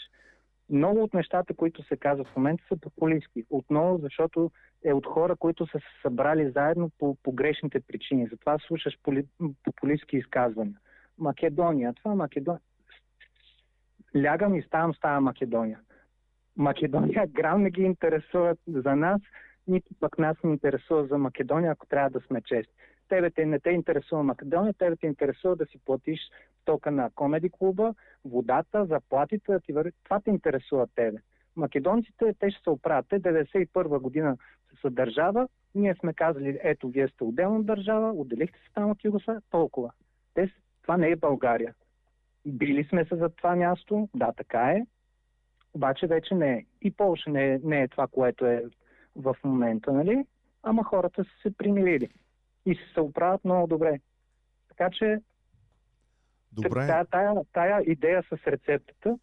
[0.70, 3.44] Много от нещата, които се казват в момента, са популистски.
[3.50, 4.52] Отново, защото
[4.86, 8.28] е от хора, които са се събрали заедно по погрешните причини.
[8.32, 9.26] Затова слушаш поли,
[9.64, 10.78] популистски изказвания.
[11.18, 12.62] Македония, това Македония.
[14.24, 15.80] Лягам и ставам с тази Македония.
[16.58, 19.22] Македония грам не ги интересува за нас,
[19.68, 22.74] нито пък нас не интересува за Македония, ако трябва да сме чести.
[23.10, 26.20] Тебе те не те интересува Македония, тебе те интересува да си платиш
[26.66, 27.94] тока на комеди клуба,
[28.26, 29.92] водата, заплатите, да ти вър...
[30.04, 31.18] това те интересува тебе.
[31.56, 33.06] Македонците, те ще се оправят.
[33.10, 34.38] Те 91 година
[34.82, 39.42] са държава, ние сме казали, ето, вие сте отделна държава, отделихте се там от Югославия,
[39.50, 39.92] толкова.
[40.34, 41.74] Те, това не е България.
[42.46, 44.86] Били сме се за това място, да, така е,
[45.74, 46.66] обаче вече не е.
[46.82, 48.64] И Полша не е, не е това, което е
[49.16, 50.26] в момента, нали?
[50.64, 52.10] Ама хората са се примирили
[52.72, 54.00] и се оправят много добре.
[54.70, 55.22] Така че
[56.64, 56.88] Добре.
[56.88, 59.18] Тая, тая, тая идея с рецептата,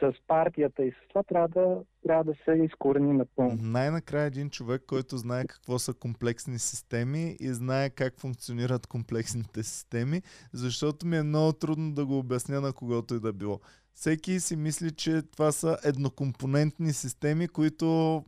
[0.00, 3.56] с партията и с това трябва да, трябва да се изкорени напълно.
[3.60, 10.22] Най-накрая един човек, който знае какво са комплексни системи и знае как функционират комплексните системи,
[10.52, 13.60] защото ми е много трудно да го обясня на когото и да било.
[13.94, 18.24] Всеки си мисли, че това са еднокомпонентни системи, които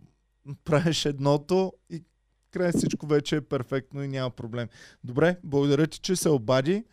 [0.64, 2.02] правиш едното и
[2.50, 4.68] край всичко вече е перфектно и няма проблем.
[5.04, 6.84] Добре, благодаря ти, че се обади.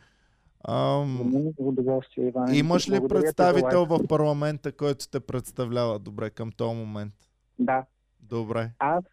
[0.67, 2.55] Ам, удоволствие, Иван.
[2.55, 7.13] имаш ли Благодаря представител в парламента, който те представлява добре към този момент?
[7.59, 7.85] Да.
[8.19, 8.71] Добре.
[8.79, 9.03] Аз,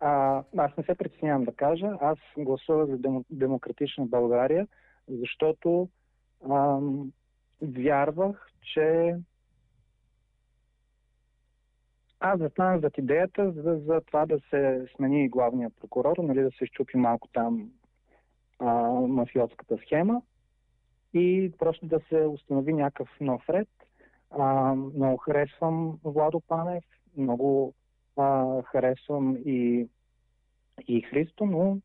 [0.00, 1.90] а, аз не се притеснявам да кажа.
[2.00, 4.66] Аз гласувах за демо, Демократична България,
[5.08, 5.88] защото
[6.50, 7.12] ам,
[7.62, 9.16] вярвах, че
[12.22, 16.66] аз застанах зад идеята за, за това да се смени главния прокурор, нали, да се
[16.66, 17.70] щупи малко там
[18.58, 20.22] а, мафиотската схема
[21.14, 23.68] и просто да се установи някакъв нов ред.
[24.30, 26.84] А, много харесвам Владо Панев,
[27.16, 27.74] много
[28.16, 29.88] а, харесвам и,
[30.88, 31.78] и Христо, но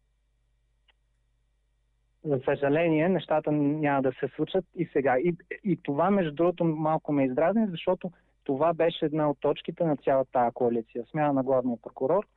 [2.23, 5.17] за съжаление нещата няма да се случат и сега.
[5.17, 8.11] И, и това, между другото, малко ме издразни, защото
[8.47, 11.05] това беше една от точките на цялата коалиция.
[11.11, 12.27] Смяна на главния прокурор,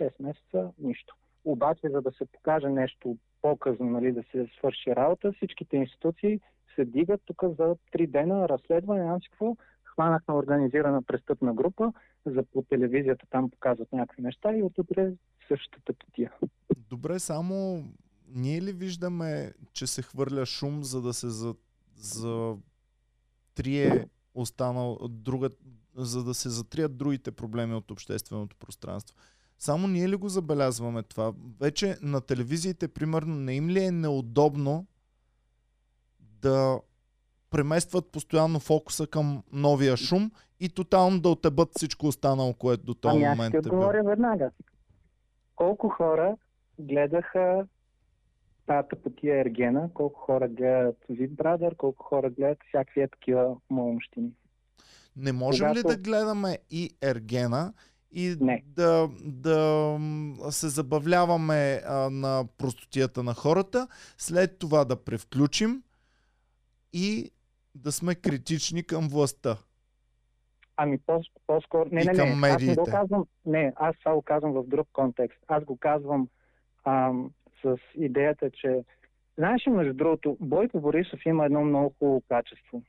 [0.00, 1.16] 6 месеца, нищо.
[1.44, 6.40] Обаче, за да се покаже нещо по-късно, нали, да се свърши работа, всичките институции
[6.74, 11.92] се дигат тук за три дена разследване, си какво, хванахме организирана престъпна група,
[12.26, 15.12] за по телевизията там показват някакви неща и отутре
[15.48, 16.32] същата потия.
[16.90, 17.84] Добре, само
[18.28, 21.54] ние ли виждаме, че се хвърля шум, за да се за,
[21.96, 22.56] за
[23.54, 25.50] трие останал, друга,
[25.94, 29.16] за да се затрият другите проблеми от общественото пространство?
[29.58, 31.32] Само ние ли го забелязваме това?
[31.60, 34.86] Вече на телевизиите, примерно, не им ли е неудобно
[36.20, 36.80] да
[37.50, 40.30] преместват постоянно фокуса към новия шум
[40.60, 43.74] и тотално да отебат всичко останало, което до този Ами аз момент ще е било.
[43.74, 44.50] отговоря веднага.
[45.56, 46.36] Колко хора
[46.78, 47.66] гледаха
[48.70, 54.30] тази потия Ергена, колко хора гледат Вид Брадър, колко хора гледат всякакви такива маломщини.
[55.16, 57.72] Не можем ли Когато- да гледаме и Ергена
[58.12, 58.62] и Не.
[58.66, 59.98] да, да
[60.50, 63.88] се забавляваме а, на простотията на хората,
[64.18, 65.82] след това да превключим
[66.92, 67.30] и
[67.74, 69.56] да сме критични към властта.
[70.76, 71.88] Ами по- по-скоро...
[71.92, 73.24] Не, И не, не, аз не го казвам...
[73.46, 75.38] Не, аз това го казвам в друг контекст.
[75.48, 76.28] Аз го казвам
[76.84, 77.30] ам,
[77.62, 78.84] с идеята, че...
[79.38, 82.82] Знаеш ли, между другото, Бойко Борисов има едно много хубаво качество.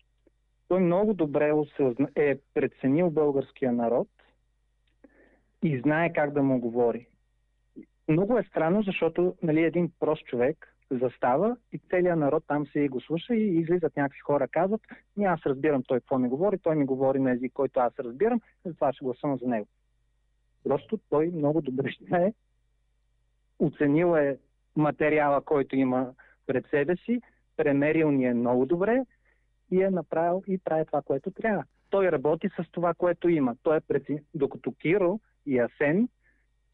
[0.68, 1.52] Той много добре
[2.16, 4.08] е преценил българския народ
[5.64, 7.08] и знае как да му говори.
[8.08, 12.90] Много е странно, защото нали, един прост човек застава и целият народ там се и
[12.90, 14.82] го слуша и излизат някакви хора, казват,
[15.18, 18.42] не аз разбирам той какво ми говори, той ми говори на език, който аз разбирам,
[18.66, 19.68] затова ще гласувам за него.
[20.64, 22.34] Просто той много добре знае,
[23.60, 24.38] оценил е
[24.76, 26.14] материала, който има
[26.48, 27.22] пред себе си,
[27.58, 29.06] премерил ни е много добре
[29.72, 31.64] и е направил и прави това, което трябва.
[31.90, 33.56] Той работи с това, което има.
[33.64, 34.20] Той е прецен...
[34.36, 36.10] Докато Киро и Асен,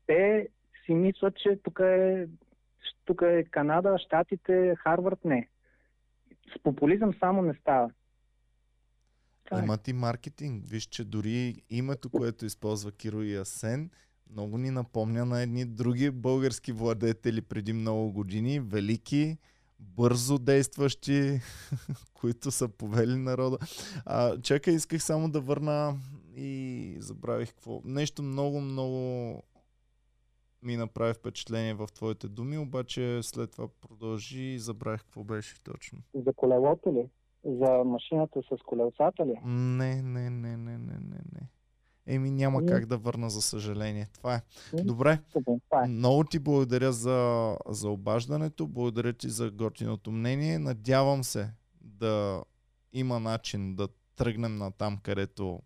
[0.07, 0.47] те
[0.85, 2.27] си мислят, че тук е,
[3.05, 5.47] тук е Канада, Штатите, Харвард, не.
[6.55, 7.91] С популизъм само не става.
[9.63, 10.63] Имат и маркетинг.
[10.67, 13.89] Виж, че дори името, което използва Киро и Асен,
[14.31, 19.37] много ни напомня на едни други български владетели преди много години, велики,
[19.79, 21.39] бързо действащи,
[22.13, 23.57] които са повели народа.
[24.05, 25.95] А, чакай, исках само да върна
[26.35, 27.81] и забравих какво.
[27.85, 29.43] Нещо много, много
[30.63, 35.99] ми направи впечатление в твоите думи, обаче след това продължи и забравих какво беше точно.
[36.13, 37.09] За колелото ли?
[37.45, 39.39] За машината с колелцата ли?
[39.45, 41.49] Не, не, не, не, не, не, не.
[42.07, 44.07] Еми няма Ами- как да върна, за съжаление.
[44.13, 44.41] Това е.
[44.73, 45.19] Ами, Добре,
[45.83, 45.87] е.
[45.87, 50.59] много ти благодаря за, за обаждането, благодаря ти за готиното мнение.
[50.59, 51.49] Надявам се
[51.81, 52.43] да
[52.93, 55.61] има начин да тръгнем на там, където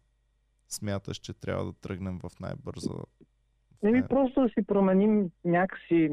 [0.69, 2.89] смяташ, че трябва да тръгнем в най-бърза.
[3.83, 6.09] Еми, просто да си променим някакси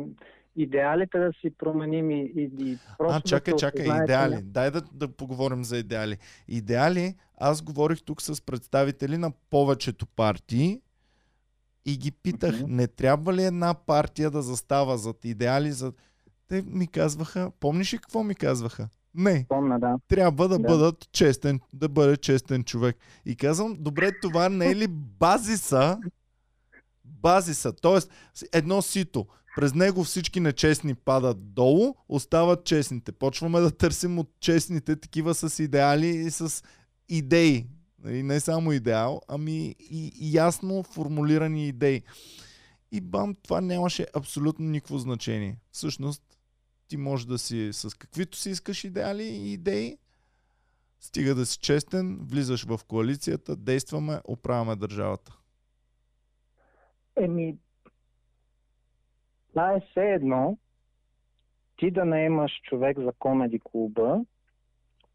[0.62, 4.42] идеалите, да си променим и, и, и просто А, чакай, да чакай, осъзнае, че идеали.
[4.42, 6.16] Дай да, да поговорим за идеали.
[6.48, 10.80] Идеали, аз говорих тук с представители на повечето партии
[11.86, 12.74] и ги питах, Мгм.
[12.74, 15.72] не трябва ли една партия да застава зад идеали?
[15.72, 15.92] За...
[16.48, 18.88] Те ми казваха, помниш ли какво ми казваха?
[19.14, 19.96] Не, Помня, да.
[20.08, 20.66] трябва да, Да.
[20.68, 22.96] бъдат честен, да бъде честен човек.
[23.26, 25.98] И казвам, добре, това не е ли базиса?
[27.22, 27.98] Базиса, т.е.
[28.52, 29.26] едно сито.
[29.56, 33.12] През него всички нечестни падат долу, остават честните.
[33.12, 36.62] Почваме да търсим от честните такива с идеали и с
[37.08, 37.66] идеи.
[38.08, 42.02] И не само идеал, ами и, ясно формулирани идеи.
[42.92, 45.58] И бам, това нямаше абсолютно никакво значение.
[45.72, 46.22] Всъщност,
[46.88, 49.98] ти можеш да си с каквито си искаш идеали и идеи,
[51.00, 55.36] стига да си честен, влизаш в коалицията, действаме, оправяме държавата.
[57.20, 57.58] Еми,
[59.48, 60.58] това е все едно
[61.76, 64.24] ти да наемаш човек за комеди клуба,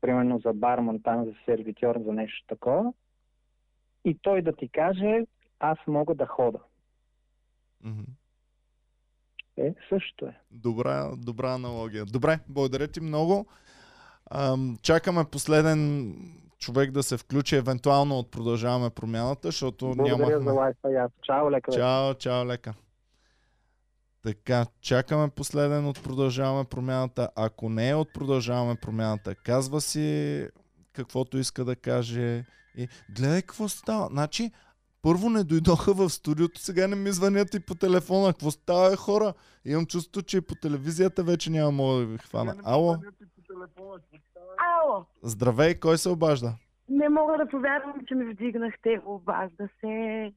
[0.01, 2.93] примерно за барман, там за сервитьор, за нещо такова,
[4.05, 5.25] и той да ти каже,
[5.59, 6.59] аз мога да хода.
[7.83, 8.03] Мгм.
[9.57, 10.39] Е, също е.
[10.51, 12.05] Добра, добра аналогия.
[12.05, 13.45] Добре, благодаря ти много.
[14.31, 16.13] Ам, чакаме последен
[16.63, 20.51] човек да се включи, евентуално от продължаваме промяната, защото Благодаря нямахме...
[20.51, 21.11] за лайфа и аз.
[21.21, 21.71] Чао, лека.
[21.71, 22.73] Чао, чао, лека.
[24.23, 27.29] Така, чакаме последен от продължаваме промяната.
[27.35, 30.47] Ако не е от продължаваме промяната, казва си
[30.93, 32.45] каквото иска да каже.
[32.77, 34.07] И гледай какво става.
[34.11, 34.51] Значи,
[35.01, 38.33] първо не дойдоха в студиото, сега не ми звънят и по телефона.
[38.33, 39.33] Какво става, е, хора?
[39.65, 42.55] Имам чувство, че и по телевизията вече няма мога да ви хвана.
[42.63, 42.97] Ало,
[44.57, 46.53] Ало, здравей, кой се обажда?
[46.89, 49.01] не мога да повярвам, че ми вдигнахте.
[49.05, 50.31] Обажда се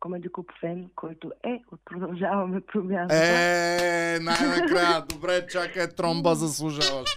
[0.00, 3.14] Комеди Клуб Фен, който е от Продължаваме промяната.
[3.16, 5.04] Е, най-накрая.
[5.08, 7.08] Добре, чакай, тромба заслужаваш.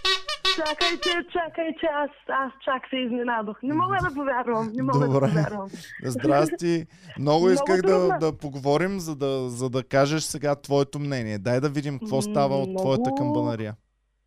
[0.56, 3.62] Чакайте, чакайте, аз, аз чак се изненадох.
[3.62, 5.26] Не мога да повярвам, не мога Добре.
[5.26, 5.68] да повярвам.
[6.04, 6.86] Здрасти.
[7.18, 11.38] Много Много исках да, да поговорим, за да, за да кажеш сега твоето мнение.
[11.38, 13.74] Дай да видим какво става от Много- твоята камбанария.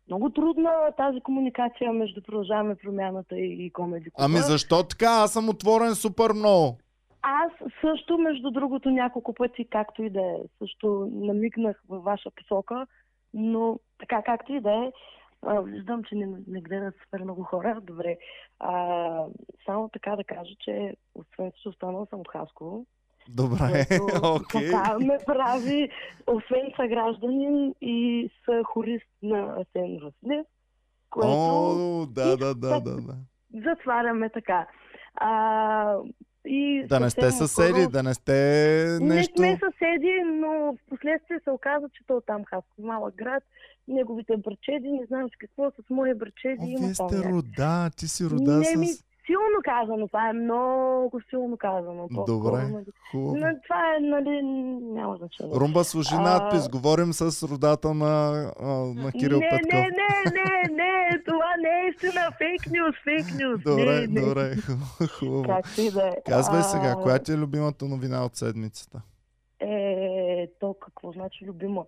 [0.08, 4.10] Много трудна тази комуникация между Продължаваме промяната и, и Комеди.
[4.18, 5.06] Ами защо така?
[5.10, 6.78] Аз съм отворен супер много.
[7.22, 12.86] Аз също, между другото, няколко пъти, както и да е, също намигнах във ваша посока,
[13.34, 14.92] но така както и да е,
[15.64, 17.80] виждам, че не, не гледат супер много хора.
[17.82, 18.16] Добре.
[18.60, 19.24] А,
[19.66, 22.86] само така да кажа, че освен че останала съм Хасково,
[23.28, 23.86] Добре,
[24.24, 24.70] окей.
[24.70, 25.88] така ме прави,
[26.26, 30.46] освен съгражданин и съхорист на Асен Василев,
[31.10, 33.14] което О, да, да, да, да, да.
[33.54, 34.66] затваряме така.
[35.14, 35.96] А,
[36.46, 38.32] и Да не сте съседи, скоро- да не сте
[39.00, 39.32] не нещо...
[39.36, 43.42] сме съседи, но в последствие се оказа, че той е там Хасково, малък град.
[43.88, 48.08] Неговите брачеди, не знам с какво, с мои брачеди О, има вие сте рода, ти
[48.08, 49.04] си рода Не ми с...
[49.26, 52.08] силно казано, това е много силно казано.
[52.10, 52.84] Добре, нали.
[53.10, 53.36] хубаво.
[53.36, 54.42] Но това е, нали,
[54.82, 55.54] няма значение.
[55.54, 56.68] Румба, служи А, надпис.
[56.68, 58.66] Говорим с родата на, а,
[59.02, 59.72] на Кирил не, Петков.
[59.72, 62.30] не, не, не, не, това не е истина.
[62.38, 63.62] Фейк нюз, фейк нюз.
[63.62, 64.20] Добре, не, не.
[64.20, 64.54] добре,
[65.18, 65.42] хубаво.
[65.42, 66.12] Както и да е.
[66.26, 69.02] Казвай сега, коя ти е любимата новина от седмицата?
[69.60, 71.86] Е, то какво значи любимо?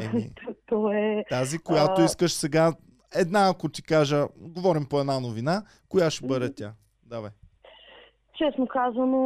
[0.00, 0.30] Еми.
[0.66, 1.24] То е...
[1.28, 2.72] Тази, която А, искаш сега,
[3.14, 6.72] една ако ти кажа, говорим по една новина, коя ще бъде тя?
[7.02, 7.30] Давай.
[8.38, 9.18] Честно казано,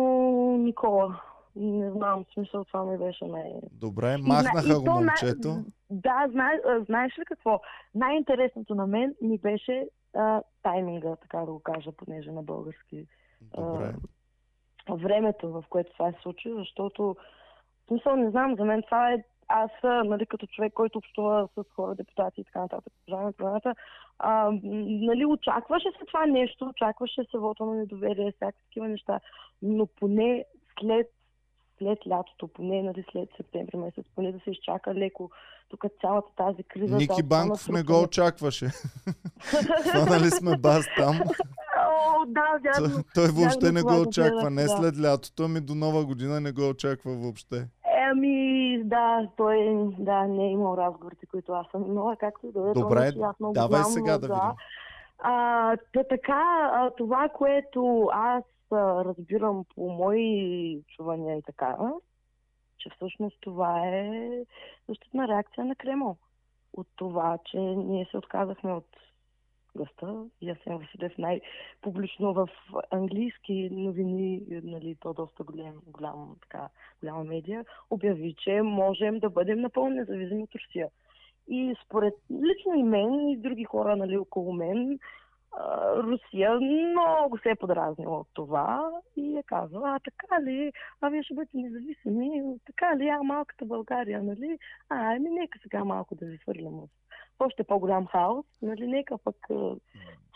[0.56, 1.20] Никола.
[1.56, 3.52] Не знам, смисъл това ми беше най...
[3.73, 5.65] Добре, И махнаха и го най- момчето.
[5.90, 7.61] Да, знае, знаеш ли какво?
[7.94, 13.06] Най-интересното на мен ми беше а, тайминга, така да го кажа, понеже на български.
[13.40, 13.94] Добре.
[14.86, 17.16] а, времето, в което това се случи, защото
[17.89, 21.94] смисъл не знам, за мен това е аз, нали, като човек, който общува с хора,
[21.94, 23.74] депутати и така нататък, продължаваме програмата,
[24.18, 29.20] а, нали, очакваше се това нещо, очакваше се вота на недоверие, всякакви такива неща,
[29.62, 30.44] но поне
[30.80, 31.10] след
[31.78, 35.30] след лятото, поне нали, след септември месец, поне да се изчака леко,
[35.68, 36.96] тук цялата тази криза.
[36.96, 38.66] Ники това Банков не го очакваше.
[39.90, 41.20] Хванали сме бас там.
[41.88, 42.94] О, да, вярно.
[42.94, 44.50] Той- Той въобще не това го очаква.
[44.50, 44.68] Не да.
[44.68, 47.68] след лятото, ами до нова година не го очаква въобще.
[48.10, 48.53] Ами,
[48.94, 49.58] да, той
[49.98, 52.72] да, не е имал разговорите, които аз съм имала, както и да е.
[52.72, 54.56] Добре, нещо аз много давай знам, сега но да видим.
[55.18, 61.76] А, та така, а, това, което аз а, разбирам по мои чувания и така,
[62.78, 64.30] че всъщност това е
[64.88, 66.16] защитна реакция на Кремъл.
[66.72, 68.86] От това, че ние се отказахме от
[69.76, 70.24] гъста.
[70.40, 72.48] И Асен Василев най-публично в
[72.90, 76.68] английски новини, нали, то доста голям, голям, така,
[77.01, 80.88] голяма медия, обяви, че можем да бъдем напълно независими от Русия.
[81.48, 84.98] И според лично и мен, и други хора нали, около мен,
[85.96, 91.22] Русия много се е подразнила от това и е казала, а така ли, а вие
[91.22, 96.26] ще бъдете независими, така ли, а малката България, нали, а, ами нека сега малко да
[96.26, 96.88] ви свърлям в
[97.39, 99.55] още по-голям хаос, нали, нека пък, а,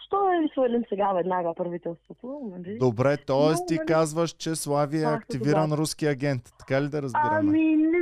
[0.06, 2.78] що да ви свалим сега веднага правителството, нали?
[2.78, 3.66] Добре, т.е.
[3.66, 5.80] Ти нали, казваш, че Слави е това са активиран добавки.
[5.80, 6.42] руски агент.
[6.58, 7.38] Така ли да разбираме?
[7.38, 7.98] Ами, не,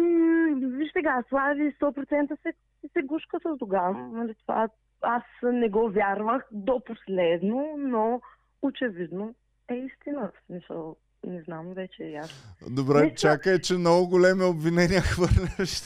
[0.77, 2.53] виж сега, Слави 100% се,
[2.93, 4.11] се гушка с Доган.
[4.13, 4.69] Нали, това
[5.03, 8.21] аз не го вярвах до последно, но
[8.63, 9.35] очевидно
[9.69, 10.31] е истина.
[10.35, 12.31] В смисъл, не знам вече и аз.
[12.71, 15.83] Добре, Мисля- чакай, че много големи обвинения хвърляш.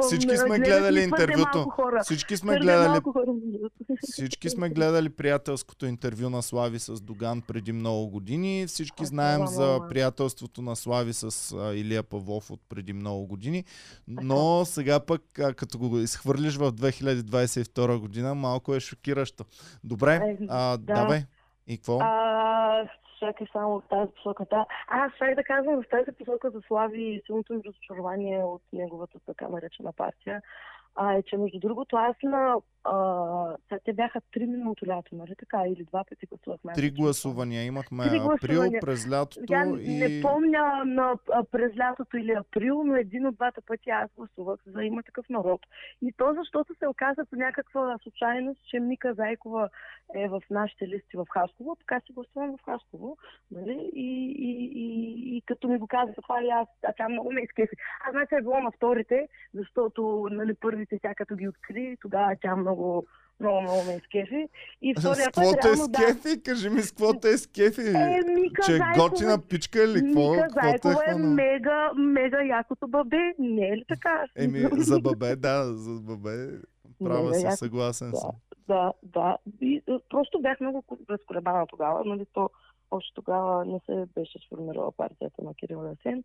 [0.00, 1.66] Всички сме гледали интервюто.
[2.02, 3.00] Всички сме гледали.
[4.12, 8.66] Всички сме гледали приятелското интервю на Слави с Доган преди много години.
[8.66, 13.64] Всички знаем за приятелството на Слави с Илия Павлов от преди много години.
[14.08, 19.44] Но сега пък, като го изхвърлиш в 2022 година, малко е шокиращо.
[19.84, 20.94] Добре, а, да.
[20.94, 21.24] давай.
[21.66, 21.98] И какво?
[22.02, 22.43] А,
[23.24, 24.46] чакай само в тази посока.
[24.50, 24.66] Да.
[24.88, 29.48] Аз ще да казвам в тази посока за Слави силното ми разочарование от неговата така
[29.48, 30.42] наречена партия.
[30.94, 32.56] А, е, че между другото аз на...
[32.84, 35.62] А, те бяха три миналото лято, нали така?
[35.66, 36.72] Или два пъти гласувахме.
[36.72, 38.80] Три гласувания имахме Три април, гласувания.
[38.80, 39.98] през лятото Сега и...
[39.98, 41.14] не помня на,
[41.50, 45.60] през лятото или април, но един от двата пъти аз гласувах за има такъв народ.
[46.02, 49.68] И то защото се оказа по някаква случайност, че Мика Зайкова
[50.14, 53.16] е в нашите листи в Хасково, така си гласувам в Хасково.
[53.50, 53.90] Нали?
[53.94, 57.40] И, и, и, и, като ми го казаха това и аз, а тя много ме
[57.40, 57.76] изкефи.
[58.06, 62.56] Аз значи е било на вторите, защото нали, първите тя като ги откри, тогава тя
[62.56, 63.06] много много,
[63.40, 64.48] много ме изкефи.
[64.82, 65.98] И С втория какво път реално да.
[65.98, 66.42] скефи?
[66.42, 67.80] Кажи ми с какво те скефи?
[67.80, 70.30] Е, Мика Че е Зайкова- готина пичка или какво?
[70.32, 71.26] Мика те Зайкова е хвана?
[71.26, 73.34] мега, мега якото бабе.
[73.38, 74.24] Не е ли така?
[74.36, 76.46] Еми, за бабе, да, за бабе.
[77.00, 77.56] Права Мега си, яко.
[77.56, 78.30] съгласен Да, съм.
[78.68, 79.36] да, да.
[79.60, 82.02] И, е, просто бях много разколебана тогава.
[82.04, 82.50] Нали, то
[82.90, 86.24] още тогава не се беше сформирала партията на Кирил Лесен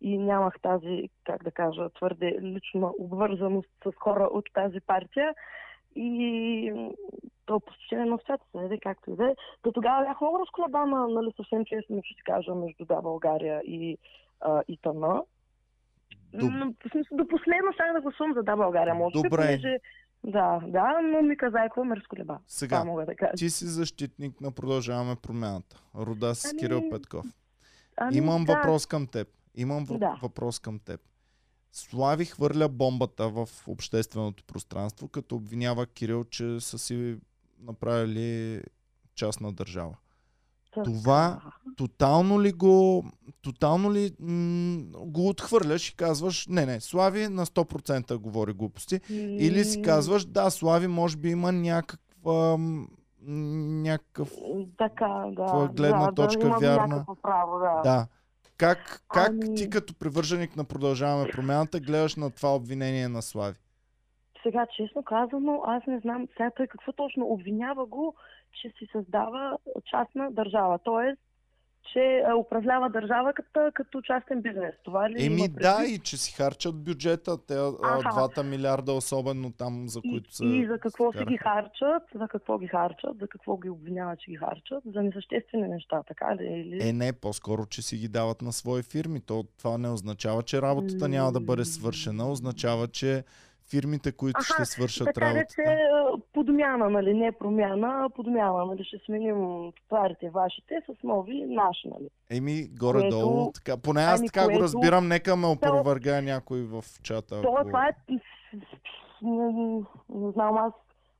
[0.00, 5.34] и нямах тази, как да кажа, твърде лична обвързаност с хора от тази партия.
[5.96, 6.90] И
[7.46, 9.34] то по стечение на обстоятелства, нали, както и да е.
[9.64, 13.98] До тогава бях много разколебана, нали, съвсем честно ще кажа, между Да, България и,
[14.40, 14.78] а, и.
[14.78, 15.24] Доб-
[16.34, 19.28] М, В смисъл, до последно ще да гласувам за Да, България, може би, Добре.
[19.30, 19.78] понеже
[20.24, 22.38] да, да, но Мика Зайкова ме разколеба.
[22.46, 23.32] Сега, Това мога да кажа.
[23.32, 25.82] Ти си защитник на Продължаваме промяната.
[25.96, 27.26] Рода с Ами, Кирил Петков.
[27.96, 29.28] Ами, Имам да, въпрос към теб.
[29.54, 30.18] Имам въ- Да.
[30.22, 31.00] въпрос към теб.
[31.72, 37.16] Слави хвърля бомбата в общественото пространство, като обвинява Кирил, че са си
[37.60, 38.62] направили
[39.14, 39.96] частна държава.
[40.84, 41.40] Това
[41.76, 43.04] тотално ли го,
[43.42, 49.00] тотално ли м- го отхвърляш и казваш, не, не, Слави на 100% говори глупости.
[49.10, 52.56] Или си казваш, да, Слави може би има някаква,
[53.22, 54.32] някакъв,
[54.78, 55.68] Така, да.
[55.72, 57.04] гледна да, точка да, вярна.
[57.22, 57.80] право, да.
[57.82, 58.06] да.
[58.58, 63.56] Как, как Ами- ти като привърженик на Продължаваме промяната гледаш на това обвинение на Слави?
[64.42, 68.14] Сега, честно казано, аз не знам сега той какво точно обвинява го,
[68.52, 69.58] че си създава
[69.90, 70.78] частна държава.
[70.84, 71.20] Тоест,
[71.92, 74.74] че управлява държава като, като частен бизнес.
[74.84, 78.08] Това ли Еми да, и че си харчат бюджета, те Аха.
[78.12, 80.44] двата милиарда особено там, за И, които са...
[80.44, 84.30] и за какво си ги харчат, за какво ги харчат, за какво ги обвиняват, че
[84.30, 86.46] ги харчат, за несъществени неща, така ли?
[86.46, 86.88] Или...
[86.88, 89.20] Е, не, по-скоро, че си ги дават на свои фирми.
[89.20, 92.30] То, това не означава, че работата няма да бъде свършена.
[92.30, 93.24] Означава, че
[93.70, 95.54] фирмите, които Аха, ще свършат Така работата...
[95.54, 97.14] че а, подмяна, нали?
[97.14, 98.66] Не промяна, а подмяна.
[98.66, 98.84] Нали?
[98.84, 99.36] Ще сменим
[99.84, 102.08] старите вашите с нови наши, нали?
[102.30, 103.76] Еми, горе-долу, Което- така.
[103.76, 105.08] Поне аз ами, така го което- разбирам.
[105.08, 107.42] Нека ме опровергае някой в чата.
[107.42, 107.92] То, ако- това е...
[109.22, 109.52] Не,
[110.08, 110.72] не знам, аз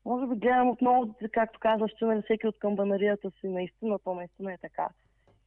[0.04, 4.52] може би гледам отново, както казваш, че нали, всеки от камбанарията си наистина, то наистина
[4.52, 4.88] е така.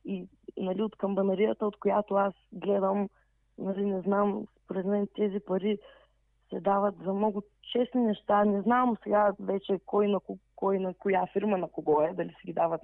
[0.06, 3.10] И нали, от камбанарията, от която аз гледам,
[3.58, 5.78] нали, не знам, според мен тези пари
[6.52, 8.46] се дават за много честни неща.
[8.46, 12.30] Не знам сега вече кой на, ко- кой на коя фирма на кого е, дали
[12.30, 12.82] си ги дават,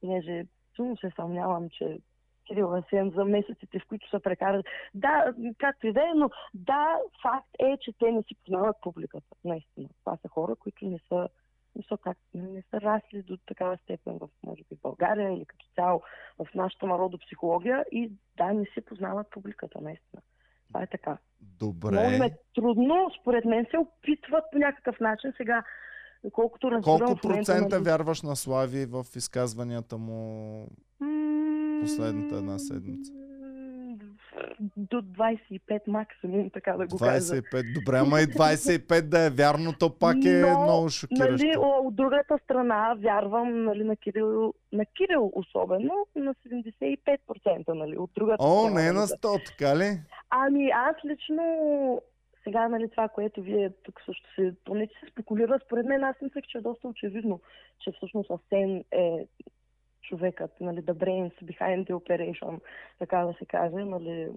[0.00, 1.98] понеже силно се съмнявам, че
[2.46, 4.62] Кирил Асен за месеците, в които са прекарали.
[4.94, 9.26] Да, както и да е, но да, факт е, че те не си познават публиката.
[9.44, 9.88] Наистина.
[10.04, 11.28] Това са хора, които не са
[11.88, 16.02] са, как, не са расли до такава степен в, може би, България или като цяло
[16.38, 20.22] в нашата народопсихология и да, не си познават публиката, наистина.
[20.68, 21.18] Това е така.
[21.62, 22.26] Много Добре.
[22.26, 25.62] е трудно, според мен се опитват по някакъв начин сега,
[26.32, 30.68] колкото разбирам Колко процента нали, вярваш на Слави в изказванията му?
[31.80, 33.12] последната една седмица?
[34.76, 37.20] До 25 максимум, така да го кажа.
[37.20, 37.74] 25.
[37.74, 41.46] Добре, ама и 25 да е вярно, то пак е Но, много шокиращо.
[41.46, 47.68] Нали, от другата страна вярвам нали, на, Кирил, на Кирил особено на 75%.
[47.68, 48.80] Нали, от другата О, страна.
[48.80, 49.08] не е на нали.
[49.08, 50.00] 100, така ли?
[50.30, 52.02] Ами аз лично
[52.44, 56.20] сега, нали, това, което вие тук също се, поне че се спекулира, според мен аз
[56.20, 57.40] мислех, че е доста очевидно,
[57.78, 59.26] че всъщност Асен е
[60.02, 62.60] човекът, нали, the brains behind the operation,
[62.98, 64.28] така да се каже, нали,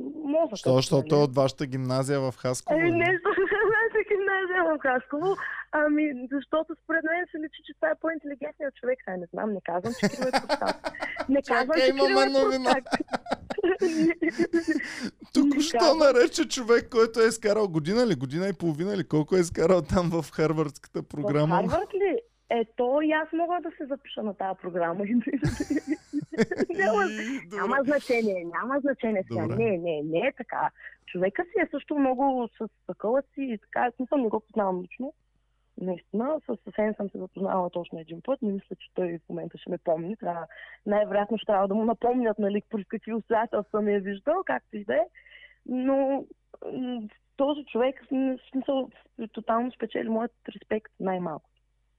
[0.00, 0.58] м- мозъкът.
[0.58, 1.24] Що, защото е нали.
[1.24, 2.78] от вашата гимназия в Хасково.
[2.80, 2.96] Ами ли?
[2.98, 3.04] не,
[3.94, 5.36] за гимназия в Хасково.
[5.72, 8.98] Ами, защото според мен се личи, че това е по-интелигентният човек.
[9.06, 10.76] Ай, не знам, не казвам, че Кирил е простак.
[11.28, 12.74] Не казвам, Чакай, че Кирил е новина.
[15.34, 15.98] Току-що казвам.
[15.98, 20.10] нарече човек, който е изкарал година ли, година и половина ли, колко е изкарал там
[20.12, 21.56] в Харвардската В програма.
[21.56, 22.18] Харвард ли?
[22.50, 25.04] Ето, и аз мога да се запиша на тази програма.
[26.70, 27.02] няма,
[27.52, 29.42] няма значение, няма значение сега.
[29.42, 29.56] Добре.
[29.56, 30.70] Не, не, не е така.
[31.06, 33.90] Човека си е също много с такъва си и така.
[33.96, 35.14] Смисъл не го познавам лично.
[35.80, 38.42] Наистина, с съвсем съм се запознавала точно един път.
[38.42, 40.16] Не мисля, че той в момента ще ме помни.
[40.16, 40.46] Трябва,
[40.86, 44.84] най-вероятно ще трябва да му напомнят, нали, при какви обстоятелства ме е виждал, както и
[44.84, 45.06] да е.
[45.66, 46.24] Но
[47.36, 48.90] този човек, в смисъл,
[49.32, 51.50] тотално спечели моят респект най-малко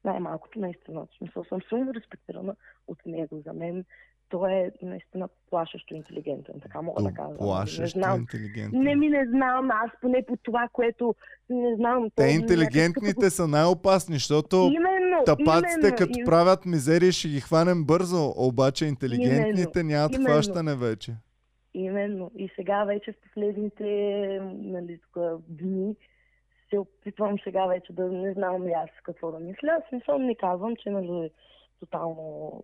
[0.03, 1.01] най-малкото, наистина.
[1.01, 2.55] В смисъл съм силно респектирана
[2.87, 3.41] от него.
[3.45, 3.85] За мен
[4.29, 7.29] той е наистина плашещо интелигентен, така мога да кажа.
[7.31, 8.19] Не Плашещо знам.
[8.19, 8.81] интелигентен.
[8.81, 11.15] Не ми не знам, аз поне по това, което
[11.49, 12.09] не знам.
[12.15, 17.39] Те то интелигентните са най-опасни, защото Именно, тапаците именно, като и- правят мизерии ще ги
[17.39, 20.29] хванем бързо, обаче интелигентните нямат именно.
[20.29, 21.11] хващане вече.
[21.73, 22.31] Именно.
[22.37, 23.83] И сега вече в последните
[24.53, 25.95] нали, тук, дни
[26.71, 29.81] се опитвам сега вече да не знам ли аз какво да мисля.
[29.89, 31.31] Смисъл не казвам, че нали,
[31.79, 32.63] тотално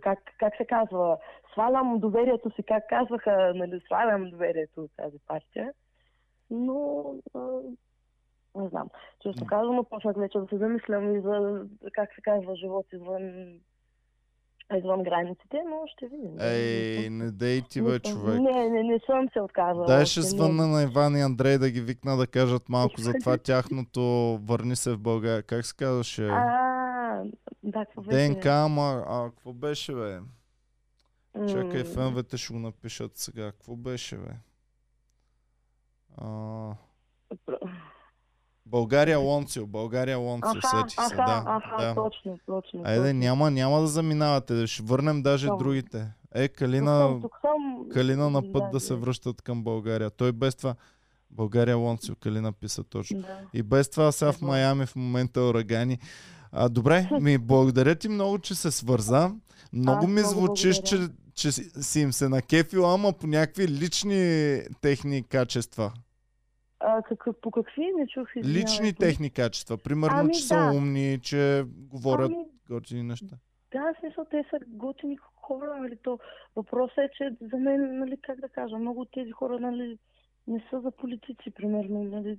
[0.00, 1.18] как, как се казва,
[1.52, 5.72] свалям доверието си, как казваха, нали, свалям доверието от тази партия.
[6.50, 7.04] Но
[8.54, 8.88] не знам.
[9.20, 13.58] Често казвам, почнах вече да се замислям и за, как се казва, живот извън,
[14.78, 16.40] извън границите, но ще видим.
[16.40, 18.40] Ей, не дей ти бе, човек.
[18.40, 19.86] Не, не, не съм се отказала.
[19.86, 23.38] Дай ще звънна на Иван и Андрей да ги викна да кажат малко за това
[23.44, 24.00] тяхното
[24.42, 25.42] върни се в България.
[25.42, 26.28] Как се казваше?
[26.28, 27.22] А,
[27.62, 28.28] да, какво беше?
[28.28, 30.18] ДНК, ама а, какво беше, бе?
[31.48, 33.52] Чакай, феновете ще го напишат сега.
[33.52, 34.30] Какво беше, бе?
[36.16, 36.26] А,
[38.66, 41.42] България Лонцио, България Лонцио, Аха, сетих се, аха, да.
[41.46, 41.94] аха, да.
[41.94, 42.80] точно, точно.
[42.84, 45.64] Айде, няма, няма да заминавате, ще върнем даже Добре.
[45.64, 46.12] другите.
[46.34, 47.88] Е, Тук Калина, съм, тук съм.
[47.92, 50.10] Калина на път Да, да се връщат към България.
[50.10, 50.74] Той без това,
[51.30, 53.20] България Лонцио, Калина писа точно.
[53.20, 53.38] Да.
[53.54, 55.98] И без това сега в Майами в момента урагани.
[56.52, 59.30] А, добре, ми благодаря ти много, че се свърза.
[59.72, 65.22] Много Аз ми звучиш, че, че си им се накефила, ама по някакви лични техни
[65.22, 65.92] качества.
[66.86, 68.62] А, как, по какви не чух извинявай.
[68.62, 69.78] Лични техни качества.
[69.78, 70.46] Примерно, Ами че да.
[70.46, 73.36] са умни, че говорят Ами, готини неща.
[73.72, 76.18] Да, в смисъл, те са готини хора, нали, то
[76.56, 79.98] въпросът е, че за мен, нали, как да кажа, много от тези хора, нали,
[80.46, 82.38] не са за политици, примерно, нали,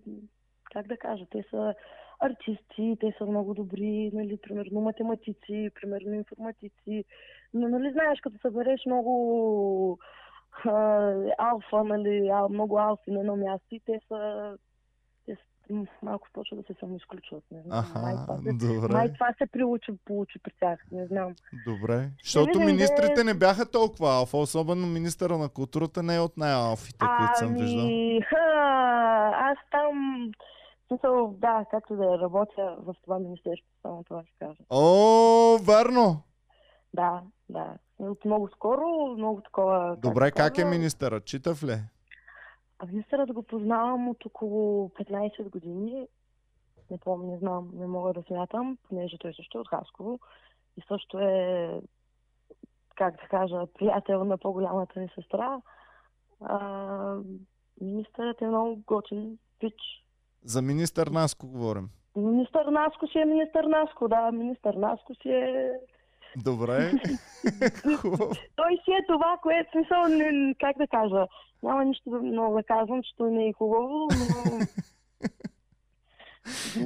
[0.74, 1.74] как да кажа, те са
[2.20, 7.06] артисти, те са много добри, нали, примерно математици, примерно информатици,
[7.54, 10.00] но, нали, знаеш, като събереш много
[11.38, 14.52] алфа, нали, а, много алфи на едно място и те са,
[15.26, 18.94] те са м, малко почва да се самоизключват, не знам, май Аха, това се добре.
[18.94, 21.36] май това се приучи, получи при тях, не знам.
[21.68, 22.10] Добре.
[22.24, 27.38] Защото министрите не бяха толкова алфа, особено министъра на културата не е от най-алфите, които
[27.38, 27.86] съм виждал.
[27.86, 28.36] Ами, ха,
[29.36, 30.30] аз там,
[30.88, 34.64] смисъл, да, както да работя в това министерство, само това ще кажа.
[34.70, 36.22] О, верно!
[36.94, 37.74] Да, да.
[38.00, 39.96] От много скоро, много такова...
[39.98, 41.22] Добре, се как е министъра?
[41.22, 41.76] Читав ли?
[42.88, 46.08] Министърът го познавам от около 15 години.
[46.92, 50.20] Не помня, не знам, не мога да смятам, понеже той също е от Хасково.
[50.78, 51.82] И също е,
[52.96, 55.62] как да кажа, приятел на по-голямата ми сестра.
[56.42, 57.18] А,
[57.82, 60.06] министърът е много готин пич.
[60.44, 61.90] За министър Наско говорим.
[62.16, 65.72] Министър Наско си е министър Наско, да, министър Наско си е
[66.44, 66.92] Добре.
[68.56, 70.04] Той си е това, което смисъл,
[70.60, 71.28] как да кажа,
[71.64, 74.60] няма нищо много да казвам, че той не е хубаво, но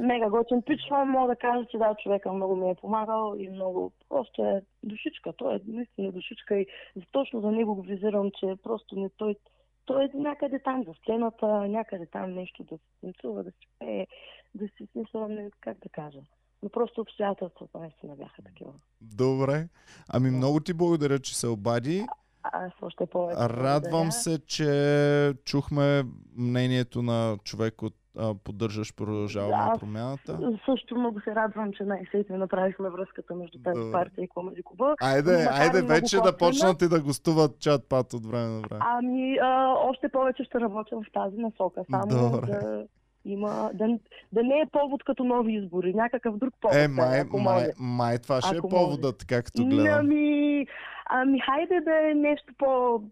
[0.06, 3.48] мега готин пич, но мога да кажа, че да, човека много ми е помагал и
[3.48, 5.32] много просто е душичка.
[5.32, 6.66] Той е наистина душичка и
[7.12, 9.36] точно за него го визирам, че просто не той,
[9.84, 14.06] той е някъде там за сцената, някъде там нещо да се танцува, да се пее,
[14.54, 15.28] да си смисъл,
[15.60, 16.20] как да кажа.
[16.62, 18.72] Но просто обстоятелствата наистина бяха такива.
[19.00, 19.68] Добре.
[20.08, 22.06] Ами много ти благодаря, че се обади.
[22.42, 23.40] Аз още повече.
[23.40, 24.12] Радвам благодаря.
[24.12, 26.02] се, че чухме
[26.36, 30.58] мнението на човек от а, поддържаш продължаваме Да, промяната.
[30.64, 33.92] Също много се радвам, че най-сетне направихме връзката между тази Добре.
[33.92, 34.94] партия и Комеди Куба.
[35.02, 38.80] Айде, Макар айде вече да почнат и да гостуват чат пат от време на време.
[38.84, 41.84] Ами, а, още повече ще работя в тази насока.
[41.90, 42.46] Само Добре.
[42.46, 42.86] да
[43.24, 43.70] има...
[43.74, 43.98] Да,
[44.32, 46.76] да не е повод като нови избори, някакъв друг повод.
[46.76, 49.98] Е, май, ако май, май това ще е поводът, както гледам.
[49.98, 50.66] Ами,
[51.06, 53.02] ами, хайде да е нещо по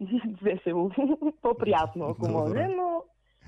[0.42, 0.90] весело,
[1.42, 2.32] по-приятно, ако Добре.
[2.32, 3.02] може, но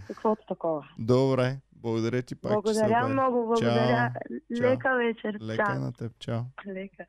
[0.07, 0.89] каквото такова.
[0.99, 3.13] Добре, благодаря ти пак, че благодаря обади.
[3.13, 4.13] много, благодаря.
[4.57, 4.71] Чао.
[4.71, 5.39] Лека вечер.
[5.43, 5.81] Лека Чао.
[5.81, 6.41] на теб, чао.
[6.67, 7.05] Лека.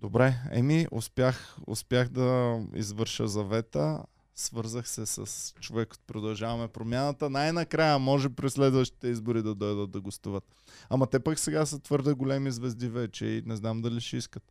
[0.00, 4.04] Добре, еми, успях, успях да извърша завета.
[4.36, 7.30] Свързах се с човек от Продължаваме промяната.
[7.30, 10.44] Най-накрая може през следващите избори да дойдат да гостуват.
[10.90, 14.42] Ама те пък сега са твърде големи звезди вече и не знам дали ще искат.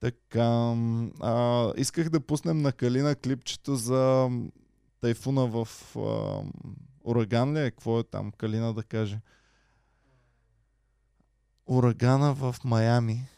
[0.00, 0.74] Така,
[1.20, 4.30] а, исках да пуснем на Калина клипчето за
[5.00, 6.42] тайфуна в а,
[7.04, 7.70] ураган ли е?
[7.70, 8.32] Какво е там?
[8.32, 9.20] Калина да каже.
[11.66, 13.28] Урагана в Майами.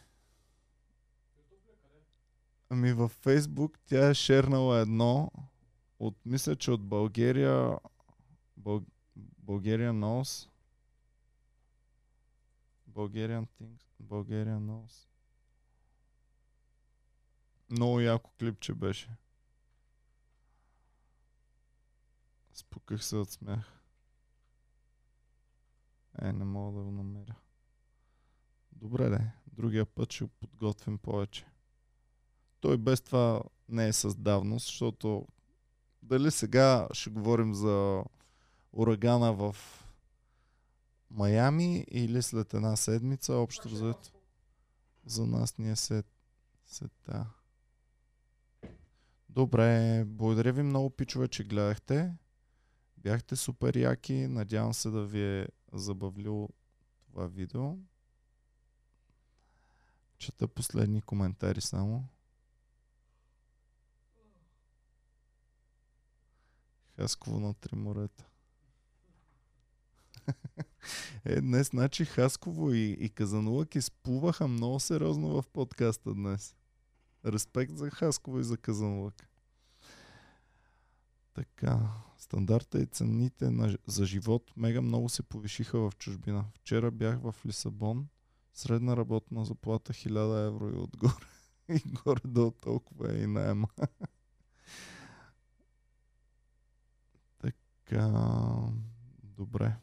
[2.73, 5.31] Ами във Фейсбук тя е шернала едно
[5.99, 7.77] от, мисля, че от България
[8.57, 8.85] Бъл...
[9.45, 10.49] Bulgarian Knows
[12.89, 15.07] Bulgarian Things Bulgarian Knows
[17.69, 19.09] Много яко клипче беше.
[22.53, 23.83] Спуках се от смях.
[26.21, 27.35] Е, не мога да го намеря.
[28.71, 29.31] Добре, де.
[29.47, 31.50] Другия път ще го подготвим повече.
[32.61, 35.27] Той без това не е с давност, защото
[36.03, 38.03] дали сега ще говорим за
[38.73, 39.55] урагана в
[41.09, 44.11] Майами или след една седмица, общо взето.
[45.05, 46.05] За нас ни е сет,
[46.65, 47.27] сета.
[49.29, 52.13] Добре, благодаря ви много, пичове, че гледахте.
[52.97, 54.13] Бяхте супер яки.
[54.13, 56.49] Надявам се да ви е забавляло
[57.05, 57.75] това видео.
[60.17, 62.07] Чета последни коментари само.
[67.01, 68.25] Хасково на три морета.
[71.25, 76.55] е, днес, значи Хасково и, и Казанлък изплуваха много сериозно в подкаста днес.
[77.25, 79.29] Респект за Хасково и за Казанлък.
[81.33, 81.79] Така,
[82.17, 86.45] стандарта и цените на, за живот мега много се повишиха в чужбина.
[86.55, 88.07] Вчера бях в Лисабон,
[88.53, 91.25] средна работна заплата 1000 евро и отгоре.
[91.69, 93.67] И горе долу толкова е и найема.
[97.91, 98.11] така,
[99.23, 99.75] добре.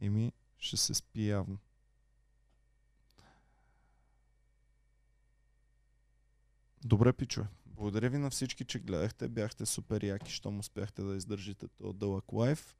[0.00, 1.58] Еми, ще се спи явно.
[6.84, 7.46] Добре, пичове.
[7.66, 9.28] Благодаря ви на всички, че гледахте.
[9.28, 12.74] Бяхте супер яки, щом успяхте да издържите този дълъг лайф.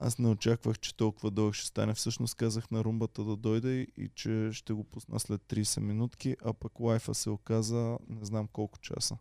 [0.00, 1.94] Аз не очаквах, че толкова дълъг ще стане.
[1.94, 6.52] Всъщност казах на румбата да дойде и че ще го пусна след 30 минутки, а
[6.52, 9.18] пък лайфа се оказа не знам колко часа.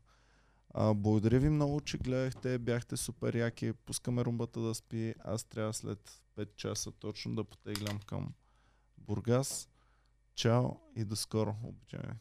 [0.73, 2.57] А, благодаря ви много, че гледахте.
[2.57, 3.73] Бяхте супер яки.
[3.73, 5.15] Пускаме румбата да спи.
[5.19, 8.33] Аз трябва след 5 часа точно да потеглям към
[8.97, 9.69] Бургас.
[10.35, 11.55] Чао и до скоро.
[11.63, 12.15] Обичаме.